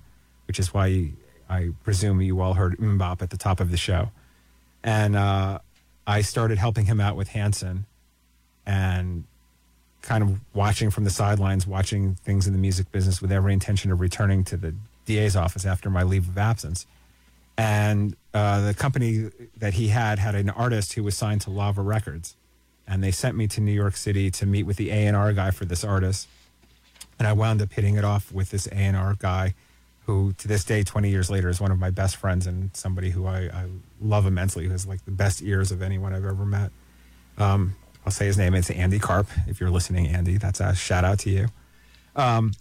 which 0.51 0.59
is 0.59 0.73
why 0.73 1.13
I 1.49 1.69
presume 1.85 2.19
you 2.19 2.41
all 2.41 2.55
heard 2.55 2.77
MMMBop 2.77 3.21
at 3.21 3.29
the 3.29 3.37
top 3.37 3.61
of 3.61 3.71
the 3.71 3.77
show. 3.77 4.11
And 4.83 5.15
uh, 5.15 5.59
I 6.05 6.19
started 6.23 6.57
helping 6.57 6.87
him 6.87 6.99
out 6.99 7.15
with 7.15 7.29
Hanson 7.29 7.85
and 8.65 9.23
kind 10.01 10.21
of 10.25 10.41
watching 10.53 10.89
from 10.89 11.05
the 11.05 11.09
sidelines, 11.09 11.65
watching 11.65 12.15
things 12.15 12.47
in 12.47 12.51
the 12.51 12.59
music 12.59 12.91
business 12.91 13.21
with 13.21 13.31
every 13.31 13.53
intention 13.53 13.93
of 13.93 14.01
returning 14.01 14.43
to 14.43 14.57
the 14.57 14.75
DA's 15.05 15.37
office 15.37 15.65
after 15.65 15.89
my 15.89 16.03
leave 16.03 16.27
of 16.27 16.37
absence. 16.37 16.85
and 17.57 18.17
uh, 18.33 18.65
the 18.67 18.73
company 18.73 19.29
that 19.57 19.75
he 19.75 19.87
had 19.87 20.19
had 20.19 20.35
an 20.35 20.49
artist 20.49 20.93
who 20.93 21.03
was 21.03 21.15
signed 21.15 21.39
to 21.41 21.49
Lava 21.49 21.81
Records, 21.81 22.35
and 22.85 23.01
they 23.01 23.11
sent 23.11 23.37
me 23.37 23.47
to 23.47 23.61
New 23.61 23.71
York 23.71 23.95
City 23.95 24.29
to 24.31 24.45
meet 24.45 24.63
with 24.63 24.75
the 24.75 24.89
A 24.89 25.07
and 25.07 25.15
R 25.15 25.31
guy 25.31 25.51
for 25.51 25.63
this 25.63 25.85
artist, 25.85 26.27
and 27.19 27.27
I 27.27 27.31
wound 27.33 27.61
up 27.61 27.71
hitting 27.71 27.95
it 27.95 28.03
off 28.03 28.33
with 28.33 28.49
this 28.51 28.67
A 28.67 28.75
and 28.75 28.97
R 28.97 29.15
guy, 29.17 29.53
who 30.05 30.33
to 30.33 30.47
this 30.47 30.63
day, 30.63 30.83
twenty 30.83 31.09
years 31.09 31.29
later, 31.29 31.49
is 31.49 31.61
one 31.61 31.71
of 31.71 31.79
my 31.79 31.89
best 31.89 32.15
friends 32.15 32.47
and 32.47 32.75
somebody 32.75 33.11
who 33.11 33.27
I, 33.27 33.43
I 33.43 33.65
love 34.01 34.25
immensely, 34.25 34.65
who 34.65 34.71
has 34.71 34.87
like 34.87 35.05
the 35.05 35.11
best 35.11 35.41
ears 35.41 35.71
of 35.71 35.81
anyone 35.81 36.13
I've 36.13 36.25
ever 36.25 36.45
met. 36.45 36.71
Um, 37.37 37.75
I'll 38.05 38.11
say 38.11 38.25
his 38.25 38.37
name. 38.37 38.55
It's 38.55 38.69
Andy 38.69 38.99
Karp. 38.99 39.27
If 39.47 39.59
you're 39.59 39.69
listening, 39.69 40.07
Andy, 40.07 40.37
that's 40.37 40.59
a 40.59 40.73
shout 40.73 41.05
out 41.05 41.19
to 41.19 41.29
you. 41.29 41.47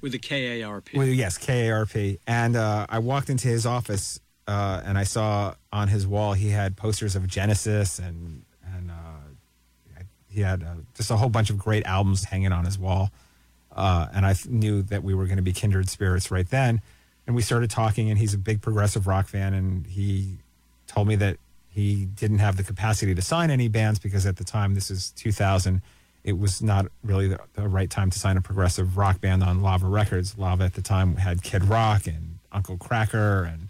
With 0.00 0.12
the 0.12 0.18
K 0.18 0.60
A 0.60 0.66
R 0.66 0.80
P. 0.80 0.98
Well, 0.98 1.06
yes, 1.06 1.38
K 1.38 1.68
A 1.68 1.72
R 1.72 1.86
P. 1.86 2.18
And 2.26 2.56
uh, 2.56 2.86
I 2.88 2.98
walked 2.98 3.30
into 3.30 3.48
his 3.48 3.66
office 3.66 4.20
uh, 4.46 4.82
and 4.84 4.98
I 4.98 5.04
saw 5.04 5.54
on 5.72 5.88
his 5.88 6.06
wall 6.06 6.34
he 6.34 6.50
had 6.50 6.76
posters 6.76 7.16
of 7.16 7.26
Genesis 7.26 7.98
and 7.98 8.44
and 8.74 8.90
uh, 8.90 10.04
he 10.28 10.42
had 10.42 10.62
uh, 10.62 10.74
just 10.94 11.10
a 11.10 11.16
whole 11.16 11.28
bunch 11.28 11.50
of 11.50 11.58
great 11.58 11.84
albums 11.86 12.24
hanging 12.24 12.52
on 12.52 12.64
his 12.64 12.78
wall. 12.78 13.10
Uh, 13.72 14.06
and 14.12 14.26
I 14.26 14.34
knew 14.48 14.82
that 14.82 15.02
we 15.02 15.14
were 15.14 15.24
going 15.24 15.36
to 15.36 15.42
be 15.42 15.52
kindred 15.52 15.88
spirits 15.88 16.30
right 16.30 16.48
then. 16.48 16.80
And 17.30 17.36
we 17.36 17.42
started 17.42 17.70
talking, 17.70 18.10
and 18.10 18.18
he's 18.18 18.34
a 18.34 18.38
big 18.38 18.60
progressive 18.60 19.06
rock 19.06 19.28
fan, 19.28 19.54
and 19.54 19.86
he 19.86 20.38
told 20.88 21.06
me 21.06 21.14
that 21.14 21.36
he 21.68 22.06
didn't 22.06 22.40
have 22.40 22.56
the 22.56 22.64
capacity 22.64 23.14
to 23.14 23.22
sign 23.22 23.52
any 23.52 23.68
bands 23.68 24.00
because 24.00 24.26
at 24.26 24.36
the 24.36 24.42
time, 24.42 24.74
this 24.74 24.90
is 24.90 25.10
2000, 25.12 25.80
it 26.24 26.40
was 26.40 26.60
not 26.60 26.86
really 27.04 27.28
the, 27.28 27.38
the 27.54 27.68
right 27.68 27.88
time 27.88 28.10
to 28.10 28.18
sign 28.18 28.36
a 28.36 28.40
progressive 28.40 28.96
rock 28.96 29.20
band 29.20 29.44
on 29.44 29.62
Lava 29.62 29.86
Records. 29.86 30.36
Lava 30.38 30.64
at 30.64 30.74
the 30.74 30.82
time 30.82 31.18
had 31.18 31.44
Kid 31.44 31.66
Rock 31.66 32.08
and 32.08 32.40
Uncle 32.50 32.76
Kracker, 32.76 33.46
and 33.46 33.68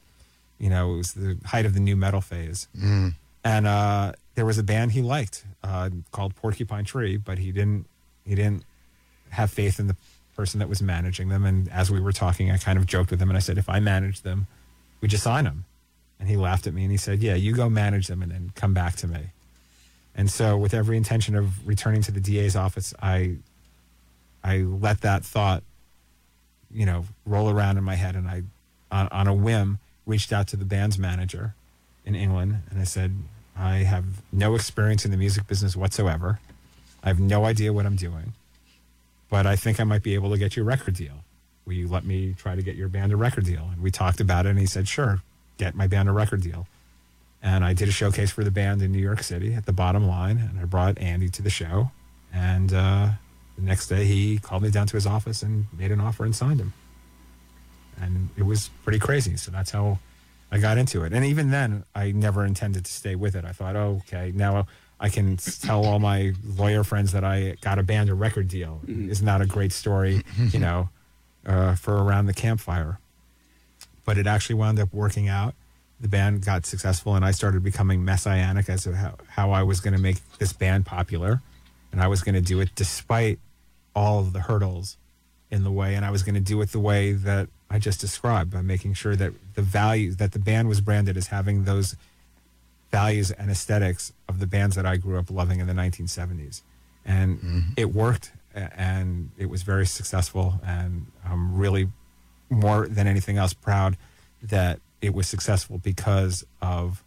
you 0.58 0.70
know 0.70 0.94
it 0.94 0.96
was 0.96 1.12
the 1.12 1.36
height 1.44 1.66
of 1.66 1.74
the 1.74 1.80
nu 1.80 1.96
metal 1.96 2.22
phase. 2.22 2.66
And 3.44 3.66
uh, 3.66 4.12
there 4.36 4.46
was 4.46 4.56
a 4.56 4.62
band 4.62 4.92
he 4.92 5.02
liked 5.02 5.44
uh, 5.62 5.90
called 6.12 6.34
Porcupine 6.34 6.86
Tree, 6.86 7.18
but 7.18 7.36
he 7.36 7.52
didn't 7.52 7.84
he 8.24 8.34
didn't 8.34 8.64
have 9.28 9.50
faith 9.50 9.78
in 9.78 9.86
the 9.86 9.96
person 10.40 10.58
that 10.58 10.70
was 10.70 10.80
managing 10.80 11.28
them. 11.28 11.44
And 11.44 11.68
as 11.68 11.90
we 11.90 12.00
were 12.00 12.12
talking, 12.12 12.50
I 12.50 12.56
kind 12.56 12.78
of 12.78 12.86
joked 12.86 13.10
with 13.10 13.20
him 13.20 13.28
and 13.28 13.36
I 13.36 13.40
said, 13.40 13.58
if 13.58 13.68
I 13.68 13.78
manage 13.78 14.22
them, 14.22 14.46
we 15.02 15.06
just 15.06 15.22
sign 15.22 15.44
them. 15.44 15.66
And 16.18 16.30
he 16.30 16.36
laughed 16.38 16.66
at 16.66 16.72
me 16.72 16.80
and 16.82 16.90
he 16.90 16.96
said, 16.96 17.18
yeah, 17.20 17.34
you 17.34 17.54
go 17.54 17.68
manage 17.68 18.06
them 18.06 18.22
and 18.22 18.32
then 18.32 18.52
come 18.54 18.72
back 18.72 18.96
to 18.96 19.06
me. 19.06 19.32
And 20.14 20.30
so, 20.30 20.56
with 20.56 20.72
every 20.72 20.96
intention 20.96 21.36
of 21.36 21.66
returning 21.68 22.00
to 22.02 22.10
the 22.10 22.20
DA's 22.20 22.56
office, 22.56 22.94
I, 23.02 23.36
I 24.42 24.58
let 24.58 25.02
that 25.02 25.24
thought, 25.24 25.62
you 26.72 26.86
know, 26.86 27.04
roll 27.26 27.50
around 27.50 27.76
in 27.76 27.84
my 27.84 27.94
head, 27.94 28.16
and 28.16 28.26
I, 28.26 28.42
on, 28.90 29.08
on 29.08 29.28
a 29.28 29.34
whim, 29.34 29.78
reached 30.06 30.32
out 30.32 30.48
to 30.48 30.56
the 30.56 30.64
band's 30.64 30.98
manager 30.98 31.54
in 32.04 32.14
England, 32.14 32.62
and 32.70 32.80
I 32.80 32.84
said, 32.84 33.14
I 33.56 33.76
have 33.76 34.04
no 34.32 34.54
experience 34.56 35.04
in 35.04 35.10
the 35.10 35.16
music 35.16 35.46
business 35.46 35.76
whatsoever. 35.76 36.40
I 37.04 37.08
have 37.08 37.20
no 37.20 37.44
idea 37.44 37.72
what 37.72 37.86
I'm 37.86 37.96
doing, 37.96 38.32
but 39.30 39.46
I 39.46 39.56
think 39.56 39.80
I 39.80 39.84
might 39.84 40.02
be 40.02 40.14
able 40.14 40.30
to 40.30 40.38
get 40.38 40.56
you 40.56 40.62
a 40.62 40.66
record 40.66 40.94
deal. 40.94 41.24
Will 41.64 41.74
you 41.74 41.88
let 41.88 42.04
me 42.04 42.34
try 42.36 42.56
to 42.56 42.62
get 42.62 42.74
your 42.74 42.88
band 42.88 43.12
a 43.12 43.16
record 43.16 43.44
deal? 43.44 43.68
And 43.72 43.80
we 43.80 43.90
talked 43.90 44.20
about 44.20 44.44
it, 44.44 44.50
and 44.50 44.58
he 44.58 44.66
said, 44.66 44.88
sure, 44.88 45.22
get 45.56 45.74
my 45.74 45.86
band 45.86 46.08
a 46.08 46.12
record 46.12 46.42
deal. 46.42 46.66
And 47.42 47.64
I 47.64 47.72
did 47.72 47.88
a 47.88 47.92
showcase 47.92 48.30
for 48.30 48.44
the 48.44 48.50
band 48.50 48.82
in 48.82 48.92
New 48.92 48.98
York 48.98 49.22
City 49.22 49.54
at 49.54 49.66
the 49.66 49.72
bottom 49.72 50.06
line, 50.06 50.36
and 50.36 50.58
I 50.58 50.64
brought 50.64 50.98
Andy 50.98 51.28
to 51.30 51.42
the 51.42 51.50
show. 51.50 51.90
And 52.32 52.72
uh, 52.72 53.10
the 53.56 53.62
next 53.62 53.86
day, 53.86 54.04
he 54.04 54.38
called 54.38 54.62
me 54.62 54.70
down 54.70 54.86
to 54.88 54.96
his 54.96 55.06
office 55.06 55.42
and 55.42 55.66
made 55.76 55.90
an 55.90 56.00
offer 56.00 56.24
and 56.24 56.34
signed 56.34 56.60
him. 56.60 56.72
And 58.00 58.30
it 58.36 58.42
was 58.42 58.70
pretty 58.82 58.98
crazy. 58.98 59.36
So 59.36 59.50
that's 59.50 59.70
how 59.70 59.98
I 60.50 60.58
got 60.58 60.76
into 60.78 61.04
it. 61.04 61.12
And 61.12 61.24
even 61.24 61.50
then, 61.50 61.84
I 61.94 62.12
never 62.12 62.44
intended 62.44 62.84
to 62.84 62.92
stay 62.92 63.14
with 63.14 63.34
it. 63.36 63.44
I 63.44 63.52
thought, 63.52 63.76
oh, 63.76 64.02
okay, 64.06 64.32
now 64.34 64.66
I 65.00 65.08
can 65.08 65.38
tell 65.38 65.86
all 65.86 65.98
my 65.98 66.34
lawyer 66.44 66.84
friends 66.84 67.12
that 67.12 67.24
I 67.24 67.56
got 67.62 67.78
a 67.78 67.82
band 67.82 68.10
a 68.10 68.14
record 68.14 68.48
deal. 68.48 68.80
Isn't 68.86 69.24
that 69.26 69.40
a 69.40 69.46
great 69.46 69.72
story, 69.72 70.22
you 70.52 70.58
know, 70.66 70.90
uh, 71.46 71.74
for 71.74 71.96
around 71.96 72.26
the 72.26 72.34
campfire? 72.34 72.98
But 74.04 74.18
it 74.18 74.26
actually 74.26 74.56
wound 74.56 74.78
up 74.78 74.92
working 74.92 75.28
out. 75.28 75.54
The 76.00 76.08
band 76.08 76.44
got 76.44 76.66
successful, 76.66 77.14
and 77.14 77.24
I 77.24 77.30
started 77.30 77.62
becoming 77.62 78.04
messianic 78.04 78.68
as 78.68 78.84
to 78.84 78.94
how, 78.94 79.14
how 79.28 79.50
I 79.52 79.62
was 79.62 79.80
going 79.80 79.94
to 79.94 80.00
make 80.00 80.18
this 80.38 80.52
band 80.52 80.86
popular. 80.86 81.40
And 81.92 82.00
I 82.00 82.06
was 82.06 82.22
going 82.22 82.34
to 82.34 82.40
do 82.40 82.60
it 82.60 82.70
despite 82.74 83.38
all 83.94 84.20
of 84.20 84.32
the 84.32 84.40
hurdles 84.40 84.96
in 85.50 85.64
the 85.64 85.70
way 85.70 85.94
and 85.94 86.04
I 86.04 86.10
was 86.10 86.22
going 86.22 86.36
to 86.36 86.40
do 86.40 86.60
it 86.62 86.70
the 86.70 86.78
way 86.78 87.12
that 87.12 87.48
I 87.68 87.78
just 87.78 88.00
described 88.00 88.52
by 88.52 88.62
making 88.62 88.94
sure 88.94 89.16
that 89.16 89.32
the 89.54 89.62
value 89.62 90.12
that 90.14 90.32
the 90.32 90.38
band 90.38 90.68
was 90.68 90.80
branded 90.80 91.16
as 91.16 91.28
having 91.28 91.64
those 91.64 91.96
values 92.90 93.30
and 93.30 93.50
aesthetics 93.50 94.12
of 94.28 94.38
the 94.40 94.46
bands 94.46 94.76
that 94.76 94.86
I 94.86 94.96
grew 94.96 95.18
up 95.18 95.30
loving 95.30 95.60
in 95.60 95.66
the 95.66 95.72
1970s. 95.72 96.62
And 97.04 97.38
mm-hmm. 97.38 97.60
it 97.76 97.92
worked 97.94 98.32
and 98.54 99.30
it 99.38 99.46
was 99.46 99.62
very 99.62 99.86
successful 99.86 100.60
and 100.66 101.06
I'm 101.24 101.56
really 101.56 101.88
more 102.48 102.88
than 102.88 103.06
anything 103.06 103.38
else 103.38 103.52
proud 103.52 103.96
that 104.42 104.80
it 105.00 105.14
was 105.14 105.28
successful 105.28 105.78
because 105.78 106.44
of 106.60 107.02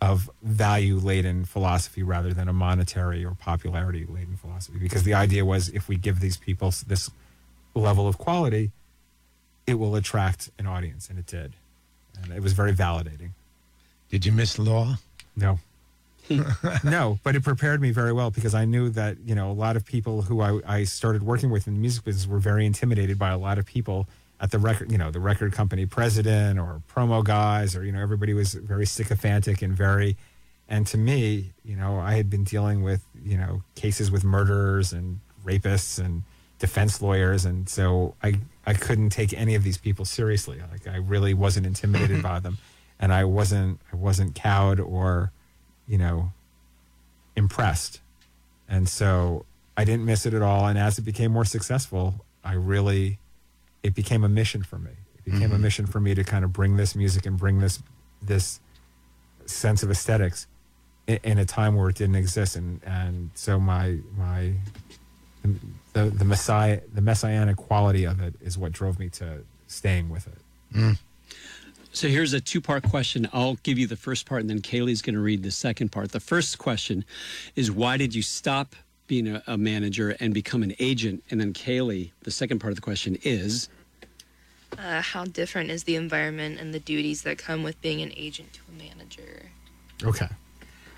of 0.00 0.30
value 0.42 0.96
laden 0.96 1.44
philosophy 1.44 2.02
rather 2.02 2.32
than 2.32 2.48
a 2.48 2.52
monetary 2.52 3.24
or 3.24 3.34
popularity 3.34 4.04
laden 4.06 4.36
philosophy. 4.36 4.78
Because 4.78 5.04
the 5.04 5.14
idea 5.14 5.44
was 5.44 5.68
if 5.70 5.88
we 5.88 5.96
give 5.96 6.20
these 6.20 6.36
people 6.36 6.72
this 6.86 7.10
level 7.74 8.06
of 8.06 8.18
quality, 8.18 8.72
it 9.66 9.74
will 9.74 9.96
attract 9.96 10.50
an 10.58 10.66
audience, 10.66 11.08
and 11.08 11.18
it 11.18 11.26
did. 11.26 11.54
And 12.22 12.32
it 12.32 12.42
was 12.42 12.52
very 12.52 12.72
validating. 12.72 13.30
Did 14.10 14.24
you 14.24 14.32
miss 14.32 14.58
law? 14.58 14.96
No. 15.36 15.58
no, 16.84 17.18
but 17.22 17.36
it 17.36 17.44
prepared 17.44 17.80
me 17.80 17.90
very 17.90 18.12
well 18.12 18.30
because 18.30 18.54
I 18.54 18.64
knew 18.64 18.90
that, 18.90 19.16
you 19.24 19.34
know, 19.34 19.50
a 19.50 19.52
lot 19.54 19.76
of 19.76 19.84
people 19.84 20.22
who 20.22 20.40
I, 20.40 20.60
I 20.66 20.84
started 20.84 21.22
working 21.22 21.50
with 21.50 21.66
in 21.66 21.74
the 21.74 21.80
music 21.80 22.04
business 22.04 22.26
were 22.26 22.38
very 22.38 22.66
intimidated 22.66 23.18
by 23.18 23.30
a 23.30 23.38
lot 23.38 23.58
of 23.58 23.66
people 23.66 24.08
at 24.40 24.50
the 24.50 24.58
record, 24.58 24.90
you 24.90 24.98
know, 24.98 25.10
the 25.10 25.20
record 25.20 25.52
company 25.52 25.86
president 25.86 26.58
or 26.58 26.82
promo 26.92 27.24
guys 27.24 27.76
or, 27.76 27.84
you 27.84 27.92
know, 27.92 28.00
everybody 28.00 28.34
was 28.34 28.54
very 28.54 28.86
sycophantic 28.86 29.62
and 29.62 29.74
very, 29.74 30.16
and 30.68 30.86
to 30.88 30.98
me, 30.98 31.52
you 31.64 31.76
know, 31.76 32.00
I 32.00 32.14
had 32.14 32.28
been 32.28 32.44
dealing 32.44 32.82
with, 32.82 33.04
you 33.24 33.36
know, 33.36 33.62
cases 33.76 34.10
with 34.10 34.24
murderers 34.24 34.92
and 34.92 35.20
rapists 35.44 36.04
and 36.04 36.22
defense 36.58 37.00
lawyers. 37.00 37.44
And 37.44 37.68
so 37.68 38.14
I, 38.22 38.40
I 38.66 38.74
couldn't 38.74 39.10
take 39.10 39.32
any 39.32 39.54
of 39.54 39.62
these 39.62 39.78
people 39.78 40.04
seriously. 40.04 40.60
Like 40.70 40.86
I 40.88 40.96
really 40.96 41.34
wasn't 41.34 41.66
intimidated 41.66 42.22
by 42.30 42.40
them. 42.40 42.58
And 42.98 43.12
I 43.12 43.24
wasn't, 43.24 43.80
I 43.92 43.96
wasn't 43.96 44.34
cowed 44.34 44.80
or, 44.80 45.32
you 45.86 45.98
know, 45.98 46.32
impressed. 47.36 48.00
And 48.68 48.88
so 48.88 49.44
I 49.76 49.84
didn't 49.84 50.04
miss 50.04 50.26
it 50.26 50.34
at 50.34 50.42
all. 50.42 50.66
And 50.66 50.78
as 50.78 50.98
it 50.98 51.02
became 51.02 51.32
more 51.32 51.44
successful, 51.44 52.24
I 52.42 52.54
really, 52.54 53.18
it 53.82 53.94
became 53.94 54.24
a 54.24 54.28
mission 54.28 54.62
for 54.62 54.78
me. 54.78 54.92
It 55.18 55.24
became 55.24 55.50
a 55.50 55.54
mm-hmm. 55.54 55.62
mission 55.62 55.86
for 55.86 56.00
me 56.00 56.14
to 56.14 56.24
kind 56.24 56.44
of 56.44 56.52
bring 56.52 56.76
this 56.76 56.94
music 56.94 57.26
and 57.26 57.36
bring 57.36 57.58
this, 57.58 57.82
this 58.22 58.60
sense 59.44 59.82
of 59.82 59.90
aesthetics 59.90 60.46
in, 61.06 61.18
in 61.22 61.38
a 61.38 61.44
time 61.44 61.74
where 61.74 61.90
it 61.90 61.96
didn't 61.96 62.16
exist. 62.16 62.56
And, 62.56 62.80
and 62.84 63.30
so 63.34 63.60
my, 63.60 63.98
my, 64.16 64.54
the, 65.92 66.04
the 66.04 66.24
messiah, 66.24 66.80
the 66.92 67.02
messianic 67.02 67.56
quality 67.56 68.04
of 68.04 68.20
it 68.20 68.34
is 68.40 68.56
what 68.56 68.72
drove 68.72 68.98
me 68.98 69.08
to 69.10 69.44
staying 69.66 70.08
with 70.08 70.26
it. 70.26 70.38
Mm. 70.74 70.98
So 71.96 72.08
here's 72.08 72.34
a 72.34 72.40
two 72.42 72.60
part 72.60 72.82
question. 72.82 73.26
I'll 73.32 73.54
give 73.62 73.78
you 73.78 73.86
the 73.86 73.96
first 73.96 74.26
part, 74.26 74.42
and 74.42 74.50
then 74.50 74.60
Kaylee's 74.60 75.00
going 75.00 75.14
to 75.14 75.20
read 75.20 75.42
the 75.42 75.50
second 75.50 75.92
part. 75.92 76.12
The 76.12 76.20
first 76.20 76.58
question 76.58 77.06
is 77.54 77.72
why 77.72 77.96
did 77.96 78.14
you 78.14 78.20
stop 78.20 78.76
being 79.06 79.26
a, 79.28 79.42
a 79.46 79.56
manager 79.56 80.14
and 80.20 80.34
become 80.34 80.62
an 80.62 80.74
agent? 80.78 81.24
And 81.30 81.40
then 81.40 81.54
Kaylee, 81.54 82.10
the 82.20 82.30
second 82.30 82.58
part 82.58 82.70
of 82.70 82.76
the 82.76 82.82
question 82.82 83.16
is 83.22 83.70
Uh, 84.76 85.00
how 85.00 85.24
different 85.24 85.70
is 85.70 85.84
the 85.84 85.96
environment 85.96 86.60
and 86.60 86.74
the 86.74 86.80
duties 86.80 87.22
that 87.22 87.38
come 87.38 87.62
with 87.62 87.80
being 87.80 88.02
an 88.02 88.12
agent 88.14 88.52
to 88.52 88.60
a 88.68 88.76
manager? 88.76 89.50
Okay. 90.04 90.28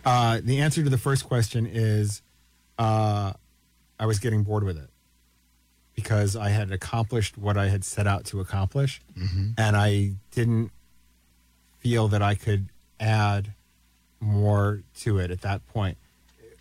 Uh, 0.05 0.41
the 0.43 0.61
answer 0.61 0.83
to 0.83 0.91
the 0.91 0.99
first 0.99 1.25
question 1.25 1.65
is 1.65 2.23
uh, 2.77 3.35
I 4.01 4.07
was 4.07 4.19
getting 4.19 4.43
bored 4.43 4.65
with 4.65 4.77
it 4.77 4.91
because 5.95 6.35
I 6.35 6.49
had 6.49 6.73
accomplished 6.73 7.39
what 7.39 7.57
I 7.57 7.69
had 7.69 7.85
set 7.85 8.09
out 8.09 8.25
to 8.27 8.41
accomplish, 8.41 9.01
and 9.57 9.77
I 9.77 10.15
didn't 10.33 10.73
feel 11.89 12.09
that 12.09 12.21
I 12.21 12.35
could 12.35 12.69
add 13.01 13.55
more 14.21 14.83
to 15.01 15.19
it 15.19 15.31
at 15.31 15.41
that 15.41 15.67
point. 15.69 15.97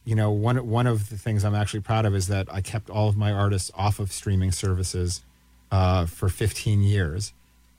You 0.06 0.16
know, 0.16 0.32
one 0.32 0.66
one 0.68 0.88
of 0.88 1.10
the 1.10 1.18
things 1.18 1.44
I'm 1.44 1.56
actually 1.56 1.82
proud 1.82 2.06
of 2.06 2.16
is 2.16 2.28
that 2.28 2.48
I 2.50 2.62
kept 2.62 2.90
all 2.90 3.10
of 3.10 3.18
my 3.18 3.34
artists 3.34 3.70
off 3.76 4.00
of 4.00 4.14
streaming 4.14 4.54
services 4.54 5.22
uh, 5.70 6.06
for 6.06 6.30
15 6.30 6.82
years, 6.82 7.34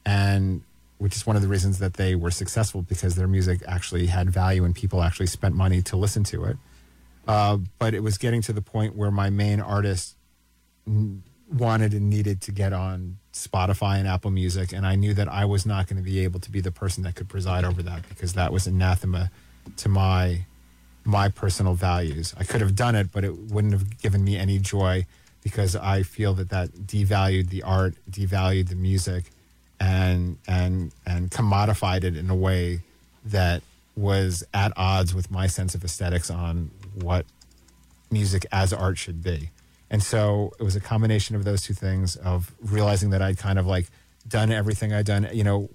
and 0.05 0.63
which 0.99 1.17
is 1.17 1.27
one 1.27 1.37
of 1.37 1.43
the 1.43 1.49
reasons 1.49 1.79
that 1.79 1.95
they 1.95 2.15
were 2.15 2.31
successful 2.31 2.83
because 2.83 3.15
their 3.15 3.29
music 3.29 3.63
actually 3.67 4.07
had 4.09 4.29
value 4.29 4.63
and 4.65 4.75
people 4.75 5.03
actually 5.03 5.27
spent 5.27 5.55
money 5.55 5.81
to 5.81 5.97
listen 5.97 6.25
to 6.25 6.45
it. 6.45 6.59
Uh, 7.27 7.59
but 7.79 7.95
it 7.95 8.03
was 8.03 8.19
getting 8.19 8.43
to 8.43 8.53
the 8.53 8.63
point 8.63 8.95
where 8.95 9.11
my 9.11 9.31
main 9.31 9.61
artists 9.61 10.17
n- 10.87 11.23
wanted 11.53 11.95
and 11.95 12.11
needed 12.11 12.41
to 12.43 12.53
get 12.53 12.73
on 12.73 13.19
Spotify 13.33 13.99
and 13.99 14.09
Apple 14.09 14.31
Music, 14.31 14.73
and 14.73 14.87
I 14.87 14.97
knew 14.97 15.15
that 15.15 15.29
I 15.29 15.45
was 15.45 15.65
not 15.65 15.87
going 15.87 15.97
to 15.97 16.03
be 16.03 16.21
able 16.21 16.41
to 16.41 16.51
be 16.51 16.61
the 16.61 16.73
person 16.73 17.05
that 17.05 17.15
could 17.15 17.29
preside 17.29 17.65
over 17.65 17.83
that 17.83 18.09
because 18.09 18.35
that 18.35 18.53
was 18.53 18.67
anathema 18.67 19.31
to 19.79 19.89
my 19.89 20.45
my 21.05 21.29
personal 21.29 21.75
values. 21.75 22.35
I 22.39 22.45
could 22.45 22.61
have 22.61 22.77
done 22.77 22.95
it, 22.95 23.11
but 23.13 23.25
it 23.25 23.35
wouldn't 23.35 23.73
have 23.73 23.99
given 23.99 24.23
me 24.25 24.37
any 24.37 24.59
joy 24.59 25.07
because 25.43 25.75
I 25.75 26.03
feel 26.03 26.35
that 26.35 26.51
that 26.51 26.71
devalued 26.73 27.49
the 27.49 27.63
art, 27.63 27.95
devalued 28.11 28.69
the 28.69 28.75
music, 28.75 29.25
and 29.81 30.37
and 30.47 30.93
and 31.07 31.31
commodified 31.31 32.05
it 32.05 32.17
in 32.17 32.29
a 32.29 32.37
way 32.37 32.81
that 33.25 33.63
was 33.97 34.45
at 34.55 34.73
odds 34.77 35.15
with 35.15 35.31
my 35.31 35.47
sense 35.47 35.75
of 35.75 35.83
aesthetics 35.85 36.31
on 36.31 36.71
what 36.95 37.27
music 38.11 38.47
as 38.53 38.73
art 38.73 38.99
should 38.99 39.23
be. 39.23 39.51
And 39.91 40.03
so 40.03 40.53
it 40.61 40.63
was 40.63 40.77
a 40.77 40.81
combination 40.81 41.35
of 41.35 41.45
those 41.45 41.63
two 41.63 41.75
things 41.75 42.17
of 42.17 42.53
realizing 42.61 43.11
that 43.11 43.23
I'd 43.23 43.39
kind 43.39 43.59
of 43.59 43.67
like 43.67 43.87
done 44.27 44.53
everything 44.53 44.93
I'd 44.93 45.07
done. 45.07 45.29
You 45.33 45.45
know, 45.45 45.71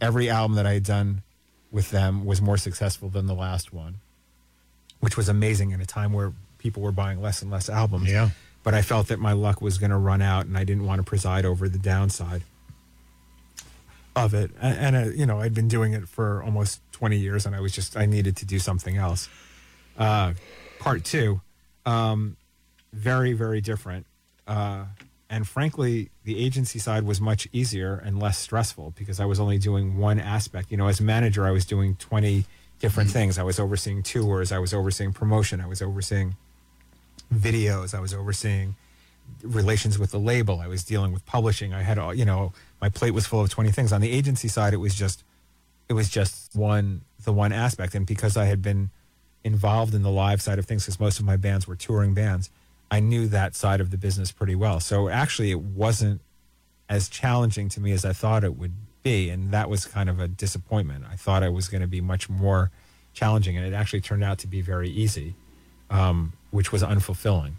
every 0.00 0.28
album 0.28 0.56
that 0.56 0.66
I 0.66 0.74
had 0.74 0.84
done 0.84 1.22
with 1.70 1.90
them 1.90 2.24
was 2.24 2.42
more 2.42 2.56
successful 2.56 3.08
than 3.08 3.26
the 3.26 3.34
last 3.34 3.72
one, 3.72 3.96
which 5.00 5.16
was 5.16 5.28
amazing 5.28 5.70
in 5.70 5.80
a 5.80 5.86
time 5.86 6.12
where 6.12 6.32
people 6.58 6.82
were 6.82 6.92
buying 6.92 7.20
less 7.20 7.40
and 7.40 7.50
less 7.50 7.68
albums. 7.68 8.10
Yeah. 8.10 8.30
But 8.64 8.74
I 8.74 8.82
felt 8.82 9.08
that 9.08 9.18
my 9.18 9.32
luck 9.32 9.60
was 9.60 9.78
going 9.78 9.90
to 9.90 9.96
run 9.96 10.22
out 10.22 10.46
and 10.46 10.56
I 10.56 10.64
didn't 10.64 10.84
want 10.84 11.00
to 11.00 11.04
preside 11.04 11.44
over 11.44 11.68
the 11.68 11.78
downside 11.78 12.42
of 14.14 14.34
it. 14.34 14.50
And, 14.60 14.96
and 14.96 15.08
uh, 15.08 15.10
you 15.12 15.26
know, 15.26 15.40
I'd 15.40 15.54
been 15.54 15.68
doing 15.68 15.94
it 15.94 16.08
for 16.08 16.42
almost 16.42 16.80
20 16.92 17.16
years 17.16 17.46
and 17.46 17.56
I 17.56 17.60
was 17.60 17.72
just, 17.72 17.96
I 17.96 18.06
needed 18.06 18.36
to 18.38 18.44
do 18.44 18.58
something 18.58 18.96
else. 18.96 19.28
Uh, 19.98 20.34
part 20.78 21.04
two, 21.04 21.40
um, 21.86 22.36
very, 22.92 23.32
very 23.32 23.60
different. 23.60 24.06
Uh, 24.46 24.84
and 25.30 25.48
frankly, 25.48 26.10
the 26.24 26.44
agency 26.44 26.78
side 26.78 27.04
was 27.04 27.20
much 27.20 27.48
easier 27.52 27.94
and 27.94 28.20
less 28.20 28.38
stressful 28.38 28.92
because 28.96 29.18
I 29.18 29.24
was 29.24 29.40
only 29.40 29.58
doing 29.58 29.96
one 29.96 30.20
aspect. 30.20 30.70
You 30.70 30.76
know, 30.76 30.88
as 30.88 31.00
manager, 31.00 31.46
I 31.46 31.52
was 31.52 31.64
doing 31.64 31.96
20 31.96 32.44
different 32.80 33.10
things. 33.10 33.38
I 33.38 33.42
was 33.42 33.58
overseeing 33.58 34.02
tours, 34.02 34.52
I 34.52 34.58
was 34.58 34.74
overseeing 34.74 35.12
promotion, 35.12 35.60
I 35.60 35.66
was 35.66 35.80
overseeing 35.80 36.36
videos, 37.32 37.94
I 37.94 38.00
was 38.00 38.12
overseeing 38.12 38.76
relations 39.42 39.98
with 39.98 40.10
the 40.10 40.18
label, 40.18 40.60
I 40.60 40.66
was 40.66 40.84
dealing 40.84 41.12
with 41.12 41.24
publishing. 41.24 41.72
I 41.72 41.82
had, 41.82 41.98
all 41.98 42.12
you 42.12 42.24
know, 42.24 42.52
my 42.80 42.88
plate 42.88 43.12
was 43.12 43.26
full 43.26 43.40
of 43.40 43.48
20 43.48 43.70
things. 43.70 43.92
On 43.92 44.00
the 44.00 44.10
agency 44.10 44.48
side, 44.48 44.74
it 44.74 44.78
was 44.78 44.94
just, 44.94 45.24
it 45.88 45.94
was 45.94 46.10
just 46.10 46.54
one, 46.54 47.02
the 47.24 47.32
one 47.32 47.52
aspect. 47.52 47.94
And 47.94 48.04
because 48.04 48.36
I 48.36 48.46
had 48.46 48.60
been 48.60 48.90
involved 49.44 49.94
in 49.94 50.02
the 50.02 50.10
live 50.10 50.42
side 50.42 50.58
of 50.58 50.66
things, 50.66 50.84
because 50.84 51.00
most 51.00 51.18
of 51.18 51.24
my 51.24 51.36
bands 51.36 51.66
were 51.66 51.76
touring 51.76 52.14
bands, 52.14 52.50
I 52.92 53.00
knew 53.00 53.26
that 53.28 53.56
side 53.56 53.80
of 53.80 53.90
the 53.90 53.96
business 53.96 54.30
pretty 54.30 54.54
well. 54.54 54.78
So 54.78 55.08
actually, 55.08 55.50
it 55.50 55.60
wasn't 55.60 56.20
as 56.90 57.08
challenging 57.08 57.70
to 57.70 57.80
me 57.80 57.92
as 57.92 58.04
I 58.04 58.12
thought 58.12 58.44
it 58.44 58.54
would 58.58 58.74
be. 59.02 59.30
And 59.30 59.50
that 59.50 59.70
was 59.70 59.86
kind 59.86 60.10
of 60.10 60.20
a 60.20 60.28
disappointment. 60.28 61.06
I 61.10 61.16
thought 61.16 61.42
it 61.42 61.54
was 61.54 61.68
going 61.68 61.80
to 61.80 61.88
be 61.88 62.02
much 62.02 62.28
more 62.28 62.70
challenging, 63.14 63.56
and 63.56 63.66
it 63.66 63.72
actually 63.72 64.02
turned 64.02 64.22
out 64.22 64.38
to 64.40 64.46
be 64.46 64.60
very 64.60 64.90
easy, 64.90 65.34
um, 65.88 66.34
which 66.50 66.70
was 66.70 66.82
unfulfilling 66.82 67.54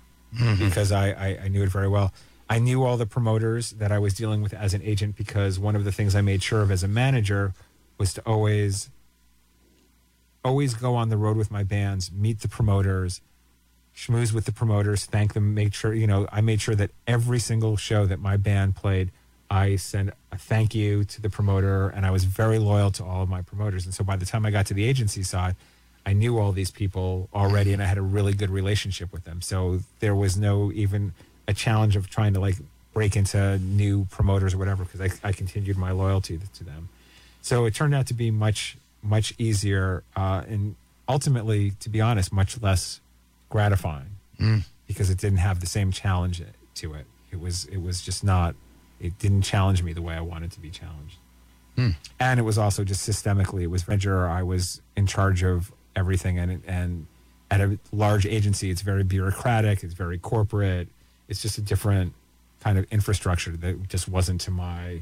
because 0.60 0.92
I, 0.92 1.10
I, 1.10 1.40
I 1.46 1.48
knew 1.48 1.64
it 1.64 1.70
very 1.70 1.88
well. 1.88 2.14
I 2.48 2.60
knew 2.60 2.84
all 2.84 2.98
the 2.98 3.06
promoters 3.08 3.72
that 3.72 3.92
I 3.92 3.98
was 3.98 4.14
dealing 4.14 4.44
with 4.44 4.54
as 4.54 4.76
an 4.76 4.82
agent 4.84 5.16
because 5.16 5.60
one 5.60 5.76
of 5.76 5.84
the 5.84 5.92
things 5.92 6.16
I 6.16 6.22
made 6.22 6.44
sure 6.44 6.62
of 6.62 6.70
as 6.70 6.84
a 6.84 6.88
manager 6.88 7.54
was 7.98 8.14
to 8.16 8.22
always 8.26 8.92
always 10.46 10.74
go 10.74 10.94
on 10.96 11.10
the 11.10 11.18
road 11.18 11.38
with 11.38 11.50
my 11.50 11.64
bands, 11.64 12.12
meet 12.12 12.42
the 12.42 12.48
promoters, 12.48 13.22
schmooze 13.96 14.34
with 14.34 14.46
the 14.46 14.52
promoters, 14.52 15.06
thank 15.06 15.34
them, 15.34 15.54
make 15.54 15.74
sure, 15.74 15.94
you 15.94 16.08
know, 16.08 16.28
I 16.32 16.42
made 16.42 16.62
sure 16.62 16.76
that 16.76 16.92
every 17.08 17.40
single 17.40 17.78
show 17.78 18.06
that 18.06 18.20
my 18.20 18.38
band 18.38 18.76
played, 18.76 19.12
I 19.50 19.76
sent 19.76 20.10
a 20.32 20.38
thank 20.38 20.74
you 20.74 21.04
to 21.04 21.22
the 21.22 21.30
promoter 21.30 21.90
and 21.90 22.06
I 22.06 22.12
was 22.12 22.24
very 22.24 22.58
loyal 22.58 22.90
to 22.92 23.04
all 23.04 23.22
of 23.22 23.30
my 23.30 23.42
promoters. 23.42 23.86
And 23.86 23.94
so 23.94 24.04
by 24.04 24.16
the 24.16 24.26
time 24.26 24.46
I 24.46 24.52
got 24.52 24.66
to 24.68 24.74
the 24.74 24.84
agency 24.84 25.22
side, 25.22 25.56
I 26.06 26.14
knew 26.14 26.40
all 26.40 26.52
these 26.52 26.72
people 26.72 27.30
already 27.34 27.72
and 27.72 27.82
I 27.82 27.86
had 27.86 27.98
a 27.98 28.02
really 28.02 28.34
good 28.34 28.50
relationship 28.50 29.14
with 29.14 29.26
them. 29.26 29.42
So 29.42 29.80
there 30.00 30.16
was 30.16 30.36
no 30.36 30.72
even 30.72 31.14
a 31.48 31.54
challenge 31.54 31.96
of 31.96 32.10
trying 32.10 32.34
to 32.34 32.40
like 32.40 32.56
break 32.94 33.16
into 33.16 33.60
new 33.60 34.06
promoters 34.06 34.54
or 34.54 34.58
whatever 34.58 34.86
because 34.86 35.02
I, 35.02 35.28
I 35.28 35.32
continued 35.32 35.78
my 35.78 35.92
loyalty 35.92 36.40
to 36.56 36.64
them. 36.64 36.90
So 37.42 37.66
it 37.66 37.76
turned 37.76 37.94
out 37.94 38.08
to 38.08 38.14
be 38.14 38.32
much, 38.32 38.78
much 39.02 39.34
easier 39.38 40.04
uh, 40.16 40.44
and 40.48 40.76
ultimately, 41.08 41.72
to 41.82 41.90
be 41.90 42.02
honest, 42.02 42.32
much 42.32 42.62
less 42.62 43.00
gratifying 43.54 44.18
mm. 44.40 44.64
because 44.88 45.12
it 45.12 45.20
didn't 45.20 45.38
have 45.38 45.60
the 45.60 45.68
same 45.68 45.92
challenge 45.92 46.42
to 46.74 46.96
it. 46.96 47.06
It 47.32 47.40
was, 47.40 47.66
it 47.66 47.78
was 47.78 48.02
just 48.02 48.24
not, 48.24 48.56
it 49.00 49.20
didn't 49.20 49.44
challenge 49.44 49.84
me 49.84 49.94
the 49.94 50.02
way 50.02 50.16
I 50.16 50.22
wanted 50.22 50.52
to 50.54 50.60
be 50.60 50.72
challenged. 50.72 51.18
Mm. 51.78 51.94
And 52.20 52.40
it 52.40 52.44
was 52.44 52.58
also 52.58 52.84
just 52.84 53.08
systemically, 53.08 53.62
it 53.62 53.68
was 53.68 53.88
manager. 53.88 54.28
I 54.28 54.42
was 54.42 54.82
in 54.96 55.06
charge 55.06 55.44
of 55.44 55.72
everything. 55.96 56.40
And, 56.40 56.64
and 56.66 57.06
at 57.52 57.62
a 57.62 57.78
large 57.92 58.26
agency, 58.26 58.72
it's 58.72 58.82
very 58.82 59.04
bureaucratic, 59.04 59.84
it's 59.84 59.94
very 59.94 60.18
corporate. 60.18 60.88
It's 61.28 61.40
just 61.40 61.60
a 61.60 61.62
different 61.62 62.14
kind 62.60 62.80
of 62.80 62.86
infrastructure 62.90 63.52
that 63.52 63.88
just 63.88 64.08
wasn't 64.08 64.42
to 64.42 64.52
my, 64.52 65.02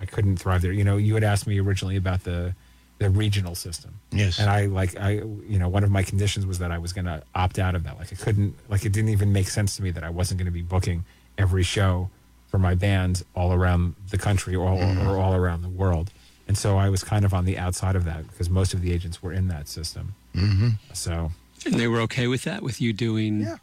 I 0.00 0.06
couldn't 0.06 0.38
thrive 0.38 0.62
there. 0.62 0.72
You 0.72 0.84
know, 0.84 0.96
you 0.96 1.12
had 1.12 1.24
asked 1.24 1.46
me 1.46 1.60
originally 1.60 1.96
about 1.96 2.24
the, 2.24 2.54
the 3.02 3.10
regional 3.10 3.54
system. 3.54 4.00
Yes. 4.10 4.38
And 4.38 4.48
I 4.48 4.66
like 4.66 4.98
I 4.98 5.10
you 5.52 5.58
know 5.58 5.68
one 5.68 5.84
of 5.84 5.90
my 5.90 6.02
conditions 6.02 6.46
was 6.46 6.58
that 6.58 6.70
I 6.70 6.78
was 6.78 6.92
going 6.92 7.04
to 7.06 7.22
opt 7.34 7.58
out 7.58 7.74
of 7.74 7.84
that. 7.84 7.98
Like 7.98 8.12
I 8.12 8.16
couldn't 8.16 8.54
like 8.68 8.84
it 8.84 8.92
didn't 8.92 9.10
even 9.10 9.32
make 9.32 9.48
sense 9.48 9.76
to 9.76 9.82
me 9.82 9.90
that 9.90 10.04
I 10.04 10.10
wasn't 10.10 10.38
going 10.38 10.46
to 10.46 10.52
be 10.52 10.62
booking 10.62 11.04
every 11.38 11.62
show 11.62 12.10
for 12.48 12.58
my 12.58 12.74
band 12.74 13.22
all 13.34 13.52
around 13.52 13.94
the 14.10 14.18
country 14.18 14.54
or, 14.54 14.68
or 14.68 15.16
all 15.18 15.34
around 15.34 15.62
the 15.62 15.68
world. 15.70 16.10
And 16.48 16.58
so 16.58 16.76
I 16.76 16.88
was 16.90 17.02
kind 17.02 17.24
of 17.24 17.32
on 17.32 17.44
the 17.46 17.56
outside 17.56 17.96
of 17.96 18.04
that 18.04 18.28
because 18.28 18.50
most 18.50 18.74
of 18.74 18.82
the 18.82 18.92
agents 18.92 19.22
were 19.22 19.32
in 19.32 19.48
that 19.48 19.68
system. 19.68 20.14
Mm-hmm. 20.34 20.68
So 20.92 21.30
And 21.64 21.74
they 21.74 21.88
were 21.88 22.00
okay 22.00 22.26
with 22.26 22.42
that, 22.42 22.62
with 22.62 22.80
you 22.80 22.92
doing. 22.92 23.40
yeah, 23.40 23.56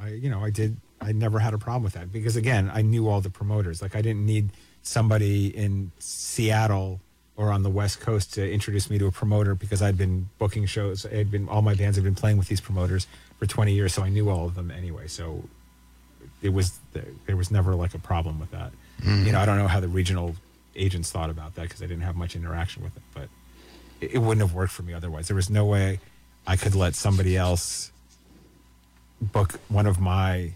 I 0.00 0.08
you 0.10 0.30
know 0.30 0.42
I 0.44 0.50
did 0.50 0.76
I 1.00 1.12
never 1.12 1.38
had 1.38 1.54
a 1.54 1.58
problem 1.58 1.82
with 1.84 1.92
that 1.94 2.10
because 2.12 2.34
again 2.36 2.70
I 2.72 2.82
knew 2.82 3.08
all 3.08 3.20
the 3.20 3.30
promoters. 3.30 3.82
Like 3.82 3.94
I 3.94 4.02
didn't 4.02 4.24
need 4.24 4.50
somebody 4.82 5.48
in 5.54 5.92
Seattle 5.98 7.00
or 7.38 7.52
on 7.52 7.62
the 7.62 7.70
West 7.70 8.00
Coast 8.00 8.34
to 8.34 8.52
introduce 8.52 8.90
me 8.90 8.98
to 8.98 9.06
a 9.06 9.12
promoter 9.12 9.54
because 9.54 9.80
I'd 9.80 9.96
been 9.96 10.28
booking 10.38 10.66
shows. 10.66 11.06
I'd 11.06 11.30
been 11.30 11.48
all 11.48 11.62
my 11.62 11.74
bands 11.74 11.96
had 11.96 12.04
been 12.04 12.16
playing 12.16 12.36
with 12.36 12.48
these 12.48 12.60
promoters 12.60 13.06
for 13.38 13.46
20 13.46 13.72
years, 13.72 13.94
so 13.94 14.02
I 14.02 14.08
knew 14.08 14.28
all 14.28 14.44
of 14.46 14.56
them 14.56 14.72
anyway. 14.72 15.06
So 15.06 15.44
it 16.42 16.48
was 16.50 16.78
there 17.26 17.36
was 17.36 17.50
never 17.50 17.76
like 17.76 17.94
a 17.94 17.98
problem 17.98 18.40
with 18.40 18.50
that. 18.50 18.72
Mm-hmm. 19.00 19.26
You 19.26 19.32
know 19.32 19.38
I 19.38 19.46
don't 19.46 19.56
know 19.56 19.68
how 19.68 19.78
the 19.78 19.88
regional 19.88 20.34
agents 20.74 21.12
thought 21.12 21.30
about 21.30 21.54
that 21.54 21.62
because 21.62 21.80
I 21.80 21.86
didn't 21.86 22.02
have 22.02 22.16
much 22.16 22.34
interaction 22.34 22.82
with 22.82 22.96
it, 22.96 23.02
but 23.14 23.28
it, 24.00 24.14
it 24.14 24.18
wouldn't 24.18 24.40
have 24.46 24.54
worked 24.54 24.72
for 24.72 24.82
me 24.82 24.92
otherwise. 24.92 25.28
There 25.28 25.36
was 25.36 25.48
no 25.48 25.64
way 25.64 26.00
I 26.44 26.56
could 26.56 26.74
let 26.74 26.96
somebody 26.96 27.36
else 27.36 27.92
book 29.22 29.60
one 29.68 29.86
of 29.86 30.00
my 30.00 30.52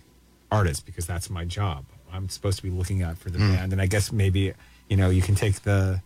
artists 0.51 0.83
because 0.83 1.07
that's 1.07 1.30
my 1.30 1.45
job. 1.45 1.85
I'm 2.12 2.28
supposed 2.28 2.57
to 2.59 2.64
be 2.64 2.70
looking 2.70 3.03
out 3.03 3.18
for 3.18 3.30
the 3.30 3.39
mm. 3.39 3.55
band, 3.55 3.72
and 3.72 3.80
I 3.80 3.87
guess 3.87 4.11
maybe 4.11 4.53
you 4.89 4.97
know 4.97 5.11
you 5.11 5.22
can 5.22 5.37
take 5.37 5.62
the 5.62 6.03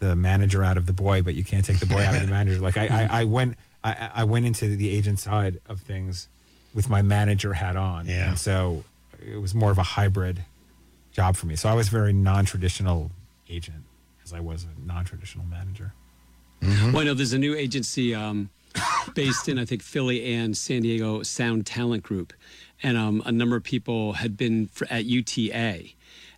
the 0.00 0.16
manager 0.16 0.64
out 0.64 0.76
of 0.76 0.86
the 0.86 0.92
boy, 0.92 1.22
but 1.22 1.34
you 1.34 1.44
can't 1.44 1.64
take 1.64 1.78
the 1.78 1.86
boy 1.86 2.02
out 2.02 2.14
of 2.16 2.22
the 2.22 2.26
manager. 2.38 2.60
Like 2.60 2.76
I, 2.76 2.86
I, 3.10 3.20
I 3.20 3.24
went 3.24 3.56
I, 3.84 4.10
I 4.16 4.24
went 4.24 4.44
into 4.46 4.76
the 4.76 4.90
agent 4.90 5.18
side 5.20 5.60
of 5.66 5.80
things 5.80 6.28
with 6.74 6.88
my 6.90 7.00
manager 7.02 7.52
hat 7.54 7.76
on, 7.76 8.06
Yeah. 8.06 8.30
and 8.30 8.38
so 8.38 8.84
it 9.24 9.38
was 9.38 9.54
more 9.54 9.70
of 9.70 9.78
a 9.78 9.82
hybrid 9.82 10.44
job 11.12 11.36
for 11.36 11.46
me. 11.46 11.56
So 11.56 11.68
I 11.68 11.74
was 11.74 11.88
very 11.88 12.12
non-traditional 12.12 13.10
agent 13.48 13.84
as 14.24 14.32
I 14.32 14.40
was 14.40 14.64
a 14.64 14.86
non-traditional 14.86 15.46
manager. 15.46 15.92
Well, 16.62 16.98
I 16.98 17.04
know 17.04 17.14
there's 17.14 17.32
a 17.32 17.38
new 17.38 17.54
agency 17.54 18.14
um, 18.14 18.50
based 19.14 19.48
in, 19.48 19.58
I 19.58 19.64
think, 19.64 19.82
Philly 19.82 20.34
and 20.34 20.54
San 20.56 20.82
Diego 20.82 21.22
Sound 21.22 21.64
Talent 21.66 22.02
Group. 22.02 22.32
And 22.82 22.96
um, 22.98 23.22
a 23.24 23.32
number 23.32 23.56
of 23.56 23.64
people 23.64 24.12
had 24.14 24.36
been 24.36 24.66
for, 24.68 24.86
at 24.90 25.06
UTA 25.06 25.84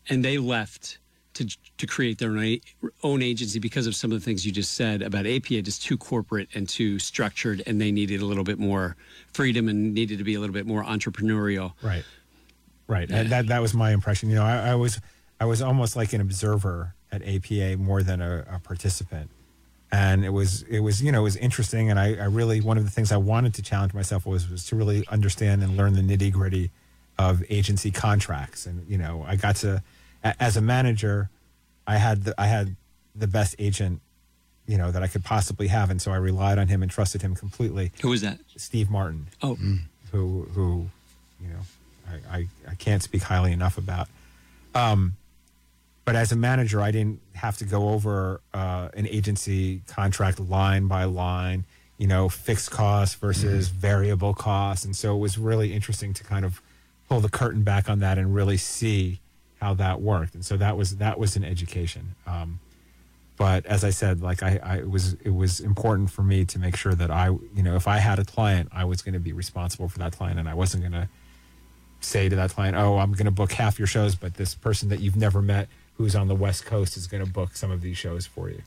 and 0.08 0.24
they 0.24 0.38
left 0.38 0.98
to, 1.34 1.56
to 1.78 1.86
create 1.86 2.18
their 2.18 2.30
own, 2.30 2.58
own 3.02 3.22
agency 3.22 3.58
because 3.58 3.86
of 3.86 3.94
some 3.94 4.12
of 4.12 4.20
the 4.20 4.24
things 4.24 4.44
you 4.44 4.52
just 4.52 4.74
said 4.74 5.02
about 5.02 5.26
APA, 5.26 5.62
just 5.62 5.82
too 5.82 5.96
corporate 5.96 6.48
and 6.54 6.68
too 6.68 6.98
structured. 6.98 7.62
And 7.66 7.80
they 7.80 7.92
needed 7.92 8.20
a 8.20 8.26
little 8.26 8.44
bit 8.44 8.58
more 8.58 8.96
freedom 9.32 9.68
and 9.68 9.94
needed 9.94 10.18
to 10.18 10.24
be 10.24 10.34
a 10.34 10.40
little 10.40 10.54
bit 10.54 10.66
more 10.66 10.84
entrepreneurial. 10.84 11.72
Right. 11.82 12.04
Right. 12.86 13.10
And 13.10 13.30
that 13.30 13.46
that 13.46 13.62
was 13.62 13.72
my 13.72 13.92
impression. 13.92 14.28
You 14.28 14.34
know, 14.34 14.44
I, 14.44 14.70
I 14.70 14.74
was 14.74 15.00
I 15.40 15.44
was 15.46 15.62
almost 15.62 15.96
like 15.96 16.12
an 16.12 16.20
observer 16.20 16.94
at 17.10 17.22
APA 17.22 17.76
more 17.78 18.02
than 18.02 18.20
a, 18.20 18.44
a 18.50 18.58
participant. 18.58 19.30
And 19.90 20.24
it 20.24 20.30
was 20.30 20.62
it 20.62 20.80
was, 20.80 21.02
you 21.02 21.12
know, 21.12 21.20
it 21.20 21.24
was 21.24 21.36
interesting 21.36 21.90
and 21.90 21.98
I, 21.98 22.14
I 22.14 22.24
really 22.24 22.60
one 22.60 22.76
of 22.76 22.84
the 22.84 22.90
things 22.90 23.12
I 23.12 23.16
wanted 23.16 23.54
to 23.54 23.62
challenge 23.62 23.94
myself 23.94 24.26
was 24.26 24.48
was 24.48 24.66
to 24.66 24.76
really 24.76 25.06
understand 25.08 25.62
and 25.62 25.76
learn 25.76 25.94
the 25.94 26.02
nitty 26.02 26.32
gritty 26.32 26.70
of 27.18 27.42
agency 27.48 27.90
contracts. 27.90 28.66
And, 28.66 28.86
you 28.88 28.98
know, 28.98 29.24
I 29.26 29.36
got 29.36 29.56
to 29.56 29.82
as 30.22 30.56
a 30.56 30.60
manager, 30.60 31.30
I 31.86 31.96
had 31.96 32.24
the 32.24 32.34
I 32.40 32.46
had 32.46 32.76
the 33.14 33.26
best 33.26 33.56
agent, 33.58 34.00
you 34.66 34.78
know, 34.78 34.90
that 34.90 35.02
I 35.02 35.06
could 35.06 35.24
possibly 35.24 35.68
have. 35.68 35.90
And 35.90 36.00
so 36.00 36.12
I 36.12 36.16
relied 36.16 36.58
on 36.58 36.68
him 36.68 36.82
and 36.82 36.90
trusted 36.90 37.22
him 37.22 37.34
completely. 37.34 37.92
Who 38.02 38.08
was 38.08 38.20
that? 38.22 38.38
Steve 38.56 38.90
Martin 38.90 39.26
Oh, 39.42 39.58
who 40.12 40.48
who 40.54 40.86
you 41.40 41.48
know 41.48 41.60
I, 42.30 42.46
I 42.68 42.74
can't 42.74 43.02
speak 43.02 43.22
highly 43.22 43.52
enough 43.52 43.78
about. 43.78 44.08
Um, 44.74 45.16
but 46.04 46.16
as 46.16 46.32
a 46.32 46.36
manager, 46.36 46.80
I 46.80 46.90
didn't 46.90 47.20
have 47.34 47.56
to 47.58 47.64
go 47.64 47.90
over 47.90 48.40
uh, 48.52 48.88
an 48.94 49.06
agency 49.06 49.82
contract 49.86 50.40
line 50.40 50.88
by 50.88 51.04
line, 51.04 51.64
you 51.96 52.06
know, 52.06 52.28
fixed 52.28 52.70
costs 52.70 53.14
versus 53.14 53.68
variable 53.68 54.34
costs. 54.34 54.84
And 54.84 54.96
so 54.96 55.14
it 55.14 55.20
was 55.20 55.38
really 55.38 55.72
interesting 55.72 56.12
to 56.14 56.24
kind 56.24 56.44
of 56.44 56.60
pull 57.08 57.20
the 57.20 57.28
curtain 57.28 57.62
back 57.62 57.88
on 57.88 58.00
that 58.00 58.18
and 58.18 58.34
really 58.34 58.56
see 58.56 59.20
how 59.62 59.74
that 59.74 60.00
worked. 60.00 60.34
And 60.34 60.44
so 60.44 60.56
that 60.56 60.76
was 60.76 60.96
that 60.96 61.18
was 61.18 61.36
an 61.36 61.44
education. 61.44 62.14
Um, 62.26 62.58
but 63.36 63.64
as 63.66 63.82
I 63.84 63.90
said, 63.90 64.20
like 64.20 64.42
I, 64.42 64.58
I 64.62 64.76
it 64.78 64.90
was 64.90 65.14
it 65.24 65.30
was 65.42 65.60
important 65.60 66.10
for 66.10 66.22
me 66.22 66.44
to 66.46 66.58
make 66.58 66.76
sure 66.76 66.94
that 66.94 67.10
I, 67.10 67.26
you 67.54 67.62
know, 67.62 67.76
if 67.76 67.86
I 67.86 67.98
had 67.98 68.18
a 68.18 68.24
client, 68.24 68.68
I 68.72 68.84
was 68.84 69.02
going 69.02 69.14
to 69.14 69.20
be 69.20 69.32
responsible 69.32 69.88
for 69.88 69.98
that 70.00 70.12
client, 70.16 70.38
and 70.40 70.48
I 70.48 70.54
wasn't 70.54 70.82
going 70.82 70.92
to 70.92 71.08
say 72.00 72.28
to 72.28 72.36
that 72.36 72.50
client, 72.50 72.76
"Oh, 72.76 72.98
I'm 72.98 73.12
going 73.12 73.26
to 73.26 73.30
book 73.42 73.52
half 73.52 73.78
your 73.78 73.86
shows, 73.88 74.14
but 74.16 74.34
this 74.34 74.54
person 74.54 74.88
that 74.90 75.00
you've 75.00 75.16
never 75.16 75.40
met 75.40 75.68
who's 75.96 76.14
on 76.16 76.26
the 76.28 76.34
West 76.34 76.66
Coast 76.66 76.96
is 76.96 77.06
going 77.06 77.24
to 77.24 77.30
book 77.30 77.54
some 77.56 77.70
of 77.70 77.80
these 77.80 77.96
shows 77.96 78.26
for 78.26 78.50
you." 78.50 78.62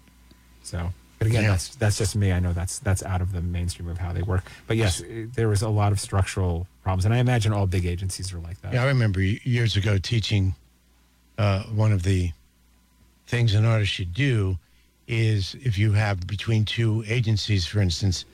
So, 0.64 0.94
but 1.20 1.28
again, 1.28 1.44
Yeah. 1.44 1.52
that's 1.52 1.76
that's 1.76 1.98
just 1.98 2.16
me. 2.16 2.32
I 2.32 2.40
know 2.40 2.54
that's 2.54 2.80
that's 2.80 3.04
out 3.04 3.22
of 3.22 3.34
the 3.34 3.42
mainstream 3.42 3.90
of 3.90 3.98
how 3.98 4.14
they 4.14 4.24
work. 4.24 4.50
But 4.68 4.78
yes, 4.78 5.04
there 5.36 5.48
was 5.50 5.62
a 5.62 5.70
lot 5.70 5.92
of 5.92 6.00
structural 6.00 6.68
problems, 6.84 7.06
and 7.06 7.14
I 7.14 7.18
imagine 7.18 7.52
all 7.54 7.68
big 7.68 7.86
agencies 7.86 8.34
are 8.34 8.40
like 8.40 8.62
that. 8.62 8.74
Yeah, 8.74 8.84
I 8.84 8.88
remember 8.88 9.22
years 9.22 9.76
ago 9.78 9.98
teaching 9.98 10.56
uh, 11.38 11.64
one 11.64 11.92
of 11.92 12.04
the 12.04 12.32
things 13.28 13.54
an 13.54 13.66
artist 13.66 13.92
should 13.92 14.14
do 14.14 14.58
is 15.08 15.56
if 15.62 15.78
you 15.78 15.92
have 15.94 16.26
between 16.28 16.66
two 16.66 17.04
agencies, 17.08 17.66
for 17.66 17.80
instance, 17.80 18.26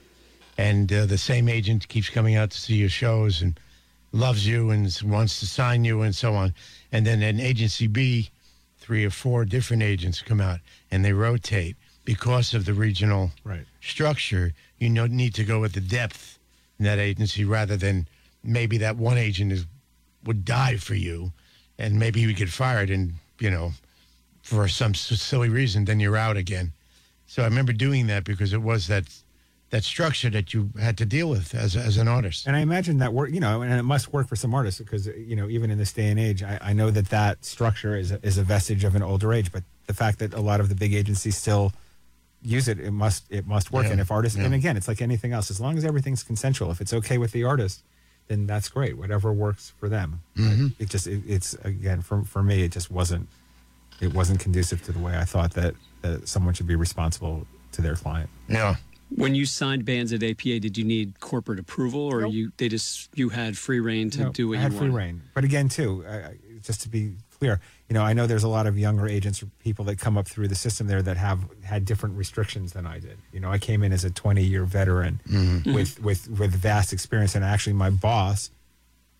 and 0.58 0.92
uh, 0.94 1.06
the 1.06 1.18
same 1.18 1.50
agent 1.50 1.88
keeps 1.88 2.10
coming 2.10 2.36
out 2.36 2.52
to 2.52 2.60
see 2.60 2.76
your 2.76 2.90
shows 2.90 3.42
and 3.42 3.60
loves 4.12 4.46
you 4.46 4.70
and 4.70 4.98
wants 5.06 5.40
to 5.40 5.46
sign 5.46 5.84
you 5.86 6.02
and 6.02 6.16
so 6.16 6.34
on, 6.34 6.54
and 6.92 7.06
then 7.06 7.22
an 7.22 7.40
agency 7.40 7.88
B, 7.88 8.30
three 8.78 9.06
or 9.06 9.10
four 9.10 9.46
different 9.46 9.84
agents 9.84 10.22
come 10.22 10.42
out 10.42 10.60
and 10.92 11.04
they 11.04 11.14
rotate 11.14 11.76
because 12.04 12.54
of 12.54 12.66
the 12.66 12.74
regional 12.74 13.32
Right. 13.44 13.66
structure. 13.80 14.54
You 14.80 14.90
know, 14.90 15.08
need 15.08 15.34
to 15.36 15.44
go 15.44 15.60
with 15.60 15.74
the 15.74 15.82
depth 15.82 16.40
in 16.80 16.86
that 16.86 17.00
agency 17.00 17.46
rather 17.46 17.78
than 17.78 18.08
maybe 18.44 18.78
that 18.80 18.98
one 18.98 19.18
agent 19.18 19.52
is 19.52 19.66
would 20.26 20.46
die 20.46 20.78
for 20.78 20.94
you, 20.96 21.32
and 21.82 22.00
maybe 22.00 22.22
you 22.22 22.34
get 22.34 22.50
fired, 22.50 22.90
and 22.90 23.14
you 23.40 23.50
know, 23.50 23.72
for 24.42 24.68
some 24.68 24.94
silly 24.94 25.50
reason, 25.50 25.86
then 25.86 26.00
you're 26.00 26.18
out 26.18 26.38
again. 26.38 26.74
So 27.26 27.44
I 27.44 27.46
remember 27.46 27.74
doing 27.74 28.08
that 28.08 28.24
because 28.24 28.54
it 28.54 28.62
was 28.62 28.88
that 28.88 29.06
that 29.72 29.84
structure 29.84 30.30
that 30.30 30.54
you 30.54 30.70
had 30.80 30.98
to 30.98 31.06
deal 31.06 31.30
with 31.30 31.56
as 31.56 31.76
as 31.76 31.98
an 31.98 32.08
artist. 32.08 32.46
And 32.46 32.56
I 32.56 32.60
imagine 32.60 33.00
that 33.00 33.14
work, 33.14 33.32
you 33.32 33.40
know, 33.40 33.62
and 33.62 33.74
it 33.74 33.84
must 33.84 34.14
work 34.14 34.28
for 34.28 34.36
some 34.36 34.54
artists 34.54 34.80
because, 34.80 35.08
you 35.08 35.36
know, 35.36 35.48
even 35.50 35.72
in 35.72 35.78
this 35.78 35.94
day 35.94 36.10
and 36.10 36.20
age, 36.20 36.44
I, 36.44 36.60
I 36.62 36.74
know 36.74 36.92
that 36.92 37.10
that 37.10 37.46
structure 37.46 37.96
is 37.96 38.12
a, 38.12 38.20
is 38.26 38.38
a 38.38 38.44
vestige 38.44 38.84
of 38.84 38.96
an 38.96 39.02
older 39.02 39.34
age. 39.34 39.52
But 39.52 39.64
the 39.88 39.94
fact 39.94 40.20
that 40.20 40.34
a 40.34 40.42
lot 40.42 40.60
of 40.60 40.68
the 40.68 40.76
big 40.76 40.94
agencies 40.94 41.38
still 41.38 41.72
use 42.42 42.68
it, 42.68 42.80
it 42.80 42.92
must 42.92 43.24
it 43.30 43.48
must 43.48 43.72
work. 43.72 43.86
Yeah, 43.86 43.92
And 43.92 44.02
if 44.02 44.12
artists, 44.12 44.38
yeah. 44.38 44.46
and 44.46 44.54
again, 44.54 44.76
it's 44.76 44.90
like 44.90 45.02
anything 45.02 45.32
else, 45.32 45.50
as 45.50 45.62
long 45.62 45.78
as 45.78 45.86
everything's 45.86 46.24
consensual, 46.24 46.70
if 46.70 46.82
it's 46.82 46.94
okay 46.94 47.18
with 47.18 47.32
the 47.32 47.46
artist, 47.46 47.82
then 48.32 48.48
that's 48.48 48.70
great. 48.70 48.98
Whatever 48.98 49.34
works 49.34 49.74
for 49.78 49.90
them. 49.90 50.22
Mm-hmm. 50.38 50.68
It 50.80 50.90
just 50.90 51.06
it, 51.08 51.22
it's 51.28 51.54
again 51.64 52.02
for 52.02 52.24
for 52.24 52.42
me, 52.42 52.64
it 52.64 52.72
just 52.72 52.90
wasn't 52.90 53.28
it 54.00 54.14
wasn't 54.14 54.40
conducive 54.40 54.82
to 54.84 54.92
the 54.94 55.00
way 55.00 55.18
I 55.18 55.26
thought 55.26 55.54
that 55.56 55.76
that 56.02 56.28
someone 56.28 56.54
should 56.54 56.68
be 56.68 56.76
responsible 56.76 57.46
to 57.74 57.82
their 57.82 57.96
client. 57.96 58.30
Yeah. 58.48 58.76
When 59.14 59.36
you 59.36 59.46
signed 59.46 59.84
bands 59.84 60.14
at 60.14 60.24
APA, 60.24 60.62
did 60.62 60.78
you 60.78 60.86
need 60.86 61.20
corporate 61.20 61.60
approval, 61.60 62.00
or 62.02 62.22
Nope. 62.22 62.32
you 62.34 62.52
they 62.58 62.70
just 62.70 63.10
you 63.14 63.28
had 63.30 63.58
free 63.58 63.82
reign 63.82 64.10
to 64.12 64.22
No, 64.24 64.30
do 64.32 64.48
what 64.48 64.58
I 64.58 64.62
had 64.62 64.72
you 64.72 64.80
free 64.80 64.90
reign. 64.90 65.22
But 65.34 65.44
again, 65.44 65.68
too, 65.68 66.06
I, 66.08 66.16
I- 66.16 66.36
just 66.64 66.82
to 66.84 66.90
be 66.90 67.16
clear, 67.42 67.60
you 67.90 67.96
know, 67.96 68.04
I 68.04 68.14
know 68.14 68.28
there's 68.28 68.44
a 68.44 68.48
lot 68.48 68.68
of 68.68 68.78
younger 68.78 69.08
agents 69.08 69.42
or 69.42 69.48
people 69.64 69.84
that 69.86 69.98
come 69.98 70.16
up 70.16 70.28
through 70.28 70.48
the 70.48 70.56
system 70.56 70.86
there 70.86 71.02
that 71.02 71.18
have 71.18 71.40
had 71.64 71.86
different 71.86 72.16
restrictions 72.16 72.74
than 72.74 72.86
I 72.86 73.00
did. 73.00 73.18
You 73.34 73.40
know, 73.40 73.52
I 73.52 73.58
came 73.58 73.82
in 73.82 73.92
as 73.92 74.06
a 74.06 74.12
20 74.12 74.44
year 74.44 74.64
veteran 74.64 75.20
with 75.66 76.00
with 76.00 76.30
with 76.30 76.52
vast 76.54 76.94
experience, 76.94 77.34
and 77.34 77.44
actually, 77.44 77.74
my 77.74 77.90
boss 77.90 78.52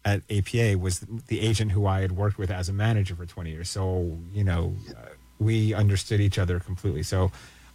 at 0.06 0.22
APA 0.30 0.78
was 0.78 1.00
the 1.28 1.42
agent 1.42 1.72
who 1.72 1.88
I 1.88 2.02
had 2.02 2.12
worked 2.12 2.38
with 2.38 2.52
as 2.52 2.70
a 2.70 2.74
manager 2.74 3.16
for 3.16 3.26
20 3.26 3.50
years. 3.50 3.72
So 3.72 4.20
you 4.32 4.44
know, 4.44 4.76
uh, 4.92 5.10
we 5.40 5.74
understood 5.74 6.22
each 6.22 6.38
other 6.38 6.60
completely. 6.60 7.04
So. 7.04 7.32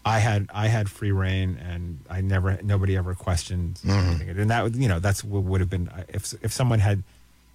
I 0.08 0.20
had 0.20 0.48
I 0.54 0.68
had 0.68 0.88
free 0.88 1.10
reign, 1.10 1.58
and 1.60 1.98
I 2.08 2.20
never 2.20 2.60
nobody 2.62 2.96
ever 2.96 3.16
questioned 3.16 3.80
anything. 3.84 4.28
And 4.28 4.50
that 4.50 4.62
would 4.62 4.76
you 4.76 4.86
know 4.86 5.00
that's 5.00 5.24
what 5.24 5.42
would 5.42 5.60
have 5.60 5.68
been 5.68 5.90
if 6.08 6.32
if 6.44 6.52
someone 6.52 6.78
had 6.78 7.02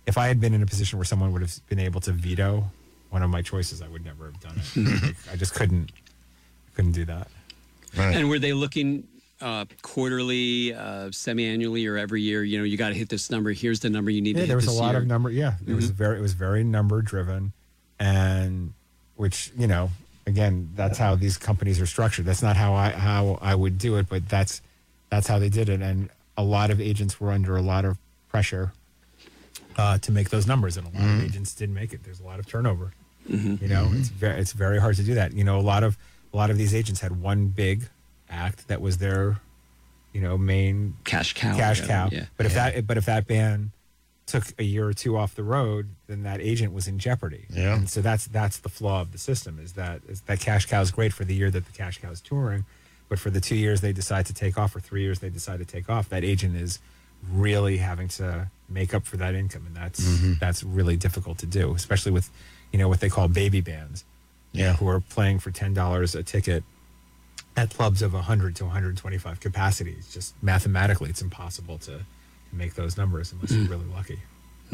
if 0.05 0.17
I 0.17 0.27
had 0.27 0.41
been 0.41 0.53
in 0.53 0.61
a 0.61 0.65
position 0.65 0.99
where 0.99 1.05
someone 1.05 1.31
would 1.31 1.41
have 1.41 1.65
been 1.69 1.79
able 1.79 2.01
to 2.01 2.11
veto 2.11 2.69
one 3.11 3.21
of 3.23 3.29
my 3.29 3.41
choices, 3.43 3.81
I 3.81 3.87
would 3.87 4.03
never 4.03 4.25
have 4.25 4.39
done 4.39 4.55
it. 4.57 5.03
Like, 5.03 5.15
I 5.31 5.35
just 5.35 5.53
couldn't 5.53 5.91
couldn't 6.75 6.93
do 6.93 7.05
that. 7.05 7.27
Right. 7.97 8.15
And 8.15 8.29
were 8.29 8.39
they 8.39 8.53
looking 8.53 9.05
uh, 9.41 9.65
quarterly, 9.81 10.73
uh, 10.73 11.11
semi-annually, 11.11 11.85
or 11.85 11.97
every 11.97 12.21
year? 12.21 12.43
You 12.43 12.57
know, 12.57 12.63
you 12.63 12.77
got 12.77 12.89
to 12.89 12.95
hit 12.95 13.09
this 13.09 13.29
number. 13.29 13.51
Here's 13.51 13.79
the 13.81 13.89
number 13.89 14.09
you 14.11 14.21
need 14.21 14.35
Yeah, 14.37 14.41
to 14.41 14.41
hit 14.41 14.47
there 14.47 14.55
was 14.57 14.65
a 14.65 14.69
this 14.69 14.79
lot 14.79 14.91
year. 14.91 14.99
of 15.01 15.07
number. 15.07 15.29
Yeah, 15.29 15.55
it 15.67 15.73
was 15.73 15.89
very 15.91 16.17
it 16.17 16.21
was 16.21 16.33
very 16.33 16.63
number 16.63 17.01
driven, 17.01 17.51
and 17.99 18.73
which 19.15 19.51
you 19.57 19.67
know 19.67 19.89
again 20.25 20.69
that's 20.75 20.97
how 20.97 21.15
these 21.15 21.37
companies 21.37 21.79
are 21.81 21.85
structured. 21.85 22.25
That's 22.25 22.41
not 22.41 22.55
how 22.55 22.73
I 22.73 22.89
how 22.91 23.37
I 23.41 23.55
would 23.55 23.77
do 23.77 23.97
it, 23.97 24.07
but 24.09 24.27
that's 24.29 24.61
that's 25.09 25.27
how 25.27 25.37
they 25.39 25.49
did 25.49 25.67
it, 25.69 25.81
and 25.81 26.09
a 26.37 26.43
lot 26.43 26.71
of 26.71 26.79
agents 26.79 27.19
were 27.19 27.31
under 27.31 27.57
a 27.57 27.61
lot 27.61 27.83
of 27.83 27.97
pressure 28.29 28.71
uh, 29.77 29.97
to 29.97 30.11
make 30.13 30.29
those 30.29 30.47
numbers, 30.47 30.77
and 30.77 30.87
a 30.87 30.89
lot 30.97 31.03
of 31.17 31.23
agents 31.25 31.53
didn't 31.53 31.75
make 31.75 31.91
it. 31.91 32.03
There's 32.05 32.21
a 32.21 32.23
lot 32.23 32.39
of 32.39 32.47
turnover. 32.47 32.93
You 33.31 33.67
know, 33.67 33.89
it's 33.93 34.09
very 34.09 34.39
it's 34.39 34.51
very 34.53 34.79
hard 34.79 34.95
to 34.97 35.03
do 35.03 35.15
that. 35.15 35.33
You 35.33 35.43
know, 35.43 35.57
a 35.59 35.61
lot 35.61 35.83
of 35.83 35.97
a 36.33 36.37
lot 36.37 36.49
of 36.49 36.57
these 36.57 36.73
agents 36.75 36.99
had 37.01 37.21
one 37.21 37.47
big 37.47 37.83
act 38.29 38.67
that 38.67 38.81
was 38.81 38.97
their, 38.97 39.39
you 40.13 40.21
know, 40.21 40.37
main 40.37 40.95
cash 41.03 41.33
cow. 41.33 41.55
cash 41.55 41.81
cow. 41.85 42.09
Yeah. 42.11 42.25
But 42.37 42.45
if 42.45 42.53
that 42.53 42.85
but 42.87 42.97
if 42.97 43.05
that 43.05 43.27
band 43.27 43.71
took 44.27 44.43
a 44.59 44.63
year 44.63 44.87
or 44.87 44.93
two 44.93 45.17
off 45.17 45.35
the 45.35 45.43
road, 45.43 45.89
then 46.07 46.23
that 46.23 46.39
agent 46.39 46.71
was 46.73 46.87
in 46.87 46.99
jeopardy. 46.99 47.45
Yeah. 47.49 47.75
And 47.75 47.89
so 47.89 48.01
that's 48.01 48.27
that's 48.27 48.57
the 48.59 48.69
flaw 48.69 49.01
of 49.01 49.11
the 49.11 49.17
system 49.17 49.59
is 49.63 49.73
that 49.73 50.01
is 50.07 50.21
that 50.21 50.39
cash 50.39 50.65
cow 50.67 50.81
is 50.81 50.91
great 50.91 51.11
for 51.13 51.25
the 51.25 51.33
year 51.35 51.51
that 51.51 51.65
the 51.65 51.71
cash 51.71 51.99
cow 51.99 52.11
is 52.11 52.21
touring, 52.21 52.65
but 53.09 53.19
for 53.19 53.29
the 53.29 53.41
two 53.41 53.55
years 53.55 53.81
they 53.81 53.91
decide 53.93 54.25
to 54.27 54.33
take 54.33 54.57
off 54.57 54.75
or 54.75 54.79
three 54.79 55.01
years 55.01 55.19
they 55.19 55.29
decide 55.29 55.59
to 55.59 55.65
take 55.65 55.89
off, 55.89 56.07
that 56.09 56.23
agent 56.23 56.55
is 56.55 56.79
really 57.29 57.77
having 57.77 58.07
to 58.07 58.49
make 58.69 58.93
up 58.93 59.05
for 59.05 59.17
that 59.17 59.35
income, 59.35 59.63
and 59.67 59.75
that's 59.75 60.01
Mm-hmm. 60.01 60.33
that's 60.39 60.63
really 60.63 60.95
difficult 60.97 61.37
to 61.39 61.45
do, 61.45 61.73
especially 61.75 62.11
with 62.11 62.29
you 62.71 62.79
know 62.79 62.87
what 62.87 62.99
they 62.99 63.09
call 63.09 63.27
baby 63.27 63.61
bands, 63.61 64.05
Yeah. 64.53 64.73
who 64.73 64.87
are 64.87 64.99
playing 64.99 65.39
for 65.39 65.51
ten 65.51 65.73
dollars 65.73 66.15
a 66.15 66.23
ticket 66.23 66.63
at 67.57 67.69
clubs 67.69 68.01
of 68.01 68.13
100 68.13 68.55
to 68.57 68.63
125 68.65 69.39
capacity. 69.39 69.95
It's 69.97 70.13
just 70.13 70.33
mathematically, 70.41 71.09
it's 71.09 71.21
impossible 71.21 71.77
to, 71.79 71.97
to 71.97 72.03
make 72.53 72.75
those 72.75 72.97
numbers 72.97 73.33
unless 73.33 73.51
you're 73.51 73.65
mm. 73.65 73.69
really 73.69 73.87
lucky. 73.93 74.19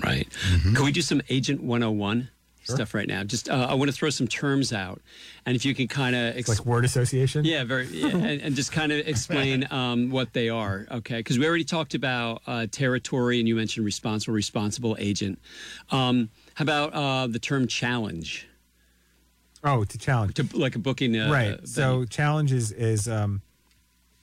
Right. 0.04 0.30
Mm-hmm. 0.30 0.76
Can 0.76 0.86
we 0.86 0.92
do 0.92 1.02
some 1.02 1.22
Agent 1.30 1.64
101 1.64 2.30
stuff 2.68 2.94
right 2.94 3.08
now? 3.08 3.24
Just 3.24 3.50
uh, 3.50 3.68
I 3.70 3.74
want 3.74 3.90
to 3.90 3.96
throw 3.96 4.10
some 4.10 4.28
terms 4.28 4.74
out, 4.74 5.02
and 5.46 5.56
if 5.56 5.66
you 5.66 5.74
can 5.74 5.88
kind 5.88 6.16
of 6.16 6.36
It's 6.36 6.50
like 6.50 6.66
word 6.66 6.86
association. 6.86 7.46
Yeah, 7.46 7.64
very, 7.64 7.88
yeah, 7.88 8.08
and, 8.14 8.42
and 8.42 8.56
just 8.56 8.72
kind 8.72 8.92
of 8.92 9.08
explain 9.08 9.68
um, 9.72 10.10
what 10.10 10.34
they 10.34 10.50
are, 10.50 10.88
okay? 10.92 11.18
Because 11.18 11.40
we 11.40 11.48
already 11.48 11.64
talked 11.64 11.94
about 11.94 12.42
uh, 12.48 12.68
territory, 12.72 13.40
and 13.40 13.48
you 13.48 13.56
mentioned 13.56 13.86
responsible, 13.86 14.34
responsible 14.34 14.96
agent. 15.00 15.40
Um, 15.92 16.30
how 16.56 16.64
about 16.64 16.94
uh, 16.94 17.28
the 17.28 17.40
term 17.40 17.68
challenge? 17.68 18.48
Oh, 19.64 19.84
to 19.84 19.98
challenge. 19.98 20.36
To 20.36 20.48
like 20.54 20.76
a 20.76 20.80
booking, 20.80 21.18
uh, 21.18 21.32
right. 21.32 21.68
so 21.68 21.92
venue. 21.92 22.06
challenge 22.08 22.52
is 22.54 22.72
is 22.72 23.08
um, 23.08 23.42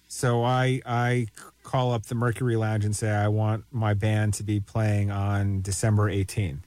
so 0.08 0.44
I 0.44 0.80
I 0.86 1.26
call 1.64 1.92
up 1.92 2.06
the 2.06 2.14
Mercury 2.14 2.56
Lounge 2.56 2.84
and 2.84 2.94
say 2.94 3.10
I 3.10 3.28
want 3.28 3.64
my 3.72 3.94
band 3.94 4.34
to 4.34 4.42
be 4.44 4.60
playing 4.60 5.10
on 5.10 5.60
December 5.60 6.10
18th, 6.10 6.60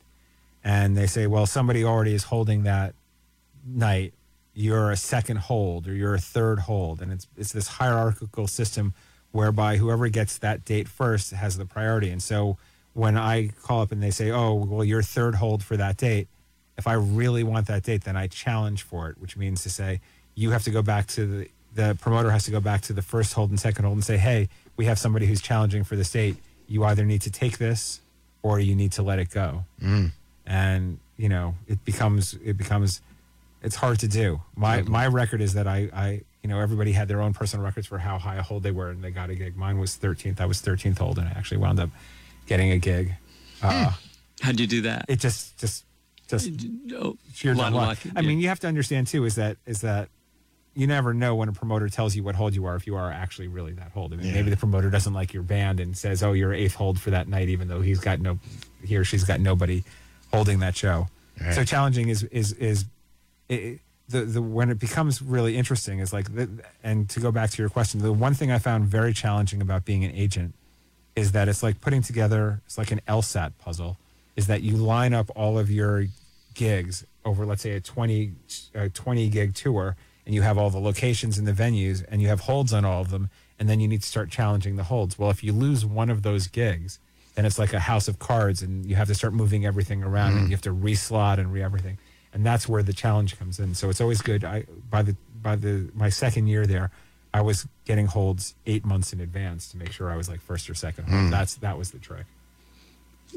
and 0.63 0.97
they 0.97 1.07
say, 1.07 1.27
well, 1.27 1.45
somebody 1.45 1.83
already 1.83 2.13
is 2.13 2.23
holding 2.23 2.63
that 2.63 2.93
night. 3.65 4.13
You're 4.53 4.91
a 4.91 4.97
second 4.97 5.37
hold 5.37 5.87
or 5.87 5.93
you're 5.93 6.15
a 6.15 6.19
third 6.19 6.59
hold, 6.59 7.01
and 7.01 7.11
it's 7.11 7.27
it's 7.37 7.51
this 7.51 7.67
hierarchical 7.67 8.47
system 8.47 8.93
whereby 9.31 9.77
whoever 9.77 10.07
gets 10.09 10.39
that 10.39 10.65
date 10.65 10.87
first 10.87 11.31
has 11.31 11.57
the 11.57 11.65
priority. 11.65 12.09
And 12.09 12.23
so 12.23 12.57
when 12.93 13.17
I 13.17 13.49
call 13.61 13.81
up 13.81 13.91
and 13.91 14.01
they 14.01 14.09
say, 14.09 14.31
oh, 14.31 14.55
well, 14.55 14.83
you're 14.83 15.03
third 15.03 15.35
hold 15.35 15.63
for 15.63 15.77
that 15.77 15.97
date, 15.97 16.27
if 16.77 16.87
I 16.87 16.93
really 16.93 17.43
want 17.43 17.67
that 17.67 17.83
date, 17.83 18.03
then 18.05 18.17
I 18.17 18.27
challenge 18.27 18.81
for 18.81 19.09
it, 19.09 19.19
which 19.19 19.37
means 19.37 19.61
to 19.63 19.69
say 19.69 19.99
you 20.33 20.51
have 20.51 20.63
to 20.63 20.71
go 20.71 20.81
back 20.81 21.07
to 21.07 21.25
the 21.25 21.49
the 21.75 21.97
promoter 22.01 22.31
has 22.31 22.45
to 22.45 22.51
go 22.51 22.59
back 22.59 22.81
to 22.81 22.93
the 22.93 23.03
first 23.03 23.33
hold 23.33 23.51
and 23.51 23.59
second 23.59 23.85
hold 23.85 23.95
and 23.95 24.03
say, 24.03 24.17
hey, 24.17 24.49
we 24.77 24.85
have 24.85 24.97
somebody 24.97 25.27
who's 25.27 25.41
challenging 25.41 25.83
for 25.83 25.95
this 25.95 26.11
date. 26.11 26.35
You 26.67 26.83
either 26.83 27.05
need 27.05 27.21
to 27.21 27.31
take 27.31 27.59
this 27.59 28.01
or 28.41 28.59
you 28.59 28.75
need 28.75 28.93
to 28.93 29.03
let 29.03 29.19
it 29.19 29.29
go. 29.29 29.63
Mm. 29.81 30.11
And 30.47 30.99
you 31.17 31.29
know, 31.29 31.55
it 31.67 31.83
becomes 31.85 32.33
it 32.43 32.57
becomes 32.57 33.01
it's 33.61 33.75
hard 33.75 33.99
to 33.99 34.07
do. 34.07 34.41
My 34.55 34.81
my 34.83 35.05
record 35.07 35.41
is 35.41 35.53
that 35.55 35.67
I 35.67 35.89
I 35.93 36.21
you 36.41 36.49
know 36.49 36.59
everybody 36.59 36.93
had 36.93 37.07
their 37.09 37.21
own 37.21 37.33
personal 37.33 37.65
records 37.65 37.85
for 37.87 37.97
how 37.97 38.17
high 38.17 38.35
a 38.37 38.41
hold 38.41 38.63
they 38.63 38.71
were 38.71 38.89
and 38.89 39.03
they 39.03 39.11
got 39.11 39.29
a 39.29 39.35
gig. 39.35 39.57
Mine 39.57 39.77
was 39.77 39.97
13th. 39.97 40.39
I 40.39 40.45
was 40.45 40.61
13th 40.61 40.97
hold 40.99 41.17
and 41.19 41.27
I 41.27 41.31
actually 41.31 41.57
wound 41.57 41.79
up 41.79 41.89
getting 42.45 42.71
a 42.71 42.77
gig. 42.77 43.13
Uh, 43.61 43.91
How'd 44.41 44.59
you 44.59 44.67
do 44.67 44.81
that? 44.83 45.05
It 45.09 45.19
just 45.19 45.57
just 45.59 45.83
just 46.29 46.49
Oh, 46.95 47.17
sheer 47.33 47.51
a 47.53 47.55
lot 47.55 47.65
dumb 47.71 47.73
of 47.73 47.79
luck. 47.87 48.05
luck, 48.05 48.13
I 48.15 48.21
yeah. 48.21 48.27
mean, 48.27 48.39
you 48.39 48.47
have 48.49 48.59
to 48.61 48.67
understand 48.67 49.07
too 49.07 49.25
is 49.25 49.35
that 49.35 49.57
is 49.65 49.81
that 49.81 50.09
you 50.75 50.85
never 50.85 51.11
know 51.11 51.33
when 51.33 51.49
a 51.49 51.53
promoter 51.53 51.89
tells 51.89 52.15
you 52.15 52.23
what 52.23 52.35
hold 52.35 52.53
you 52.53 52.65
are 52.65 52.75
if 52.75 52.85
you 52.85 52.95
are 52.95 53.11
actually 53.11 53.47
really 53.47 53.71
that 53.73 53.91
hold. 53.93 54.13
I 54.13 54.17
mean, 54.17 54.27
Yeah. 54.27 54.33
maybe 54.33 54.51
the 54.51 54.57
promoter 54.57 54.91
doesn't 54.91 55.13
like 55.13 55.33
your 55.33 55.41
band 55.41 55.79
and 55.79 55.97
says, 55.97 56.21
"Oh, 56.21 56.33
you're 56.33 56.53
eighth 56.53 56.75
hold 56.75 56.99
for 57.01 57.09
that 57.09 57.27
night," 57.27 57.49
even 57.49 57.67
though 57.67 57.81
he's 57.81 57.99
got 57.99 58.19
no, 58.21 58.37
he 58.85 58.95
or 58.95 59.03
she's 59.03 59.23
got 59.23 59.39
nobody 59.39 59.83
holding 60.33 60.59
that 60.59 60.75
show. 60.75 61.07
Right. 61.39 61.53
So 61.53 61.63
challenging 61.63 62.09
is 62.09 62.23
is 62.23 62.53
is 62.53 62.85
it, 63.49 63.79
the 64.09 64.21
the 64.21 64.41
when 64.41 64.69
it 64.69 64.79
becomes 64.79 65.21
really 65.21 65.57
interesting 65.57 65.99
is 65.99 66.13
like 66.13 66.33
the, 66.33 66.49
and 66.83 67.09
to 67.09 67.19
go 67.19 67.31
back 67.31 67.49
to 67.51 67.61
your 67.61 67.69
question, 67.69 68.01
the 68.01 68.13
one 68.13 68.33
thing 68.33 68.51
I 68.51 68.59
found 68.59 68.85
very 68.85 69.13
challenging 69.13 69.61
about 69.61 69.85
being 69.85 70.03
an 70.03 70.11
agent 70.11 70.53
is 71.17 71.31
that 71.31 71.49
it's 71.49 71.63
like 71.63 71.81
putting 71.81 72.01
together 72.01 72.61
it's 72.65 72.77
like 72.77 72.91
an 72.91 73.01
LSAT 73.07 73.51
puzzle 73.57 73.97
is 74.35 74.47
that 74.47 74.61
you 74.61 74.77
line 74.77 75.13
up 75.13 75.29
all 75.35 75.57
of 75.57 75.69
your 75.69 76.05
gigs 76.53 77.05
over 77.25 77.45
let's 77.45 77.63
say 77.63 77.71
a 77.71 77.81
20 77.81 78.31
a 78.75 78.89
20 78.89 79.29
gig 79.29 79.55
tour 79.55 79.95
and 80.25 80.35
you 80.35 80.43
have 80.43 80.57
all 80.57 80.69
the 80.69 80.79
locations 80.79 81.37
and 81.37 81.47
the 81.47 81.51
venues 81.51 82.05
and 82.09 82.21
you 82.21 82.27
have 82.27 82.41
holds 82.41 82.71
on 82.71 82.85
all 82.85 83.01
of 83.01 83.09
them 83.09 83.29
and 83.59 83.67
then 83.67 83.79
you 83.79 83.87
need 83.87 84.01
to 84.01 84.07
start 84.07 84.29
challenging 84.29 84.75
the 84.75 84.83
holds 84.83 85.17
well 85.17 85.31
if 85.31 85.43
you 85.43 85.51
lose 85.51 85.85
one 85.85 86.09
of 86.09 86.21
those 86.21 86.47
gigs 86.47 86.99
then 87.37 87.45
it's 87.45 87.57
like 87.57 87.71
a 87.71 87.79
house 87.79 88.09
of 88.09 88.19
cards 88.19 88.61
and 88.61 88.85
you 88.85 88.95
have 88.95 89.07
to 89.07 89.15
start 89.15 89.33
moving 89.33 89.65
everything 89.65 90.03
around 90.03 90.33
and 90.33 90.41
mm. 90.41 90.49
you 90.49 90.51
have 90.51 90.61
to 90.61 90.73
reslot 90.73 91.37
and 91.37 91.53
re 91.53 91.63
everything 91.63 91.97
and 92.33 92.45
that's 92.45 92.67
where 92.67 92.83
the 92.83 92.93
challenge 92.93 93.39
comes 93.39 93.59
in. 93.59 93.73
So 93.73 93.89
it's 93.89 94.01
always 94.01 94.21
good. 94.21 94.43
I 94.43 94.65
by 94.89 95.03
the 95.03 95.15
by 95.41 95.55
the 95.55 95.89
my 95.93 96.09
second 96.09 96.47
year 96.47 96.65
there 96.65 96.91
i 97.33 97.41
was 97.41 97.67
getting 97.85 98.07
holds 98.07 98.55
eight 98.65 98.83
months 98.83 99.13
in 99.13 99.21
advance 99.21 99.69
to 99.69 99.77
make 99.77 99.91
sure 99.91 100.09
i 100.09 100.15
was 100.15 100.27
like 100.27 100.41
first 100.41 100.69
or 100.69 100.73
second 100.73 101.05
hold 101.05 101.27
mm. 101.27 101.31
that's 101.31 101.55
that 101.55 101.77
was 101.77 101.91
the 101.91 101.99
trick. 101.99 102.25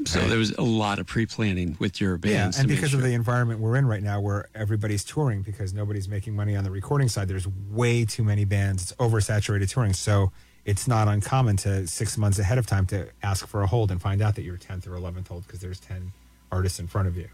So 0.05 0.21
there 0.21 0.37
was 0.37 0.51
a 0.51 0.61
lot 0.61 0.99
of 0.99 1.05
pre-planning 1.05 1.75
with 1.77 1.99
your 1.99 2.17
bands. 2.17 2.55
Yeah, 2.55 2.61
and 2.61 2.69
to 2.69 2.73
make 2.73 2.77
because 2.77 2.93
of 2.93 3.01
the 3.01 3.13
environment 3.13 3.59
we're 3.59 3.75
in 3.75 3.85
right 3.85 4.01
now, 4.01 4.21
where 4.21 4.47
everybody's 4.55 5.03
touring 5.03 5.41
because 5.41 5.73
nobody's 5.73 6.07
making 6.07 6.33
money 6.33 6.55
on 6.55 6.63
the 6.63 6.71
recording 6.71 7.09
side, 7.09 7.27
there's 7.27 7.45
way 7.69 8.05
too 8.05 8.23
many 8.23 8.45
bands. 8.45 8.83
It's 8.83 8.93
oversaturated 8.93 9.69
touring, 9.69 9.91
so 9.91 10.31
it's 10.65 10.87
not 10.87 11.07
uncommon 11.07 11.57
to 11.57 11.87
six 11.87 12.17
months 12.17 12.37
ahead 12.39 12.57
of 12.57 12.67
time 12.67 12.85
to 12.87 13.07
ask 13.23 13.47
for 13.47 13.61
a 13.63 13.67
hold 13.67 13.91
and 13.91 14.01
find 14.01 14.21
out 14.21 14.35
that 14.35 14.43
you're 14.43 14.57
10th 14.57 14.85
or 14.87 14.91
11th 14.91 15.27
hold 15.27 15.45
because 15.47 15.59
there's 15.59 15.79
10 15.79 16.11
artists 16.51 16.79
in 16.79 16.87
front 16.87 17.07
of 17.07 17.17
you. 17.17 17.27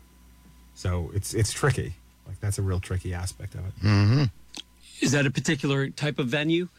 So 0.75 1.11
it's 1.13 1.33
it's 1.33 1.51
tricky. 1.51 1.95
Like 2.27 2.39
that's 2.39 2.57
a 2.57 2.61
real 2.61 2.79
tricky 2.79 3.13
aspect 3.13 3.55
of 3.55 3.61
it. 3.83 4.29
Is 5.01 5.11
that 5.11 5.25
a 5.25 5.31
particular 5.31 5.89
type 5.89 6.17
of 6.19 6.27
venue, 6.27 6.69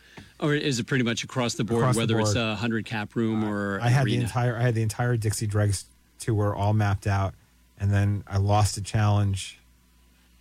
or 0.41 0.55
is 0.55 0.79
it 0.81 0.87
pretty 0.87 1.05
much 1.05 1.23
across 1.23 1.55
the 1.55 1.65
board, 1.65 1.83
Across 1.83 1.95
the 1.97 2.01
whether 2.01 2.21
it's 2.21 2.35
a 2.35 2.57
hundred 2.57 2.85
cap 2.85 3.15
room 3.15 3.45
or 3.45 3.81
I 3.81 3.89
had 3.89 4.07
arena? 4.07 4.19
the 4.19 4.23
entire 4.25 4.57
I 4.57 4.63
had 4.63 4.75
the 4.75 4.83
entire 4.83 5.17
Dixie 5.17 5.47
Dregs 5.47 5.85
tour 6.19 6.55
all 6.55 6.73
mapped 6.73 7.07
out, 7.07 7.35
and 7.79 7.93
then 7.93 8.25
I 8.27 8.39
lost 8.39 8.77
a 8.77 8.83
challenge. 8.83 9.59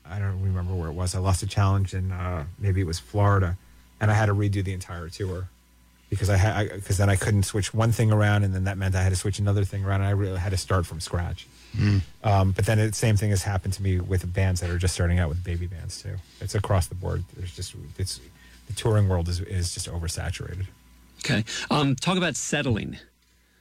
I 0.09 0.19
don't 0.19 0.41
remember 0.41 0.73
where 0.73 0.89
it 0.89 0.93
was. 0.93 1.13
I 1.15 1.19
lost 1.19 1.43
a 1.43 1.47
challenge 1.47 1.93
in 1.93 2.11
uh, 2.11 2.45
maybe 2.57 2.81
it 2.81 2.87
was 2.87 2.97
Florida, 2.99 3.57
and 3.99 4.09
I 4.09 4.13
had 4.15 4.27
to 4.27 4.33
redo 4.33 4.63
the 4.63 4.73
entire 4.73 5.09
tour 5.09 5.49
because 6.09 6.29
I 6.29 6.37
had 6.37 6.69
because 6.73 6.97
then 6.97 7.09
I 7.09 7.15
couldn't 7.15 7.43
switch 7.43 7.73
one 7.73 7.91
thing 7.91 8.11
around, 8.11 8.43
and 8.43 8.53
then 8.53 8.63
that 8.65 8.77
meant 8.77 8.95
I 8.95 9.03
had 9.03 9.09
to 9.09 9.15
switch 9.15 9.39
another 9.39 9.63
thing 9.65 9.83
around, 9.83 10.01
and 10.01 10.07
I 10.07 10.11
really 10.11 10.39
had 10.39 10.51
to 10.51 10.57
start 10.57 10.85
from 10.85 10.99
scratch. 10.99 11.47
Um, 12.23 12.51
but 12.53 12.65
then 12.65 12.77
the 12.79 12.93
same 12.93 13.17
thing 13.17 13.29
has 13.29 13.43
happened 13.43 13.73
to 13.75 13.83
me 13.83 13.99
with 13.99 14.33
bands 14.33 14.61
that 14.61 14.69
are 14.69 14.77
just 14.79 14.93
starting 14.95 15.19
out 15.19 15.29
with 15.29 15.43
baby 15.43 15.67
bands 15.67 16.01
too. 16.01 16.15
It's 16.41 16.55
across 16.55 16.87
the 16.87 16.95
board. 16.95 17.23
There's 17.35 17.55
just 17.55 17.75
it's 17.97 18.19
the 18.67 18.73
touring 18.73 19.07
world 19.09 19.27
is 19.29 19.41
is 19.41 19.73
just 19.73 19.89
oversaturated. 19.91 20.65
okay. 21.19 21.43
Um, 21.69 21.95
talk 21.95 22.17
about 22.17 22.35
settling. 22.35 22.97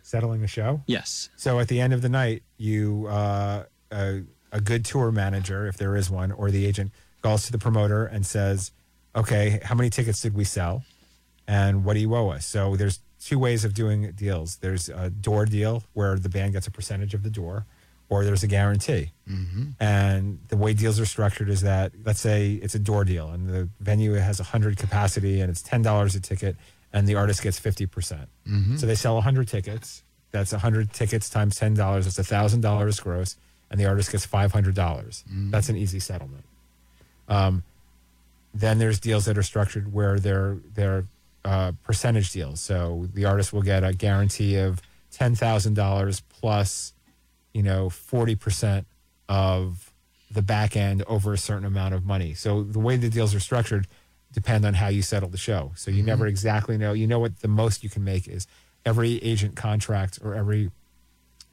Settling 0.03 0.41
the 0.41 0.47
show. 0.47 0.83
Yes. 0.87 1.31
So 1.37 1.59
at 1.59 1.69
the 1.69 1.81
end 1.81 1.93
of 1.93 2.01
the 2.01 2.09
night, 2.09 2.43
you 2.59 3.07
uh, 3.09 3.65
a, 3.91 4.23
a 4.53 4.61
good 4.61 4.85
tour 4.85 5.11
manager, 5.11 5.67
if 5.67 5.77
there 5.77 5.97
is 5.97 6.09
one, 6.09 6.31
or 6.33 6.51
the 6.51 6.65
agent 6.65 6.93
calls 7.23 7.45
to 7.47 7.53
the 7.53 7.59
promoter 7.59 8.07
and 8.07 8.25
says, 8.25 8.71
"Okay, 9.17 9.61
how 9.65 9.75
many 9.75 9.91
tickets 9.91 10.23
did 10.23 10.33
we 10.35 10.45
sell, 10.45 10.85
and 11.47 11.85
what 11.85 11.95
do 11.95 12.01
you 12.01 12.15
owe 12.15 12.31
us?" 12.31 12.47
So 12.47 12.77
there's 12.77 13.01
two 13.21 13.39
ways 13.39 13.65
of 13.65 13.75
doing 13.75 14.13
deals. 14.13 14.57
There's 14.57 14.89
a 14.89 15.11
door 15.11 15.47
deal 15.47 15.83
where 15.95 16.19
the 16.19 16.29
band 16.29 16.53
gets 16.53 16.67
a 16.67 16.71
percentage 16.71 17.15
of 17.15 17.23
the 17.23 17.31
door, 17.31 17.67
or 18.09 18.25
there's 18.25 18.43
a 18.43 18.47
guarantee. 18.47 19.11
Mm-hmm. 19.29 19.71
And 19.81 20.39
the 20.49 20.57
way 20.57 20.75
deals 20.75 21.01
are 21.01 21.07
structured 21.07 21.49
is 21.49 21.63
that 21.63 21.93
let's 22.05 22.21
say 22.21 22.53
it's 22.63 22.75
a 22.75 22.79
door 22.79 23.05
deal, 23.05 23.29
and 23.29 23.49
the 23.49 23.69
venue 23.81 24.15
has 24.15 24.39
100 24.39 24.77
capacity, 24.77 25.41
and 25.41 25.51
it's 25.51 25.63
ten 25.63 25.83
dollars 25.83 26.15
a 26.15 26.21
ticket, 26.21 26.57
and 26.93 27.07
the 27.07 27.15
artist 27.17 27.43
gets 27.43 27.59
50 27.59 27.87
percent. 27.87 28.29
Mm-hmm. 28.49 28.77
So 28.77 28.87
they 28.87 28.95
sell 28.95 29.15
100 29.15 29.49
tickets. 29.49 30.03
That's 30.31 30.53
100 30.53 30.93
tickets 30.93 31.31
times 31.31 31.57
ten 31.57 31.75
dollars. 31.75 32.05
That's 32.15 32.29
thousand 32.29 32.61
dollars 32.61 33.01
gross, 33.01 33.37
and 33.71 33.81
the 33.81 33.87
artist 33.87 34.13
gets 34.13 34.27
500 34.27 34.75
dollars. 34.75 35.25
Mm-hmm. 35.29 35.51
That's 35.51 35.69
an 35.69 35.77
easy 35.77 35.99
settlement. 35.99 36.45
Um, 37.29 37.65
then 38.55 38.79
there's 38.79 39.01
deals 39.01 39.25
that 39.25 39.37
are 39.37 39.43
structured 39.43 39.93
where 39.93 40.19
they're 40.19 40.59
they're 40.75 41.05
uh, 41.47 41.73
percentage 41.85 42.33
deals. 42.33 42.61
So 42.61 43.09
the 43.15 43.25
artist 43.25 43.53
will 43.53 43.63
get 43.63 43.85
a 43.85 43.93
guarantee 43.93 44.57
of 44.57 44.83
ten 45.11 45.35
thousand 45.35 45.75
dollars 45.75 46.21
plus, 46.21 46.93
you 47.55 47.63
know, 47.63 47.89
forty 47.89 48.35
percent 48.35 48.87
of 49.29 49.93
the 50.31 50.43
back 50.43 50.77
end 50.77 51.05
over 51.07 51.33
a 51.33 51.39
certain 51.39 51.65
amount 51.65 51.95
of 51.95 52.05
money. 52.05 52.35
So 52.35 52.63
the 52.63 52.81
way 52.81 52.97
the 52.97 53.09
deals 53.09 53.35
are 53.35 53.41
structured 53.41 53.87
depend 54.33 54.67
on 54.67 54.75
how 54.75 54.89
you 54.89 55.03
settle 55.03 55.29
the 55.29 55.39
show. 55.39 55.73
So 55.77 55.91
you 55.91 56.03
never 56.03 56.27
exactly 56.27 56.77
know. 56.77 56.93
You 56.93 57.07
know 57.07 57.21
what 57.21 57.41
the 57.41 57.49
most 57.49 57.85
you 57.85 57.89
can 57.89 58.05
make 58.05 58.29
is. 58.29 58.47
Every 58.85 59.23
agent 59.23 59.55
contract 59.57 60.19
or 60.23 60.35
every 60.35 60.71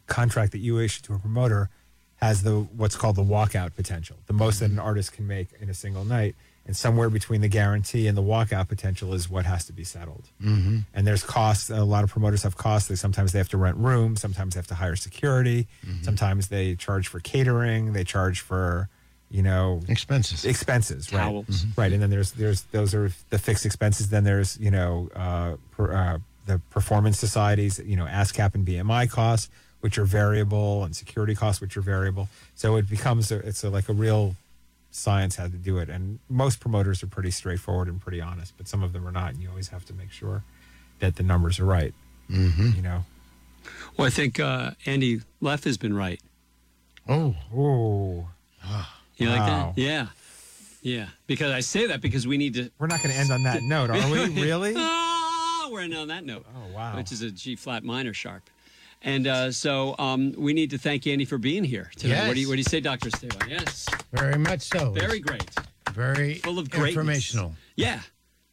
contract 0.07 0.51
that 0.51 0.57
you 0.59 0.79
issue 0.79 1.01
to 1.03 1.13
a 1.13 1.19
promoter 1.19 1.69
has 2.17 2.43
the 2.43 2.67
what's 2.75 2.95
called 2.95 3.15
the 3.15 3.23
walkout 3.23 3.75
potential, 3.75 4.17
the 4.27 4.33
most 4.33 4.59
that 4.59 4.71
an 4.71 4.79
artist 4.79 5.13
can 5.13 5.27
make 5.27 5.47
in 5.61 5.69
a 5.69 5.73
single 5.73 6.05
night, 6.05 6.35
and 6.65 6.77
somewhere 6.77 7.09
between 7.09 7.41
the 7.41 7.49
guarantee 7.49 8.07
and 8.07 8.17
the 8.17 8.21
walkout 8.23 8.69
potential 8.69 9.13
is 9.13 9.29
what 9.29 9.45
has 9.45 9.65
to 9.65 9.73
be 9.73 9.83
settled. 9.83 10.29
Mm-hmm. 10.41 10.79
And 10.93 11.05
there's 11.05 11.23
costs. 11.23 11.69
A 11.69 11.83
lot 11.83 12.03
of 12.05 12.09
promoters 12.09 12.43
have 12.43 12.55
costs. 12.55 12.87
They 12.87 12.95
sometimes 12.95 13.33
they 13.33 13.39
have 13.39 13.49
to 13.49 13.57
rent 13.57 13.77
rooms. 13.77 14.21
Sometimes 14.21 14.53
they 14.53 14.59
have 14.59 14.67
to 14.67 14.75
hire 14.75 14.95
security. 14.95 15.67
Sometimes 16.03 16.47
they 16.47 16.75
charge 16.75 17.07
for 17.09 17.19
catering. 17.19 17.91
They 17.93 18.05
charge 18.05 18.39
for, 18.39 18.87
you 19.29 19.43
know, 19.43 19.81
Expenses. 19.89 20.45
expenses, 20.45 21.11
right? 21.11 21.19
Towels. 21.19 21.65
Right, 21.75 21.91
and 21.91 22.01
then 22.01 22.09
there's 22.09 22.31
there's 22.31 22.61
those 22.71 22.93
are 22.95 23.11
the 23.29 23.37
fixed 23.39 23.65
expenses. 23.65 24.09
Then 24.09 24.23
there's 24.23 24.57
you 24.59 24.71
know 24.71 25.09
uh, 25.15 25.55
per, 25.71 25.93
uh, 25.93 26.17
the 26.45 26.59
performance 26.69 27.19
societies, 27.19 27.79
you 27.83 27.97
know 27.97 28.05
ASCAP 28.05 28.55
and 28.55 28.65
BMI 28.65 29.09
costs, 29.09 29.49
which 29.81 29.97
are 29.97 30.05
variable, 30.05 30.83
and 30.85 30.95
security 30.95 31.35
costs, 31.35 31.59
which 31.61 31.75
are 31.75 31.81
variable. 31.81 32.29
So 32.55 32.75
it 32.77 32.89
becomes 32.89 33.31
a, 33.31 33.39
it's 33.39 33.63
a, 33.65 33.69
like 33.69 33.89
a 33.89 33.93
real 33.93 34.35
science 34.95 35.35
had 35.35 35.51
to 35.51 35.57
do 35.57 35.77
it. 35.79 35.89
And 35.89 36.19
most 36.29 36.59
promoters 36.59 37.01
are 37.03 37.07
pretty 37.07 37.31
straightforward 37.31 37.87
and 37.87 37.99
pretty 37.99 38.21
honest, 38.21 38.53
but 38.57 38.67
some 38.67 38.83
of 38.83 38.93
them 38.93 39.07
are 39.07 39.11
not. 39.11 39.33
And 39.33 39.41
you 39.41 39.49
always 39.49 39.69
have 39.69 39.85
to 39.85 39.93
make 39.93 40.11
sure 40.11 40.43
that 40.99 41.15
the 41.15 41.23
numbers 41.23 41.59
are 41.59 41.65
right. 41.65 41.93
Mm-hmm. 42.29 42.71
You 42.75 42.81
know. 42.81 43.05
Well, 43.97 44.07
I 44.07 44.09
think 44.09 44.39
uh, 44.39 44.71
Andy 44.85 45.21
Leff 45.41 45.63
has 45.63 45.77
been 45.77 45.95
right. 45.95 46.19
oh, 47.09 47.35
Oh, 47.55 48.27
You 49.17 49.29
like 49.29 49.39
Wow. 49.39 49.73
that? 49.75 49.81
Yeah. 49.81 50.07
Yeah. 50.81 51.07
Because 51.27 51.51
I 51.51 51.61
say 51.61 51.87
that 51.87 52.01
because 52.01 52.27
we 52.27 52.37
need 52.37 52.53
to. 52.55 52.69
we're 52.77 52.87
not 52.87 53.01
going 53.01 53.13
to 53.13 53.19
end 53.19 53.31
on 53.31 53.43
that 53.43 53.61
note, 53.69 53.89
are 53.89 54.11
we? 54.11 54.41
Really? 54.41 54.73
Ah, 54.75 55.67
we're 55.71 55.81
ending 55.81 55.99
on 55.99 56.09
that 56.09 56.25
note. 56.25 56.45
Oh, 56.55 56.73
wow. 56.75 56.95
Which 56.95 57.11
is 57.11 57.21
a 57.21 57.31
G 57.31 57.55
flat 57.55 57.83
minor 57.83 58.13
sharp. 58.13 58.49
And 59.03 59.27
uh, 59.27 59.51
so 59.51 59.95
um, 59.99 60.33
we 60.37 60.53
need 60.53 60.69
to 60.71 60.77
thank 60.77 61.05
Andy 61.07 61.25
for 61.25 61.37
being 61.37 61.63
here 61.63 61.91
today. 61.97 62.25
What 62.27 62.35
do 62.35 62.39
you 62.39 62.47
What 62.47 62.53
do 62.55 62.59
you 62.59 62.63
say, 62.63 62.79
Doctor 62.79 63.09
Esteban? 63.09 63.49
Yes, 63.49 63.87
very 64.13 64.37
much 64.37 64.61
so. 64.61 64.91
very 64.91 65.19
great. 65.19 65.49
very 65.91 66.35
full 66.35 66.57
of 66.57 66.69
greatness. 66.69 66.89
informational. 66.91 67.53
Yeah. 67.75 67.99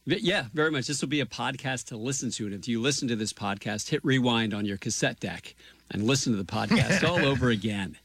Yeah, 0.05 0.45
very 0.53 0.71
much. 0.71 0.87
This 0.87 0.99
will 1.01 1.09
be 1.09 1.21
a 1.21 1.25
podcast 1.25 1.85
to 1.85 1.97
listen 1.97 2.31
to. 2.31 2.45
And 2.47 2.55
if 2.55 2.67
you 2.67 2.81
listen 2.81 3.07
to 3.07 3.15
this 3.15 3.31
podcast, 3.31 3.89
hit 3.89 4.03
rewind 4.03 4.53
on 4.53 4.65
your 4.65 4.77
cassette 4.77 5.19
deck 5.19 5.55
and 5.91 6.03
listen 6.03 6.33
to 6.33 6.37
the 6.37 6.51
podcast 6.51 7.07
all 7.07 7.23
over 7.23 7.49
again. 7.59 7.97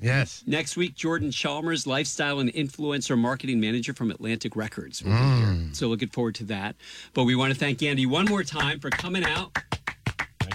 Yes. 0.00 0.42
Next 0.48 0.76
week, 0.76 0.96
Jordan 0.96 1.30
Chalmers, 1.30 1.86
lifestyle 1.86 2.40
and 2.40 2.52
influencer 2.52 3.16
marketing 3.16 3.60
manager 3.60 3.94
from 3.94 4.10
Atlantic 4.10 4.56
Records, 4.56 5.02
will 5.02 5.12
be 5.12 5.16
here. 5.16 5.68
So 5.74 5.86
looking 5.86 6.08
forward 6.08 6.34
to 6.36 6.44
that. 6.44 6.74
But 7.14 7.22
we 7.22 7.36
want 7.36 7.52
to 7.52 7.58
thank 7.58 7.80
Andy 7.84 8.04
one 8.04 8.24
more 8.26 8.42
time 8.42 8.80
for 8.80 8.90
coming 8.90 9.22
out. 9.24 9.56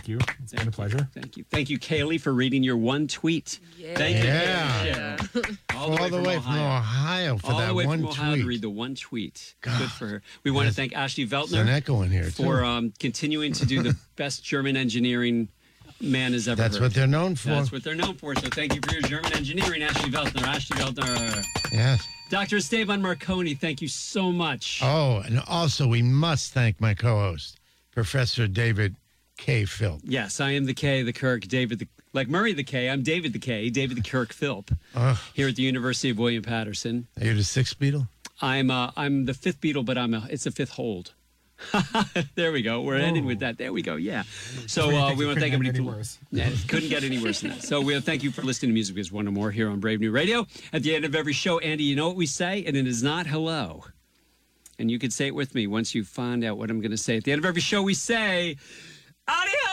Thank 0.08 0.22
you. 0.22 0.36
It's 0.44 0.54
been 0.54 0.68
a 0.70 0.72
pleasure. 0.72 1.10
Thank 1.14 1.36
you. 1.36 1.44
Thank 1.52 1.70
you, 1.70 1.78
Kaylee, 1.78 2.20
for 2.22 2.34
reading 2.34 2.64
your 2.64 2.78
one 2.78 3.08
tweet. 3.08 3.60
Thank 3.96 4.18
you. 4.18 4.24
Yeah. 4.24 5.18
Kaylee. 5.18 5.58
All 5.76 5.92
All 6.02 6.10
the 6.10 6.22
way 6.22 6.36
from 6.40 6.54
Ohio 6.56 7.38
for 7.38 7.52
All 7.52 7.58
that 7.60 7.76
way 7.76 7.86
one 7.86 8.00
from 8.00 8.08
Ohio 8.08 8.32
tweet. 8.32 8.42
to 8.44 8.48
read 8.48 8.62
the 8.62 8.70
one 8.70 8.96
tweet. 8.96 9.56
Good 9.62 9.74
for 9.92 10.08
her. 10.08 10.22
We 10.44 10.52
want 10.52 10.70
to 10.70 10.74
thank 10.74 10.94
Ashley 10.96 11.26
There's 11.26 11.52
an 11.52 11.68
Veltner 11.68 11.70
echo 11.70 12.02
in 12.04 12.12
here 12.12 12.24
too. 12.30 12.44
for 12.44 12.64
um, 12.64 12.94
continuing 13.00 13.52
to 13.54 13.66
do 13.66 13.84
the 13.84 13.98
best 14.16 14.46
German 14.46 14.78
engineering 14.78 15.50
man 16.00 16.32
has 16.32 16.48
ever 16.48 16.62
That's 16.62 16.78
heard. 16.78 16.84
what 16.84 16.94
they're 16.94 17.06
known 17.08 17.36
for. 17.36 17.50
That's 17.50 17.72
what 17.74 17.84
they're 17.84 17.96
known 17.96 18.16
for. 18.16 18.34
So 18.36 18.48
thank 18.50 18.74
you 18.76 18.82
for 18.88 18.94
your 18.94 19.02
German 19.02 19.34
engineering, 19.34 19.84
Ashley 19.84 20.10
Veltner. 20.10 20.44
Ashley 20.44 20.78
Veltner. 20.78 21.44
yes. 21.74 22.08
Dr. 22.30 22.58
Esteban 22.58 23.02
Marcone, 23.02 23.58
thank 23.60 23.82
you 23.82 23.88
so 23.90 24.32
much. 24.32 24.80
Oh, 24.84 25.22
and 25.26 25.42
also 25.48 25.86
we 25.88 26.02
must 26.02 26.54
thank 26.54 26.80
my 26.80 26.94
co-host, 26.94 27.60
Professor 27.92 28.48
David 28.48 28.96
K. 29.38 29.66
Philp. 29.66 30.02
Yes, 30.04 30.40
I 30.40 30.52
am 30.52 30.66
the 30.66 30.74
K, 30.74 31.04
the 31.04 31.14
Kirk, 31.14 31.42
David, 31.48 31.80
the 31.80 31.88
Like 32.14 32.28
Murray 32.28 32.54
the 32.54 32.64
K, 32.64 32.90
I'm 32.90 33.04
David 33.04 33.34
the 33.34 33.40
K, 33.40 33.70
David 33.70 33.98
the 33.98 34.02
Kirk 34.10 34.34
Philp, 34.34 34.72
Ugh. 34.96 35.18
here 35.34 35.48
at 35.48 35.56
the 35.56 35.64
University 35.64 36.10
of 36.10 36.18
William 36.18 36.44
Paterson. 36.44 37.08
You're 37.20 37.36
the 37.36 37.44
sixth 37.44 37.80
Beatle? 37.80 38.08
I'm 38.42 38.70
uh, 38.72 38.92
I'm 38.98 39.26
the 39.26 39.34
fifth 39.34 39.62
Beatle, 39.62 39.86
but 39.86 39.98
I'm 39.98 40.14
a, 40.14 40.28
it's 40.30 40.46
a 40.46 40.52
fifth 40.52 40.72
hold. 40.72 41.14
there 42.36 42.52
we 42.52 42.62
go. 42.62 42.82
We're 42.82 42.98
ending 42.98 43.26
with 43.26 43.40
that. 43.40 43.58
There 43.58 43.74
we 43.74 43.82
go. 43.82 43.96
Yeah. 43.96 44.24
So 44.68 44.96
uh, 44.96 45.16
we 45.16 45.26
want 45.26 45.38
to 45.38 45.42
thank 45.42 45.54
Couldn't 45.54 45.66
everybody. 45.68 45.72
get 45.72 45.76
any 45.76 45.86
for- 45.90 45.96
worse. 45.98 46.18
Yeah, 46.32 46.50
couldn't 46.68 46.90
get 46.90 47.04
any 47.04 47.20
worse 47.20 47.42
than 47.42 47.50
that. 47.52 47.64
So 47.64 47.80
we 47.82 47.94
want 47.94 48.06
to 48.06 48.12
thank 48.12 48.22
you 48.22 48.30
for 48.32 48.44
listening 48.44 48.70
to 48.70 48.74
Music 48.74 48.96
Biz 48.96 49.12
One 49.12 49.28
or 49.28 49.32
More 49.32 49.50
here 49.50 49.68
on 49.70 49.80
Brave 49.80 50.00
New 50.00 50.12
Radio. 50.12 50.46
At 50.72 50.84
the 50.84 50.94
end 50.96 51.04
of 51.04 51.16
every 51.16 51.34
show, 51.34 51.58
Andy, 51.60 51.84
you 51.84 51.96
know 51.96 52.08
what 52.08 52.16
we 52.16 52.28
say, 52.28 52.64
and 52.66 52.78
it 52.78 52.86
is 52.86 53.02
not 53.02 53.26
hello. 53.26 53.86
And 54.78 54.92
you 54.92 55.00
can 55.00 55.10
say 55.10 55.26
it 55.26 55.34
with 55.34 55.56
me 55.56 55.66
once 55.66 55.96
you 55.96 56.04
find 56.04 56.44
out 56.44 56.60
what 56.60 56.70
I'm 56.70 56.80
going 56.80 56.92
to 56.92 56.98
say. 56.98 57.18
At 57.18 57.24
the 57.24 57.32
end 57.32 57.40
of 57.40 57.46
every 57.46 57.62
show, 57.62 57.82
we 57.82 57.96
say, 57.96 58.58
Adios! 59.28 59.67